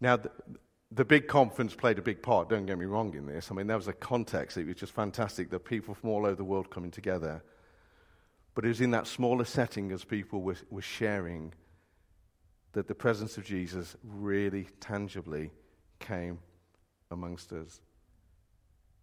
Now, 0.00 0.16
the, 0.16 0.30
the 0.92 1.04
big 1.04 1.28
conference 1.28 1.74
played 1.74 1.98
a 1.98 2.02
big 2.02 2.22
part, 2.22 2.48
don't 2.48 2.66
get 2.66 2.78
me 2.78 2.86
wrong 2.86 3.14
in 3.14 3.26
this. 3.26 3.50
I 3.50 3.54
mean, 3.54 3.66
there 3.66 3.76
was 3.76 3.88
a 3.88 3.92
context, 3.92 4.56
it 4.56 4.66
was 4.66 4.76
just 4.76 4.92
fantastic, 4.92 5.50
the 5.50 5.58
people 5.60 5.94
from 5.94 6.10
all 6.10 6.24
over 6.24 6.34
the 6.34 6.44
world 6.44 6.70
coming 6.70 6.90
together. 6.90 7.42
But 8.54 8.64
it 8.64 8.68
was 8.68 8.80
in 8.80 8.90
that 8.92 9.06
smaller 9.06 9.44
setting 9.44 9.92
as 9.92 10.04
people 10.04 10.42
were, 10.42 10.56
were 10.70 10.82
sharing 10.82 11.52
that 12.72 12.86
the 12.86 12.94
presence 12.94 13.36
of 13.36 13.44
Jesus 13.44 13.96
really 14.04 14.66
tangibly 14.80 15.50
came 15.98 16.38
amongst 17.10 17.52
us. 17.52 17.80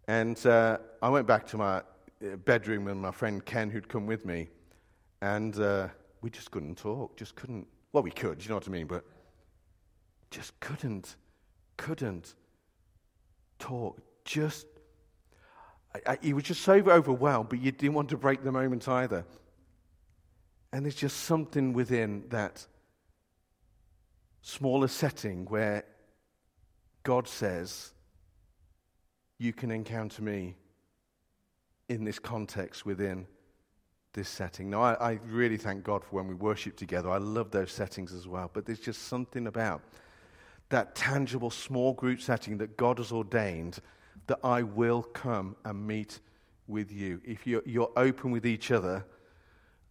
And 0.08 0.44
uh, 0.46 0.78
I 1.02 1.10
went 1.10 1.28
back 1.28 1.46
to 1.48 1.58
my 1.58 1.78
uh, 1.78 2.36
bedroom 2.46 2.88
and 2.88 3.02
my 3.02 3.12
friend 3.12 3.46
Ken, 3.46 3.70
who'd 3.70 3.90
come 3.90 4.06
with 4.06 4.26
me, 4.26 4.48
and 5.22 5.60
uh, 5.60 5.90
we 6.22 6.30
just 6.30 6.52
couldn't 6.52 6.78
talk, 6.78 7.18
just 7.18 7.36
couldn't. 7.36 7.68
Well, 7.92 8.04
we 8.04 8.12
could, 8.12 8.42
you 8.44 8.50
know 8.50 8.56
what 8.56 8.68
I 8.68 8.72
mean, 8.72 8.88
but 8.88 9.04
just 10.32 10.58
couldn't, 10.60 11.16
couldn't 11.76 12.36
talk. 13.60 14.00
Just, 14.24 14.68
I, 15.94 16.14
I, 16.14 16.18
he 16.22 16.34
was 16.34 16.44
just 16.44 16.62
so 16.62 16.74
overwhelmed, 16.74 17.50
but 17.50 17.60
you 17.60 17.72
didn't 17.72 17.96
want 17.96 18.10
to 18.10 18.18
break 18.18 18.44
the 18.44 18.52
moment 18.52 18.88
either. 18.88 19.26
And 20.72 20.86
there's 20.86 20.96
just 20.96 21.22
something 21.22 21.74
within 21.74 22.26
that 22.30 22.66
smaller 24.48 24.88
setting 24.88 25.46
where 25.46 25.84
God 27.04 27.28
says, 27.28 27.92
You 29.38 29.52
can 29.52 29.72
encounter 29.72 30.22
me 30.22 30.56
in 31.90 32.06
this 32.06 32.18
context 32.18 32.86
within 32.86 33.28
this 34.14 34.30
setting. 34.30 34.70
Now, 34.70 34.82
I, 34.82 34.94
I, 34.94 35.20
really 35.28 35.58
thank 35.58 35.84
God 35.84 36.04
for 36.04 36.16
when 36.16 36.28
we 36.28 36.34
worship 36.34 36.76
together. 36.78 37.10
I 37.10 37.18
love 37.18 37.52
those 37.52 37.72
settings 37.72 38.14
as 38.14 38.28
well. 38.28 38.50
But 38.52 38.66
there's 38.66 38.80
just 38.80 39.04
something 39.04 39.48
about 39.48 39.82
that 40.70 40.96
tangible 40.96 41.52
small 41.52 41.94
group 41.94 42.22
setting 42.22 42.58
that 42.58 42.78
God 42.78 42.98
has 42.98 43.12
ordained 43.12 43.80
that 44.28 44.40
I 44.44 44.64
will 44.64 45.04
come 45.04 45.56
and 45.66 45.86
meet 45.86 46.20
with 46.68 46.92
you. 46.92 47.22
If 47.24 47.46
you're, 47.46 47.64
you're 47.66 47.92
open 47.96 48.32
with 48.32 48.46
each 48.46 48.72
other, 48.72 49.06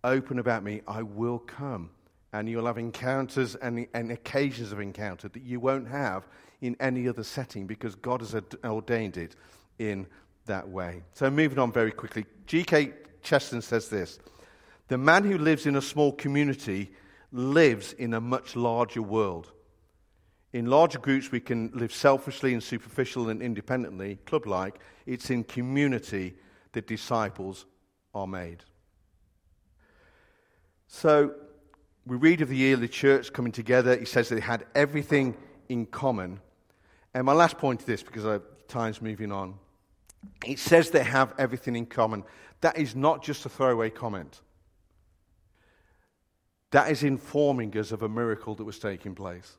open 0.02 0.38
about 0.38 0.64
me, 0.64 0.80
I 0.88 1.02
will 1.02 1.38
come 1.38 1.90
and 2.38 2.50
you'll 2.50 2.66
have 2.66 2.76
encounters 2.76 3.54
and, 3.54 3.86
and 3.94 4.12
occasions 4.12 4.70
of 4.70 4.78
encounter 4.78 5.26
that 5.28 5.42
you 5.42 5.58
won't 5.58 5.88
have 5.88 6.26
in 6.60 6.76
any 6.80 7.08
other 7.08 7.22
setting 7.22 7.66
because 7.66 7.94
God 7.94 8.20
has 8.20 8.34
ordained 8.62 9.16
it 9.16 9.34
in 9.78 10.06
that 10.44 10.68
way. 10.68 11.02
So, 11.14 11.30
moving 11.30 11.58
on 11.58 11.72
very 11.72 11.92
quickly, 11.92 12.26
G.K. 12.46 12.92
Chesterton 13.22 13.62
says 13.62 13.88
this 13.88 14.18
The 14.88 14.98
man 14.98 15.24
who 15.24 15.38
lives 15.38 15.64
in 15.64 15.76
a 15.76 15.82
small 15.82 16.12
community 16.12 16.90
lives 17.32 17.94
in 17.94 18.12
a 18.12 18.20
much 18.20 18.54
larger 18.54 19.02
world. 19.02 19.50
In 20.52 20.66
larger 20.66 20.98
groups, 20.98 21.32
we 21.32 21.40
can 21.40 21.70
live 21.74 21.92
selfishly 21.92 22.52
and 22.52 22.62
superficial 22.62 23.30
and 23.30 23.40
independently, 23.40 24.16
club 24.26 24.46
like. 24.46 24.78
It's 25.06 25.30
in 25.30 25.44
community 25.44 26.34
that 26.72 26.86
disciples 26.86 27.64
are 28.14 28.26
made. 28.26 28.62
So, 30.86 31.34
we 32.06 32.16
read 32.16 32.40
of 32.40 32.48
the 32.48 32.72
early 32.72 32.88
church 32.88 33.32
coming 33.32 33.52
together. 33.52 33.96
He 33.96 34.04
says 34.04 34.28
they 34.28 34.40
had 34.40 34.64
everything 34.74 35.36
in 35.68 35.86
common. 35.86 36.40
And 37.14 37.26
my 37.26 37.32
last 37.32 37.58
point 37.58 37.80
to 37.80 37.86
this, 37.86 38.02
because 38.02 38.40
time's 38.68 39.02
moving 39.02 39.32
on, 39.32 39.54
it 40.44 40.58
says 40.58 40.90
they 40.90 41.02
have 41.02 41.34
everything 41.38 41.76
in 41.76 41.86
common. 41.86 42.24
That 42.60 42.78
is 42.78 42.94
not 42.94 43.22
just 43.22 43.44
a 43.44 43.48
throwaway 43.48 43.90
comment. 43.90 44.40
That 46.70 46.90
is 46.90 47.02
informing 47.02 47.76
us 47.76 47.92
of 47.92 48.02
a 48.02 48.08
miracle 48.08 48.54
that 48.54 48.64
was 48.64 48.78
taking 48.78 49.14
place. 49.14 49.56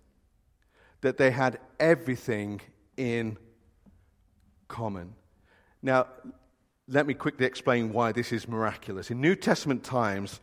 That 1.01 1.17
they 1.17 1.31
had 1.31 1.59
everything 1.79 2.61
in 2.95 3.37
common. 4.67 5.13
Now, 5.81 6.07
let 6.87 7.05
me 7.05 7.13
quickly 7.13 7.45
explain 7.45 7.91
why 7.91 8.11
this 8.11 8.31
is 8.31 8.47
miraculous. 8.47 9.11
In 9.11 9.19
New 9.19 9.35
Testament 9.35 9.83
times, 9.83 10.39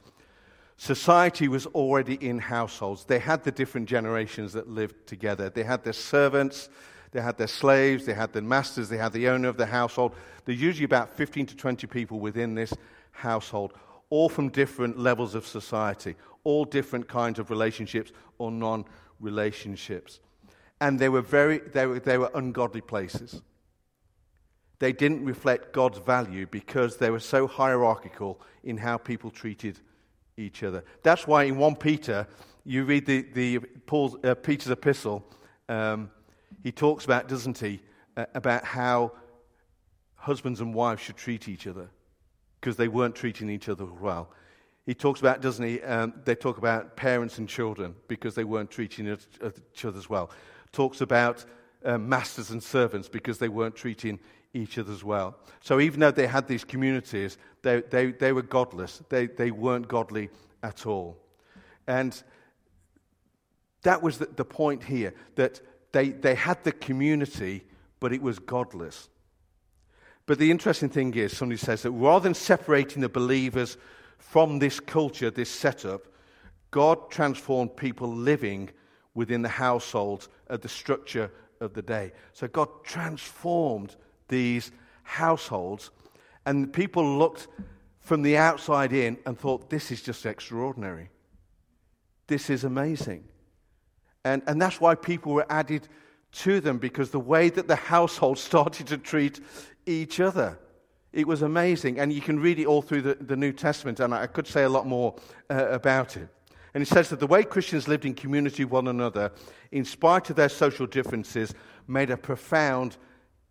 Society 0.76 1.48
was 1.48 1.66
already 1.66 2.14
in 2.14 2.38
households. 2.38 3.04
They 3.04 3.20
had 3.20 3.44
the 3.44 3.52
different 3.52 3.88
generations 3.88 4.52
that 4.54 4.68
lived 4.68 5.06
together. 5.06 5.48
They 5.48 5.62
had 5.62 5.84
their 5.84 5.92
servants, 5.92 6.68
they 7.12 7.20
had 7.20 7.38
their 7.38 7.46
slaves, 7.46 8.06
they 8.06 8.14
had 8.14 8.32
their 8.32 8.42
masters, 8.42 8.88
they 8.88 8.96
had 8.96 9.12
the 9.12 9.28
owner 9.28 9.48
of 9.48 9.56
the 9.56 9.66
household. 9.66 10.14
There's 10.44 10.60
usually 10.60 10.84
about 10.84 11.16
15 11.16 11.46
to 11.46 11.56
20 11.56 11.86
people 11.86 12.18
within 12.18 12.54
this 12.54 12.74
household, 13.12 13.72
all 14.10 14.28
from 14.28 14.48
different 14.48 14.98
levels 14.98 15.36
of 15.36 15.46
society, 15.46 16.16
all 16.42 16.64
different 16.64 17.08
kinds 17.08 17.38
of 17.38 17.50
relationships 17.50 18.10
or 18.38 18.50
non 18.50 18.84
relationships. 19.20 20.18
And 20.80 20.98
they 20.98 21.08
were, 21.08 21.22
very, 21.22 21.58
they, 21.58 21.86
were, 21.86 22.00
they 22.00 22.18
were 22.18 22.30
ungodly 22.34 22.80
places. 22.80 23.42
They 24.80 24.92
didn't 24.92 25.24
reflect 25.24 25.72
God's 25.72 25.98
value 25.98 26.48
because 26.48 26.96
they 26.96 27.10
were 27.10 27.20
so 27.20 27.46
hierarchical 27.46 28.40
in 28.64 28.76
how 28.76 28.98
people 28.98 29.30
treated 29.30 29.78
each 30.36 30.62
other. 30.62 30.84
That's 31.02 31.26
why 31.26 31.44
in 31.44 31.56
1 31.56 31.76
Peter, 31.76 32.26
you 32.64 32.84
read 32.84 33.06
the, 33.06 33.22
the 33.34 33.58
Paul's, 33.86 34.16
uh, 34.24 34.34
Peter's 34.34 34.70
epistle, 34.70 35.24
um, 35.68 36.10
he 36.62 36.72
talks 36.72 37.04
about, 37.04 37.28
doesn't 37.28 37.58
he, 37.58 37.80
uh, 38.16 38.26
about 38.34 38.64
how 38.64 39.12
husbands 40.16 40.60
and 40.60 40.74
wives 40.74 41.02
should 41.02 41.16
treat 41.16 41.48
each 41.48 41.66
other 41.66 41.88
because 42.60 42.76
they 42.76 42.88
weren't 42.88 43.14
treating 43.14 43.50
each 43.50 43.68
other 43.68 43.84
well. 43.84 44.30
He 44.86 44.94
talks 44.94 45.20
about, 45.20 45.40
doesn't 45.40 45.64
he? 45.64 45.80
Um, 45.82 46.14
they 46.24 46.34
talk 46.34 46.58
about 46.58 46.96
parents 46.96 47.38
and 47.38 47.48
children 47.48 47.94
because 48.08 48.34
they 48.34 48.44
weren't 48.44 48.70
treating 48.70 49.06
each 49.08 49.84
other 49.84 49.98
as 49.98 50.08
well. 50.08 50.30
Talks 50.72 51.00
about 51.00 51.44
uh, 51.84 51.98
masters 51.98 52.50
and 52.50 52.62
servants 52.62 53.08
because 53.08 53.38
they 53.38 53.48
weren't 53.48 53.76
treating 53.76 54.18
each 54.54 54.78
other 54.78 54.92
as 54.92 55.04
well. 55.04 55.36
So 55.60 55.80
even 55.80 56.00
though 56.00 56.10
they 56.10 56.26
had 56.26 56.48
these 56.48 56.64
communities, 56.64 57.36
they, 57.62 57.82
they, 57.82 58.12
they 58.12 58.32
were 58.32 58.42
godless. 58.42 59.02
They, 59.08 59.26
they 59.26 59.50
weren't 59.50 59.88
godly 59.88 60.30
at 60.62 60.86
all. 60.86 61.18
And 61.86 62.20
that 63.82 64.02
was 64.02 64.18
the, 64.18 64.26
the 64.26 64.44
point 64.44 64.84
here, 64.84 65.12
that 65.34 65.60
they, 65.92 66.10
they 66.10 66.34
had 66.34 66.62
the 66.64 66.72
community, 66.72 67.64
but 68.00 68.12
it 68.12 68.22
was 68.22 68.38
godless. 68.38 69.08
But 70.26 70.38
the 70.38 70.50
interesting 70.50 70.88
thing 70.88 71.14
is, 71.14 71.36
somebody 71.36 71.58
says 71.58 71.82
that 71.82 71.90
rather 71.90 72.22
than 72.22 72.34
separating 72.34 73.02
the 73.02 73.08
believers 73.08 73.76
from 74.18 74.58
this 74.58 74.80
culture, 74.80 75.30
this 75.30 75.50
setup, 75.50 76.06
God 76.70 77.10
transformed 77.10 77.76
people 77.76 78.08
living 78.08 78.70
within 79.14 79.42
the 79.42 79.48
household 79.48 80.28
of 80.48 80.62
the 80.62 80.68
structure 80.68 81.30
of 81.60 81.74
the 81.74 81.82
day. 81.82 82.12
So 82.32 82.48
God 82.48 82.68
transformed 82.84 83.96
these 84.28 84.72
households, 85.02 85.90
and 86.46 86.72
people 86.72 87.18
looked 87.18 87.48
from 88.00 88.22
the 88.22 88.36
outside 88.36 88.92
in 88.92 89.18
and 89.24 89.38
thought, 89.38 89.70
this 89.70 89.90
is 89.90 90.02
just 90.02 90.26
extraordinary. 90.26 91.08
This 92.26 92.50
is 92.50 92.64
amazing. 92.64 93.24
And, 94.24 94.42
and 94.46 94.60
that's 94.60 94.80
why 94.80 94.94
people 94.94 95.32
were 95.32 95.46
added 95.48 95.88
to 96.32 96.60
them 96.60 96.78
because 96.78 97.10
the 97.10 97.20
way 97.20 97.48
that 97.48 97.68
the 97.68 97.76
household 97.76 98.38
started 98.50 98.86
to 98.88 98.98
treat 98.98 99.40
each 99.86 100.20
other. 100.20 100.58
It 101.12 101.28
was 101.28 101.42
amazing. 101.42 102.00
And 102.00 102.12
you 102.12 102.20
can 102.20 102.40
read 102.40 102.58
it 102.58 102.66
all 102.66 102.82
through 102.82 103.02
the, 103.02 103.14
the 103.14 103.36
New 103.36 103.52
Testament, 103.52 104.00
and 104.00 104.12
I 104.12 104.26
could 104.26 104.46
say 104.46 104.64
a 104.64 104.68
lot 104.68 104.86
more 104.86 105.14
uh, 105.48 105.68
about 105.68 106.16
it. 106.16 106.28
And 106.74 106.82
it 106.82 106.86
says 106.86 107.08
that 107.10 107.20
the 107.20 107.26
way 107.28 107.44
Christians 107.44 107.86
lived 107.86 108.04
in 108.04 108.14
community 108.14 108.64
with 108.64 108.72
one 108.72 108.88
another, 108.88 109.30
in 109.70 109.84
spite 109.84 110.28
of 110.30 110.36
their 110.36 110.48
social 110.48 110.86
differences, 110.86 111.54
made 111.86 112.10
a 112.10 112.16
profound 112.16 112.96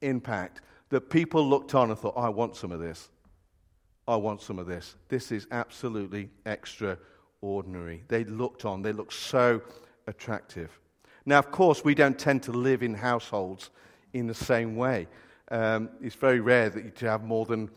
impact. 0.03 0.61
That 0.89 1.09
people 1.09 1.47
looked 1.47 1.73
on 1.73 1.89
and 1.89 1.97
thought, 1.97 2.15
I 2.15 2.29
want 2.29 2.55
some 2.55 2.71
of 2.71 2.79
this. 2.79 3.09
I 4.07 4.15
want 4.15 4.41
some 4.41 4.59
of 4.59 4.67
this. 4.67 4.95
This 5.07 5.31
is 5.31 5.47
absolutely 5.51 6.29
extraordinary. 6.45 8.03
They 8.09 8.25
looked 8.25 8.65
on, 8.65 8.81
they 8.81 8.91
looked 8.91 9.13
so 9.13 9.61
attractive. 10.07 10.77
Now, 11.25 11.39
of 11.39 11.51
course, 11.51 11.83
we 11.83 11.95
don't 11.95 12.19
tend 12.19 12.43
to 12.43 12.51
live 12.51 12.83
in 12.83 12.93
households 12.93 13.69
in 14.11 14.27
the 14.27 14.33
same 14.33 14.75
way. 14.75 15.07
Um, 15.49 15.89
it's 16.01 16.15
very 16.15 16.41
rare 16.41 16.69
that 16.69 17.01
you 17.01 17.07
have 17.07 17.23
more 17.23 17.45
than 17.45 17.69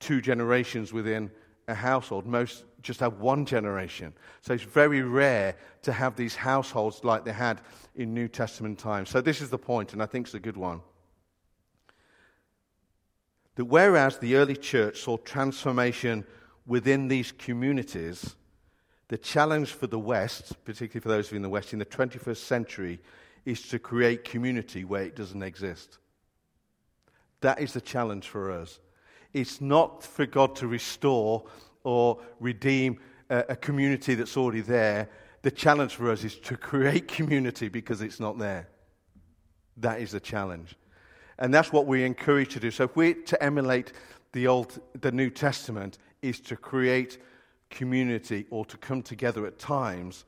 two 0.00 0.20
generations 0.20 0.92
within 0.92 1.30
a 1.68 1.74
household. 1.74 2.26
Most 2.26 2.64
just 2.82 3.00
have 3.00 3.18
one 3.18 3.44
generation. 3.44 4.12
So 4.40 4.54
it's 4.54 4.62
very 4.62 5.02
rare 5.02 5.56
to 5.82 5.92
have 5.92 6.16
these 6.16 6.34
households 6.34 7.04
like 7.04 7.24
they 7.24 7.32
had 7.32 7.60
in 7.96 8.14
New 8.14 8.28
Testament 8.28 8.78
times. 8.78 9.10
So 9.10 9.20
this 9.20 9.40
is 9.40 9.50
the 9.50 9.58
point, 9.58 9.92
and 9.92 10.02
I 10.02 10.06
think 10.06 10.26
it's 10.26 10.34
a 10.34 10.40
good 10.40 10.56
one. 10.56 10.80
That 13.58 13.64
whereas 13.64 14.18
the 14.18 14.36
early 14.36 14.54
church 14.54 15.00
saw 15.00 15.16
transformation 15.16 16.24
within 16.64 17.08
these 17.08 17.32
communities, 17.32 18.36
the 19.08 19.18
challenge 19.18 19.72
for 19.72 19.88
the 19.88 19.98
West, 19.98 20.64
particularly 20.64 21.00
for 21.02 21.08
those 21.08 21.26
of 21.26 21.32
you 21.32 21.36
in 21.38 21.42
the 21.42 21.48
West 21.48 21.72
in 21.72 21.80
the 21.80 21.84
21st 21.84 22.36
century, 22.36 23.00
is 23.44 23.62
to 23.62 23.80
create 23.80 24.22
community 24.22 24.84
where 24.84 25.02
it 25.02 25.16
doesn't 25.16 25.42
exist. 25.42 25.98
That 27.40 27.60
is 27.60 27.72
the 27.72 27.80
challenge 27.80 28.28
for 28.28 28.52
us. 28.52 28.78
It's 29.32 29.60
not 29.60 30.04
for 30.04 30.24
God 30.24 30.54
to 30.56 30.68
restore 30.68 31.44
or 31.82 32.20
redeem 32.38 33.00
a, 33.28 33.44
a 33.48 33.56
community 33.56 34.14
that's 34.14 34.36
already 34.36 34.60
there. 34.60 35.08
The 35.42 35.50
challenge 35.50 35.96
for 35.96 36.12
us 36.12 36.22
is 36.22 36.36
to 36.42 36.56
create 36.56 37.08
community 37.18 37.68
because 37.68 38.02
it's 38.02 38.20
not 38.20 38.38
there. 38.38 38.68
That 39.78 40.00
is 40.00 40.12
the 40.12 40.20
challenge. 40.20 40.76
And 41.38 41.54
that's 41.54 41.72
what 41.72 41.86
we 41.86 42.04
encourage 42.04 42.52
to 42.54 42.60
do. 42.60 42.70
So 42.70 42.84
if 42.84 42.96
we're 42.96 43.14
to 43.14 43.42
emulate 43.42 43.92
the 44.32 44.46
Old, 44.46 44.78
the 45.00 45.12
New 45.12 45.30
Testament, 45.30 45.98
is 46.22 46.40
to 46.40 46.56
create 46.56 47.18
community 47.70 48.46
or 48.50 48.64
to 48.66 48.76
come 48.76 49.02
together 49.02 49.46
at 49.46 49.58
times 49.58 50.24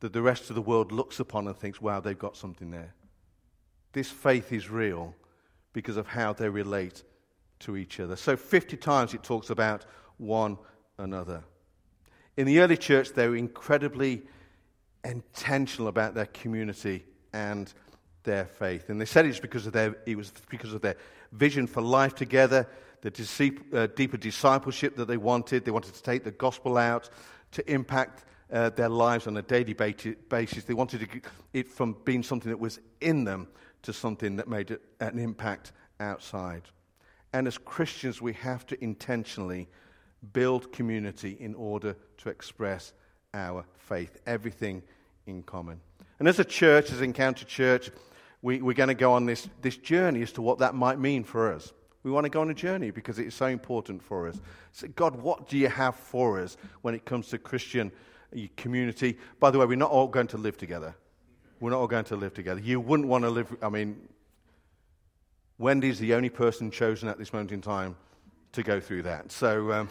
that 0.00 0.12
the 0.12 0.22
rest 0.22 0.50
of 0.50 0.56
the 0.56 0.62
world 0.62 0.92
looks 0.92 1.20
upon 1.20 1.46
and 1.46 1.56
thinks, 1.56 1.80
wow, 1.80 2.00
they've 2.00 2.18
got 2.18 2.36
something 2.36 2.70
there. 2.70 2.94
This 3.92 4.10
faith 4.10 4.52
is 4.52 4.68
real 4.68 5.14
because 5.72 5.96
of 5.96 6.06
how 6.06 6.32
they 6.32 6.48
relate 6.48 7.02
to 7.60 7.76
each 7.76 8.00
other. 8.00 8.16
So 8.16 8.36
50 8.36 8.76
times 8.76 9.14
it 9.14 9.22
talks 9.22 9.50
about 9.50 9.86
one 10.18 10.58
another. 10.98 11.44
In 12.36 12.46
the 12.46 12.60
early 12.60 12.76
church, 12.76 13.10
they 13.10 13.28
were 13.28 13.36
incredibly 13.36 14.22
intentional 15.04 15.88
about 15.88 16.14
their 16.14 16.26
community 16.26 17.04
and 17.32 17.72
their 18.24 18.46
faith. 18.46 18.88
And 18.88 19.00
they 19.00 19.04
said 19.04 19.26
it's 19.26 19.40
because 19.40 19.66
of 19.66 19.72
their, 19.72 19.96
it 20.06 20.16
was 20.16 20.32
because 20.48 20.72
of 20.72 20.80
their 20.80 20.96
vision 21.32 21.66
for 21.66 21.80
life 21.80 22.14
together, 22.14 22.66
the 23.00 23.58
uh, 23.72 23.86
deeper 23.96 24.16
discipleship 24.16 24.96
that 24.96 25.06
they 25.06 25.16
wanted. 25.16 25.64
They 25.64 25.70
wanted 25.70 25.94
to 25.94 26.02
take 26.02 26.24
the 26.24 26.30
gospel 26.30 26.76
out 26.76 27.10
to 27.52 27.70
impact 27.70 28.24
uh, 28.52 28.70
their 28.70 28.88
lives 28.88 29.26
on 29.26 29.36
a 29.36 29.42
daily 29.42 29.72
basis. 29.74 30.64
They 30.64 30.74
wanted 30.74 31.00
to, 31.00 31.20
it 31.52 31.68
from 31.68 31.96
being 32.04 32.22
something 32.22 32.50
that 32.50 32.60
was 32.60 32.80
in 33.00 33.24
them 33.24 33.48
to 33.82 33.92
something 33.92 34.36
that 34.36 34.48
made 34.48 34.76
an 35.00 35.18
impact 35.18 35.72
outside. 35.98 36.62
And 37.32 37.46
as 37.46 37.58
Christians, 37.58 38.20
we 38.20 38.34
have 38.34 38.66
to 38.66 38.84
intentionally 38.84 39.68
build 40.32 40.72
community 40.72 41.36
in 41.40 41.54
order 41.54 41.96
to 42.18 42.28
express 42.28 42.92
our 43.34 43.64
faith, 43.78 44.18
everything 44.26 44.82
in 45.26 45.42
common. 45.42 45.80
And 46.18 46.28
as 46.28 46.38
a 46.38 46.44
church, 46.44 46.92
as 46.92 47.00
Encounter 47.00 47.44
Church, 47.44 47.90
we, 48.42 48.60
we're 48.60 48.74
going 48.74 48.88
to 48.88 48.94
go 48.94 49.12
on 49.12 49.24
this, 49.24 49.48
this 49.62 49.76
journey 49.76 50.22
as 50.22 50.32
to 50.32 50.42
what 50.42 50.58
that 50.58 50.74
might 50.74 50.98
mean 50.98 51.24
for 51.24 51.52
us. 51.52 51.72
We 52.02 52.10
want 52.10 52.24
to 52.24 52.30
go 52.30 52.40
on 52.40 52.50
a 52.50 52.54
journey 52.54 52.90
because 52.90 53.20
it's 53.20 53.36
so 53.36 53.46
important 53.46 54.02
for 54.02 54.26
us. 54.26 54.40
So, 54.72 54.88
God, 54.88 55.14
what 55.22 55.48
do 55.48 55.56
you 55.56 55.68
have 55.68 55.94
for 55.94 56.40
us 56.40 56.56
when 56.82 56.94
it 56.94 57.04
comes 57.04 57.28
to 57.28 57.38
Christian 57.38 57.92
uh, 58.36 58.40
community? 58.56 59.16
By 59.38 59.52
the 59.52 59.58
way, 59.58 59.66
we're 59.66 59.76
not 59.76 59.92
all 59.92 60.08
going 60.08 60.26
to 60.28 60.36
live 60.36 60.58
together. 60.58 60.96
We're 61.60 61.70
not 61.70 61.78
all 61.78 61.86
going 61.86 62.04
to 62.06 62.16
live 62.16 62.34
together. 62.34 62.60
You 62.60 62.80
wouldn't 62.80 63.08
want 63.08 63.22
to 63.22 63.30
live, 63.30 63.54
I 63.62 63.68
mean, 63.68 64.08
Wendy's 65.58 66.00
the 66.00 66.14
only 66.14 66.30
person 66.30 66.72
chosen 66.72 67.08
at 67.08 67.18
this 67.18 67.32
moment 67.32 67.52
in 67.52 67.60
time 67.60 67.94
to 68.52 68.64
go 68.64 68.80
through 68.80 69.02
that. 69.02 69.30
So, 69.30 69.72
um, 69.72 69.88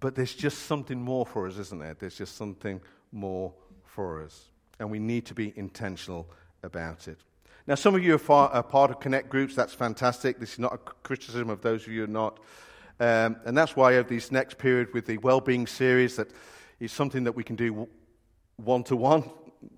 But 0.00 0.14
there's 0.14 0.34
just 0.34 0.60
something 0.60 1.00
more 1.00 1.26
for 1.26 1.46
us, 1.46 1.58
isn't 1.58 1.78
there? 1.78 1.94
There's 1.94 2.16
just 2.16 2.36
something 2.36 2.80
more 3.12 3.52
for 3.84 4.22
us. 4.22 4.50
And 4.78 4.90
we 4.90 4.98
need 4.98 5.26
to 5.26 5.34
be 5.34 5.52
intentional 5.56 6.28
about 6.62 7.08
it. 7.08 7.18
Now, 7.66 7.74
some 7.74 7.94
of 7.94 8.02
you 8.02 8.14
are, 8.14 8.18
far, 8.18 8.48
are 8.50 8.62
part 8.62 8.90
of 8.90 9.00
Connect 9.00 9.28
groups. 9.28 9.54
That's 9.54 9.74
fantastic. 9.74 10.40
This 10.40 10.54
is 10.54 10.58
not 10.58 10.74
a 10.74 10.78
criticism 10.78 11.50
of 11.50 11.60
those 11.60 11.82
of 11.82 11.92
you 11.92 12.00
who 12.00 12.04
are 12.04 12.08
not. 12.08 12.40
Um, 12.98 13.36
and 13.44 13.56
that's 13.56 13.76
why 13.76 13.90
I 13.90 13.92
have 13.94 14.08
this 14.08 14.30
next 14.32 14.58
period 14.58 14.92
with 14.92 15.06
the 15.06 15.18
well-being 15.18 15.66
series 15.66 16.16
that 16.16 16.28
is 16.80 16.92
something 16.92 17.24
that 17.24 17.32
we 17.32 17.44
can 17.44 17.56
do 17.56 17.88
one-to-one 18.56 19.30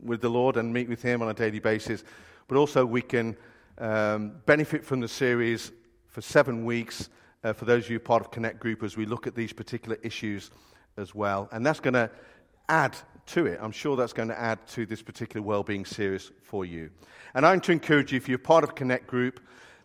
with 0.03 0.21
the 0.21 0.29
Lord 0.29 0.57
and 0.57 0.73
meet 0.73 0.89
with 0.89 1.03
Him 1.03 1.23
on 1.23 1.29
a 1.29 1.35
daily 1.35 1.59
basis. 1.59 2.05
But 2.49 2.57
also 2.57 2.87
we 2.87 3.03
can 3.03 3.37
um, 3.79 4.35
benefit 4.47 4.85
from 4.85 5.01
the 5.01 5.09
series 5.09 5.73
for 6.07 6.21
seven 6.21 6.65
weeks 6.65 7.09
uh, 7.45 7.53
for 7.53 7.65
those 7.65 7.85
of 7.85 7.91
you 7.91 8.01
part 8.01 8.23
of 8.23 8.31
Connect 8.31 8.61
Group 8.61 8.83
as 8.83 8.97
we 8.97 9.07
look 9.07 9.27
at 9.27 9.35
these 9.35 9.53
particular 9.53 9.99
issues 10.03 10.51
as 10.97 11.15
well. 11.15 11.49
And 11.53 11.65
that's 11.65 11.81
going 11.81 11.95
to 11.95 12.11
add 12.69 12.97
to 13.27 13.47
it. 13.47 13.59
I'm 13.63 13.73
sure 13.73 13.97
that's 13.97 14.13
going 14.13 14.29
to 14.29 14.39
add 14.39 14.67
to 14.69 14.87
this 14.87 15.03
particular 15.03 15.45
well-being 15.47 15.85
series 15.85 16.31
for 16.43 16.65
you. 16.65 16.91
And 17.35 17.47
I'm 17.47 17.61
to 17.63 17.73
encourage 17.73 18.13
you, 18.13 18.17
if 18.17 18.29
you're 18.29 18.39
part 18.39 18.65
of 18.65 18.75
Connect 18.75 19.07
Group, 19.07 19.41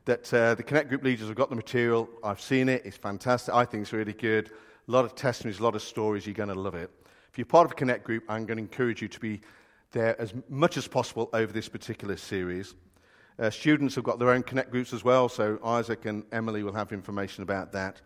that 0.05 0.34
uh, 0.34 0.55
the 0.55 0.63
Connect 0.63 0.89
Group 0.89 1.03
leaders 1.03 1.28
have 1.28 1.36
got 1.36 1.49
the 1.49 1.55
material. 1.55 2.09
I've 2.23 2.41
seen 2.41 2.69
it. 2.69 2.82
It's 2.86 2.97
fantastic. 2.97 3.53
I 3.53 3.65
think 3.65 3.84
it's 3.84 3.93
really 3.93 4.13
good. 4.13 4.51
A 4.88 4.91
lot 4.91 5.05
of 5.05 5.15
testimonies, 5.15 5.59
a 5.59 5.63
lot 5.63 5.75
of 5.75 5.82
stories. 5.82 6.25
You're 6.25 6.34
going 6.34 6.49
to 6.49 6.55
love 6.55 6.75
it. 6.75 6.89
If 7.30 7.38
you're 7.38 7.45
part 7.45 7.65
of 7.65 7.71
a 7.71 7.75
Connect 7.75 8.03
Group, 8.03 8.23
I'm 8.30 8.45
going 8.45 8.57
to 8.57 8.63
encourage 8.63 9.01
you 9.01 9.07
to 9.09 9.19
be 9.19 9.41
there 9.91 10.19
as 10.19 10.34
much 10.49 10.78
as 10.78 10.88
possible 10.88 11.30
over 11.34 11.51
this 11.51 11.69
particular 11.69 12.17
series. 12.17 12.73
Uh, 13.39 13.49
students 13.49 13.95
have 13.95 14.03
got 14.03 14.17
their 14.17 14.32
own 14.32 14.43
Connect 14.43 14.71
groups 14.71 14.93
as 14.93 15.03
well, 15.03 15.30
so 15.30 15.59
Isaac 15.63 16.05
and 16.05 16.23
Emily 16.32 16.63
will 16.63 16.73
have 16.73 16.91
information 16.91 17.43
about 17.43 17.71
that. 17.73 18.01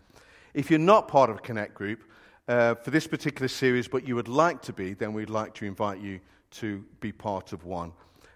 If 0.54 0.70
you're 0.70 0.80
not 0.80 1.08
part 1.08 1.30
of 1.30 1.38
a 1.38 1.40
Connect 1.40 1.74
group 1.74 2.04
uh, 2.52 2.76
for 2.76 2.92
this 2.92 3.08
particular 3.08 3.48
series, 3.48 3.88
but 3.88 4.06
you 4.06 4.14
would 4.14 4.28
like 4.28 4.62
to 4.62 4.74
be, 4.74 4.94
then 4.94 5.14
we'd 5.14 5.30
like 5.30 5.54
to 5.54 5.64
invite 5.64 6.02
you 6.02 6.20
to 6.50 6.84
be 7.00 7.10
part 7.10 7.54
of 7.54 7.64
one. 7.64 7.94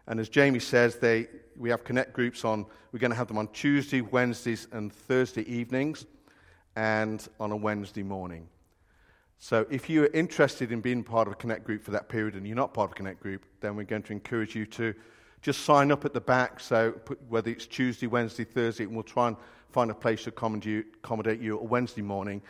And 0.07 0.21
as 0.21 0.29
Jamie 0.29 0.59
says, 0.59 0.95
they, 0.95 1.27
we 1.57 1.69
have 1.69 1.83
Connect 1.83 2.13
groups 2.13 2.45
on, 2.45 2.65
we're 2.93 2.99
going 2.99 3.11
to 3.11 3.17
have 3.17 3.27
them 3.27 3.37
on 3.37 3.49
Tuesday, 3.49 3.99
Wednesdays, 3.99 4.69
and 4.71 4.93
Thursday 4.93 5.41
evenings, 5.51 6.05
and 6.77 7.27
on 7.41 7.51
a 7.51 7.57
Wednesday 7.57 8.03
morning. 8.03 8.47
So 9.37 9.65
if 9.69 9.89
you're 9.89 10.09
interested 10.13 10.71
in 10.71 10.79
being 10.79 11.03
part 11.03 11.27
of 11.27 11.33
a 11.33 11.35
Connect 11.35 11.65
group 11.65 11.83
for 11.83 11.91
that 11.91 12.07
period 12.07 12.35
and 12.35 12.47
you're 12.47 12.55
not 12.55 12.73
part 12.73 12.91
of 12.91 12.91
a 12.93 12.95
Connect 12.95 13.19
group, 13.19 13.45
then 13.59 13.75
we're 13.75 13.83
going 13.83 14.03
to 14.03 14.13
encourage 14.13 14.55
you 14.55 14.65
to 14.67 14.93
just 15.41 15.65
sign 15.65 15.91
up 15.91 16.05
at 16.05 16.13
the 16.13 16.21
back. 16.21 16.61
So 16.61 16.93
put, 16.93 17.19
whether 17.27 17.51
it's 17.51 17.67
Tuesday, 17.67 18.07
Wednesday, 18.07 18.45
Thursday, 18.45 18.85
and 18.85 18.93
we'll 18.93 19.03
try 19.03 19.27
and 19.27 19.35
find 19.73 19.91
a 19.91 19.93
place 19.93 20.23
to 20.23 20.29
accommodate 20.29 21.41
you, 21.41 21.59
a 21.59 21.63
Wednesday 21.63 22.01
morning. 22.01 22.41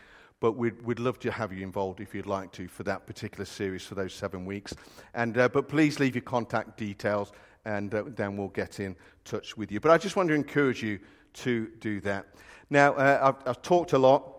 But 0.45 0.57
we'd, 0.57 0.79
we'd 0.85 0.99
love 0.99 1.17
to 1.21 1.31
have 1.31 1.51
you 1.51 1.63
involved 1.63 2.01
if 2.01 2.13
you'd 2.13 2.27
like 2.27 2.51
to 2.51 2.67
for 2.67 2.83
that 2.83 3.07
particular 3.07 3.45
series 3.45 3.83
for 3.83 3.95
those 3.95 4.13
seven 4.13 4.45
weeks. 4.45 4.75
And, 5.15 5.35
uh, 5.35 5.49
but 5.49 5.67
please 5.67 5.99
leave 5.99 6.13
your 6.13 6.21
contact 6.21 6.77
details 6.77 7.31
and 7.65 7.91
uh, 7.91 8.03
then 8.05 8.37
we'll 8.37 8.49
get 8.49 8.79
in 8.79 8.95
touch 9.23 9.57
with 9.57 9.71
you. 9.71 9.79
But 9.79 9.89
I 9.89 9.97
just 9.97 10.15
want 10.15 10.29
to 10.29 10.35
encourage 10.35 10.83
you 10.83 10.99
to 11.33 11.71
do 11.79 11.99
that. 12.01 12.27
Now, 12.69 12.93
uh, 12.93 13.33
I've, 13.43 13.47
I've, 13.49 13.61
talked 13.63 13.93
a 13.93 13.97
lot, 13.97 14.37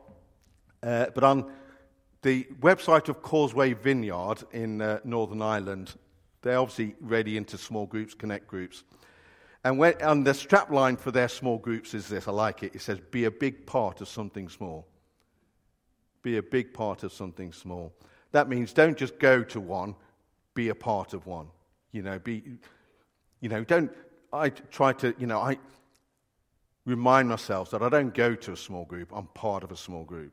uh, 0.84 1.06
but 1.12 1.24
on 1.24 1.50
the 2.22 2.44
website 2.60 3.08
of 3.08 3.20
Causeway 3.20 3.72
Vineyard 3.72 4.44
in 4.52 4.80
uh, 4.80 5.00
Northern 5.02 5.42
Ireland, 5.42 5.96
they're 6.42 6.60
obviously 6.60 6.94
ready 7.00 7.36
into 7.36 7.58
small 7.58 7.86
groups, 7.86 8.14
connect 8.14 8.46
groups. 8.46 8.84
And, 9.64 9.76
when, 9.76 9.94
and 10.00 10.24
the 10.24 10.34
strap 10.34 10.70
line 10.70 10.98
for 10.98 11.10
their 11.10 11.28
small 11.28 11.58
groups 11.58 11.94
is 11.94 12.06
this 12.06 12.28
I 12.28 12.30
like 12.30 12.62
it. 12.62 12.76
It 12.76 12.80
says, 12.80 13.00
Be 13.10 13.24
a 13.24 13.30
big 13.32 13.66
part 13.66 14.00
of 14.00 14.06
something 14.06 14.48
small. 14.48 14.86
Be 16.26 16.38
a 16.38 16.42
big 16.42 16.74
part 16.74 17.04
of 17.04 17.12
something 17.12 17.52
small. 17.52 17.92
That 18.32 18.48
means 18.48 18.72
don't 18.72 18.98
just 18.98 19.20
go 19.20 19.44
to 19.44 19.60
one, 19.60 19.94
be 20.54 20.70
a 20.70 20.74
part 20.74 21.14
of 21.14 21.24
one. 21.24 21.46
You 21.92 22.02
know, 22.02 22.18
be, 22.18 22.42
you 23.40 23.48
know, 23.48 23.62
don't, 23.62 23.92
I 24.32 24.48
try 24.48 24.92
to, 24.94 25.14
you 25.20 25.28
know, 25.28 25.38
I 25.38 25.56
remind 26.84 27.28
myself 27.28 27.70
that 27.70 27.80
I 27.80 27.88
don't 27.88 28.12
go 28.12 28.34
to 28.34 28.50
a 28.50 28.56
small 28.56 28.84
group, 28.84 29.12
I'm 29.14 29.28
part 29.28 29.62
of 29.62 29.70
a 29.70 29.76
small 29.76 30.02
group. 30.02 30.32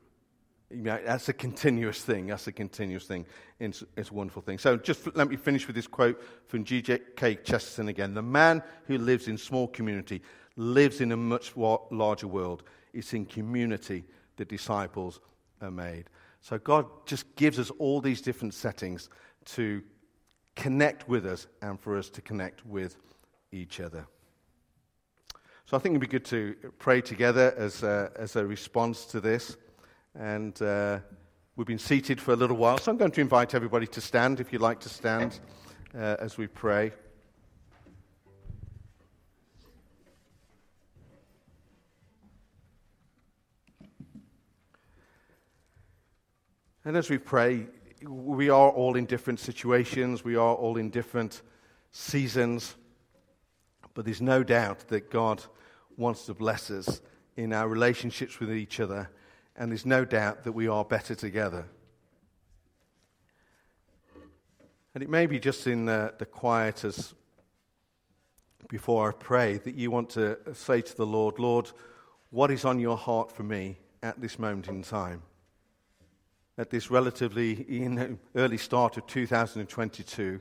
you 0.68 0.82
know, 0.82 0.98
that's 1.06 1.28
a 1.28 1.32
continuous 1.32 2.02
thing. 2.02 2.26
That's 2.26 2.48
a 2.48 2.52
continuous 2.52 3.04
thing. 3.04 3.24
It's, 3.60 3.84
it's 3.96 4.10
a 4.10 4.14
wonderful 4.14 4.42
thing. 4.42 4.58
So 4.58 4.76
just 4.76 5.14
let 5.14 5.28
me 5.28 5.36
finish 5.36 5.68
with 5.68 5.76
this 5.76 5.86
quote 5.86 6.20
from 6.48 6.64
G.K. 6.64 7.36
Chesterton 7.44 7.86
again. 7.86 8.14
The 8.14 8.20
man 8.20 8.64
who 8.88 8.98
lives 8.98 9.28
in 9.28 9.38
small 9.38 9.68
community 9.68 10.22
lives 10.56 11.00
in 11.00 11.12
a 11.12 11.16
much 11.16 11.56
larger 11.56 12.26
world. 12.26 12.64
It's 12.92 13.14
in 13.14 13.26
community 13.26 14.02
that 14.38 14.48
disciples 14.48 15.20
are 15.64 15.70
made. 15.70 16.10
So 16.40 16.58
God 16.58 16.86
just 17.06 17.34
gives 17.36 17.58
us 17.58 17.70
all 17.78 18.00
these 18.00 18.20
different 18.20 18.54
settings 18.54 19.08
to 19.46 19.82
connect 20.54 21.08
with 21.08 21.26
us 21.26 21.46
and 21.62 21.80
for 21.80 21.96
us 21.96 22.10
to 22.10 22.22
connect 22.22 22.64
with 22.66 22.96
each 23.50 23.80
other. 23.80 24.06
So 25.66 25.76
I 25.76 25.80
think 25.80 25.94
it'd 25.94 26.02
be 26.02 26.06
good 26.06 26.26
to 26.26 26.54
pray 26.78 27.00
together 27.00 27.54
as 27.56 27.82
a, 27.82 28.12
as 28.16 28.36
a 28.36 28.44
response 28.44 29.06
to 29.06 29.20
this. 29.20 29.56
And 30.14 30.60
uh, 30.60 30.98
we've 31.56 31.66
been 31.66 31.78
seated 31.78 32.20
for 32.20 32.32
a 32.32 32.36
little 32.36 32.56
while, 32.56 32.78
so 32.78 32.92
I'm 32.92 32.98
going 32.98 33.10
to 33.12 33.20
invite 33.20 33.54
everybody 33.54 33.86
to 33.88 34.00
stand 34.00 34.40
if 34.40 34.52
you'd 34.52 34.62
like 34.62 34.80
to 34.80 34.88
stand 34.88 35.40
uh, 35.94 36.16
as 36.20 36.36
we 36.36 36.46
pray. 36.46 36.92
And 46.84 46.98
as 46.98 47.08
we 47.08 47.16
pray, 47.16 47.66
we 48.06 48.50
are 48.50 48.70
all 48.70 48.96
in 48.96 49.06
different 49.06 49.40
situations, 49.40 50.22
we 50.22 50.36
are 50.36 50.54
all 50.54 50.76
in 50.76 50.90
different 50.90 51.40
seasons, 51.92 52.74
but 53.94 54.04
there's 54.04 54.20
no 54.20 54.42
doubt 54.42 54.88
that 54.88 55.10
God 55.10 55.42
wants 55.96 56.26
to 56.26 56.34
bless 56.34 56.70
us 56.70 57.00
in 57.36 57.54
our 57.54 57.68
relationships 57.68 58.38
with 58.38 58.52
each 58.52 58.80
other, 58.80 59.08
and 59.56 59.70
there's 59.70 59.86
no 59.86 60.04
doubt 60.04 60.44
that 60.44 60.52
we 60.52 60.68
are 60.68 60.84
better 60.84 61.14
together. 61.14 61.64
And 64.94 65.02
it 65.02 65.08
may 65.08 65.24
be 65.24 65.40
just 65.40 65.66
in 65.66 65.86
the, 65.86 66.12
the 66.18 66.26
quiet 66.26 66.84
as 66.84 67.14
before 68.68 69.08
I 69.08 69.12
pray 69.12 69.56
that 69.58 69.74
you 69.74 69.90
want 69.90 70.10
to 70.10 70.38
say 70.52 70.82
to 70.82 70.96
the 70.96 71.06
Lord, 71.06 71.38
Lord, 71.38 71.70
what 72.30 72.50
is 72.50 72.64
on 72.64 72.78
your 72.78 72.96
heart 72.96 73.32
for 73.32 73.42
me 73.42 73.78
at 74.02 74.20
this 74.20 74.38
moment 74.38 74.68
in 74.68 74.82
time? 74.82 75.22
At 76.56 76.70
this 76.70 76.88
relatively 76.88 77.66
early 78.36 78.58
start 78.58 78.96
of 78.96 79.08
2022. 79.08 80.40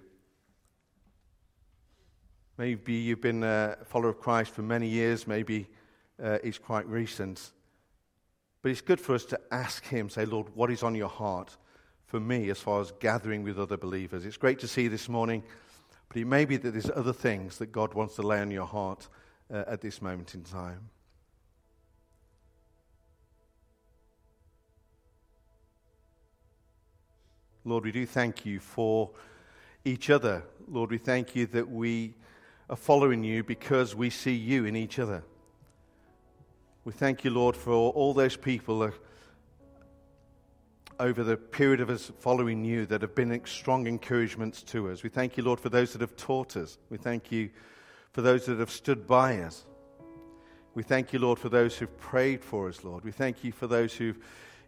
Maybe 2.55 2.93
you've 2.93 3.19
been 3.19 3.43
a 3.43 3.77
follower 3.85 4.09
of 4.09 4.19
Christ 4.19 4.51
for 4.51 4.61
many 4.61 4.87
years, 4.87 5.25
maybe 5.25 5.67
uh, 6.23 6.37
it's 6.43 6.59
quite 6.59 6.85
recent. 6.85 7.51
But 8.61 8.69
it's 8.69 8.81
good 8.81 9.01
for 9.01 9.15
us 9.15 9.25
to 9.25 9.39
ask 9.49 9.83
Him, 9.85 10.07
say, 10.07 10.25
Lord, 10.25 10.55
what 10.55 10.69
is 10.69 10.83
on 10.83 10.93
your 10.93 11.09
heart 11.09 11.57
for 12.05 12.19
me 12.19 12.51
as 12.51 12.59
far 12.59 12.79
as 12.79 12.91
gathering 12.99 13.41
with 13.41 13.59
other 13.59 13.77
believers? 13.77 14.23
It's 14.23 14.37
great 14.37 14.59
to 14.59 14.67
see 14.67 14.83
you 14.83 14.89
this 14.89 15.09
morning, 15.09 15.41
but 16.09 16.17
it 16.17 16.25
may 16.25 16.45
be 16.45 16.57
that 16.57 16.71
there's 16.71 16.91
other 16.91 17.13
things 17.13 17.57
that 17.57 17.71
God 17.71 17.95
wants 17.95 18.17
to 18.17 18.21
lay 18.21 18.39
on 18.39 18.51
your 18.51 18.67
heart 18.67 19.07
uh, 19.51 19.63
at 19.65 19.81
this 19.81 19.99
moment 19.99 20.35
in 20.35 20.43
time. 20.43 20.91
Lord, 27.65 27.85
we 27.85 27.91
do 27.91 28.05
thank 28.05 28.45
you 28.45 28.59
for 28.59 29.11
each 29.85 30.09
other. 30.09 30.43
Lord, 30.67 30.91
we 30.91 30.97
thank 30.97 31.35
you 31.35 31.45
that 31.47 31.69
we 31.69 32.13
are 32.69 32.75
following 32.75 33.23
you 33.23 33.43
because 33.43 33.95
we 33.95 34.09
see 34.09 34.33
you 34.33 34.65
in 34.65 34.75
each 34.75 34.99
other. 34.99 35.23
We 36.85 36.91
thank 36.91 37.23
you, 37.23 37.31
Lord, 37.31 37.55
for 37.55 37.91
all 37.91 38.13
those 38.13 38.35
people 38.35 38.91
over 40.99 41.23
the 41.23 41.37
period 41.37 41.79
of 41.79 41.89
us 41.89 42.11
following 42.19 42.65
you 42.65 42.85
that 42.85 43.01
have 43.01 43.15
been 43.15 43.41
strong 43.45 43.87
encouragements 43.87 44.61
to 44.63 44.89
us. 44.91 45.01
We 45.01 45.09
thank 45.09 45.37
you, 45.37 45.43
Lord, 45.43 45.59
for 45.59 45.69
those 45.69 45.93
that 45.93 46.01
have 46.01 46.15
taught 46.17 46.57
us. 46.57 46.77
We 46.89 46.97
thank 46.97 47.31
you 47.31 47.49
for 48.11 48.21
those 48.21 48.45
that 48.45 48.59
have 48.59 48.71
stood 48.71 49.07
by 49.07 49.39
us. 49.39 49.65
We 50.75 50.83
thank 50.83 51.13
you, 51.13 51.19
Lord, 51.19 51.39
for 51.39 51.49
those 51.49 51.77
who've 51.77 51.97
prayed 51.97 52.43
for 52.43 52.67
us, 52.67 52.83
Lord. 52.83 53.03
We 53.03 53.11
thank 53.11 53.43
you 53.43 53.51
for 53.51 53.67
those 53.67 53.93
who've 53.93 54.19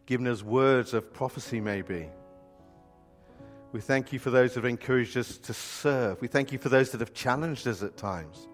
given 0.06 0.28
us 0.28 0.44
words 0.44 0.94
of 0.94 1.14
prophecy, 1.14 1.60
maybe. 1.60 2.10
We 3.76 3.82
thank 3.82 4.14
you 4.14 4.20
for 4.20 4.30
those 4.30 4.54
that 4.54 4.64
have 4.64 4.70
encouraged 4.70 5.18
us 5.18 5.38
to 5.38 5.54
serve. 5.54 6.22
We 6.22 6.30
thank 6.30 6.54
you 6.54 6.58
for 6.58 6.70
those 6.70 6.92
that 6.92 7.02
have 7.02 7.14
challenged 7.14 7.68
us 7.68 7.84
at 7.84 7.98
times 7.98 8.48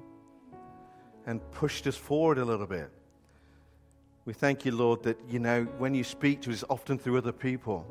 and 1.28 1.40
pushed 1.52 1.86
us 1.86 1.96
forward 1.96 2.40
a 2.40 2.44
little 2.44 2.66
bit. 2.66 2.90
We 4.26 4.34
thank 4.34 4.66
you, 4.66 4.72
Lord, 4.72 5.04
that, 5.04 5.20
you 5.30 5.38
know, 5.38 5.66
when 5.78 5.94
you 5.94 6.04
speak 6.04 6.42
to 6.42 6.52
us, 6.52 6.64
often 6.72 6.98
through 6.98 7.20
other 7.20 7.32
people. 7.32 7.86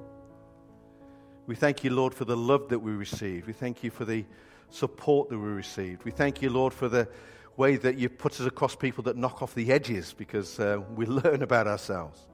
We 1.46 1.54
thank 1.54 1.84
you, 1.84 1.90
Lord, 1.90 2.14
for 2.14 2.24
the 2.24 2.36
love 2.36 2.68
that 2.70 2.80
we 2.80 2.90
receive. 2.90 3.46
We 3.46 3.52
thank 3.52 3.84
you 3.84 3.92
for 3.92 4.04
the 4.04 4.24
support 4.70 5.28
that 5.28 5.38
we 5.38 5.50
received. 5.50 6.02
We 6.02 6.10
thank 6.10 6.42
you, 6.42 6.50
Lord, 6.50 6.74
for 6.74 6.88
the 6.88 7.08
way 7.56 7.76
that 7.76 7.96
you 7.96 8.08
put 8.08 8.40
us 8.40 8.46
across 8.48 8.74
people 8.74 9.04
that 9.04 9.16
knock 9.16 9.40
off 9.40 9.54
the 9.54 9.70
edges 9.70 10.12
because 10.12 10.58
uh, 10.58 10.80
we 10.96 11.06
learn 11.22 11.42
about 11.42 11.68
ourselves. 11.68 12.26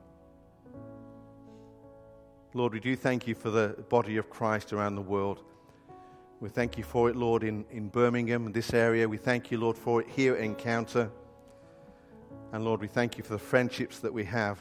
Lord, 2.56 2.72
we 2.72 2.80
do 2.80 2.96
thank 2.96 3.26
you 3.26 3.34
for 3.34 3.50
the 3.50 3.76
body 3.90 4.16
of 4.16 4.30
Christ 4.30 4.72
around 4.72 4.94
the 4.94 5.02
world. 5.02 5.42
We 6.40 6.48
thank 6.48 6.78
you 6.78 6.84
for 6.84 7.10
it, 7.10 7.14
Lord, 7.14 7.44
in, 7.44 7.66
in 7.70 7.90
Birmingham, 7.90 8.46
and 8.46 8.54
this 8.54 8.72
area. 8.72 9.06
We 9.06 9.18
thank 9.18 9.50
you, 9.50 9.58
Lord, 9.58 9.76
for 9.76 10.00
it 10.00 10.08
here 10.08 10.34
at 10.34 10.40
Encounter. 10.40 11.10
And 12.52 12.64
Lord, 12.64 12.80
we 12.80 12.86
thank 12.86 13.18
you 13.18 13.24
for 13.24 13.34
the 13.34 13.38
friendships 13.38 13.98
that 13.98 14.10
we 14.10 14.24
have 14.24 14.58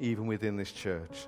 even 0.00 0.26
within 0.26 0.56
this 0.56 0.72
church. 0.72 1.26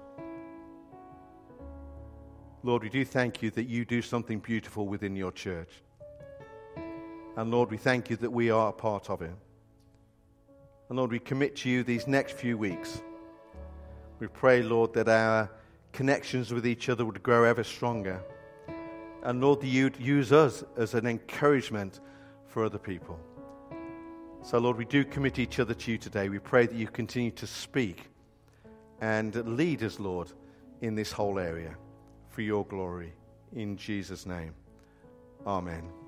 Lord, 2.62 2.82
we 2.82 2.88
do 2.88 3.04
thank 3.04 3.42
you 3.42 3.50
that 3.50 3.64
you 3.64 3.84
do 3.84 4.00
something 4.00 4.38
beautiful 4.38 4.86
within 4.86 5.16
your 5.16 5.32
church. 5.32 5.82
And 7.36 7.50
Lord, 7.50 7.70
we 7.70 7.76
thank 7.76 8.08
you 8.08 8.16
that 8.16 8.30
we 8.30 8.50
are 8.50 8.70
a 8.70 8.72
part 8.72 9.10
of 9.10 9.20
it. 9.20 9.34
And 10.88 10.96
Lord, 10.96 11.10
we 11.10 11.18
commit 11.18 11.56
to 11.56 11.68
you 11.68 11.84
these 11.84 12.06
next 12.06 12.38
few 12.38 12.56
weeks. 12.56 13.02
We 14.18 14.28
pray, 14.28 14.62
Lord, 14.62 14.94
that 14.94 15.10
our 15.10 15.50
connections 15.96 16.52
with 16.52 16.66
each 16.66 16.90
other 16.90 17.06
would 17.06 17.22
grow 17.22 17.44
ever 17.44 17.64
stronger. 17.64 18.22
And 19.22 19.40
Lord, 19.40 19.62
that 19.62 19.66
you'd 19.66 19.98
use 19.98 20.30
us 20.30 20.62
as 20.76 20.92
an 20.92 21.06
encouragement 21.06 22.00
for 22.48 22.66
other 22.66 22.78
people. 22.78 23.18
So, 24.42 24.58
Lord, 24.58 24.76
we 24.76 24.84
do 24.84 25.06
commit 25.06 25.38
each 25.38 25.58
other 25.58 25.72
to 25.72 25.90
you 25.90 25.96
today. 25.96 26.28
We 26.28 26.38
pray 26.38 26.66
that 26.66 26.76
you 26.76 26.86
continue 26.86 27.30
to 27.32 27.46
speak 27.46 28.10
and 29.00 29.34
lead 29.56 29.82
us, 29.82 29.98
Lord, 29.98 30.30
in 30.82 30.94
this 30.94 31.12
whole 31.12 31.38
area 31.38 31.74
for 32.28 32.42
your 32.42 32.66
glory. 32.66 33.14
In 33.54 33.78
Jesus' 33.78 34.26
name, 34.26 34.52
amen. 35.46 36.05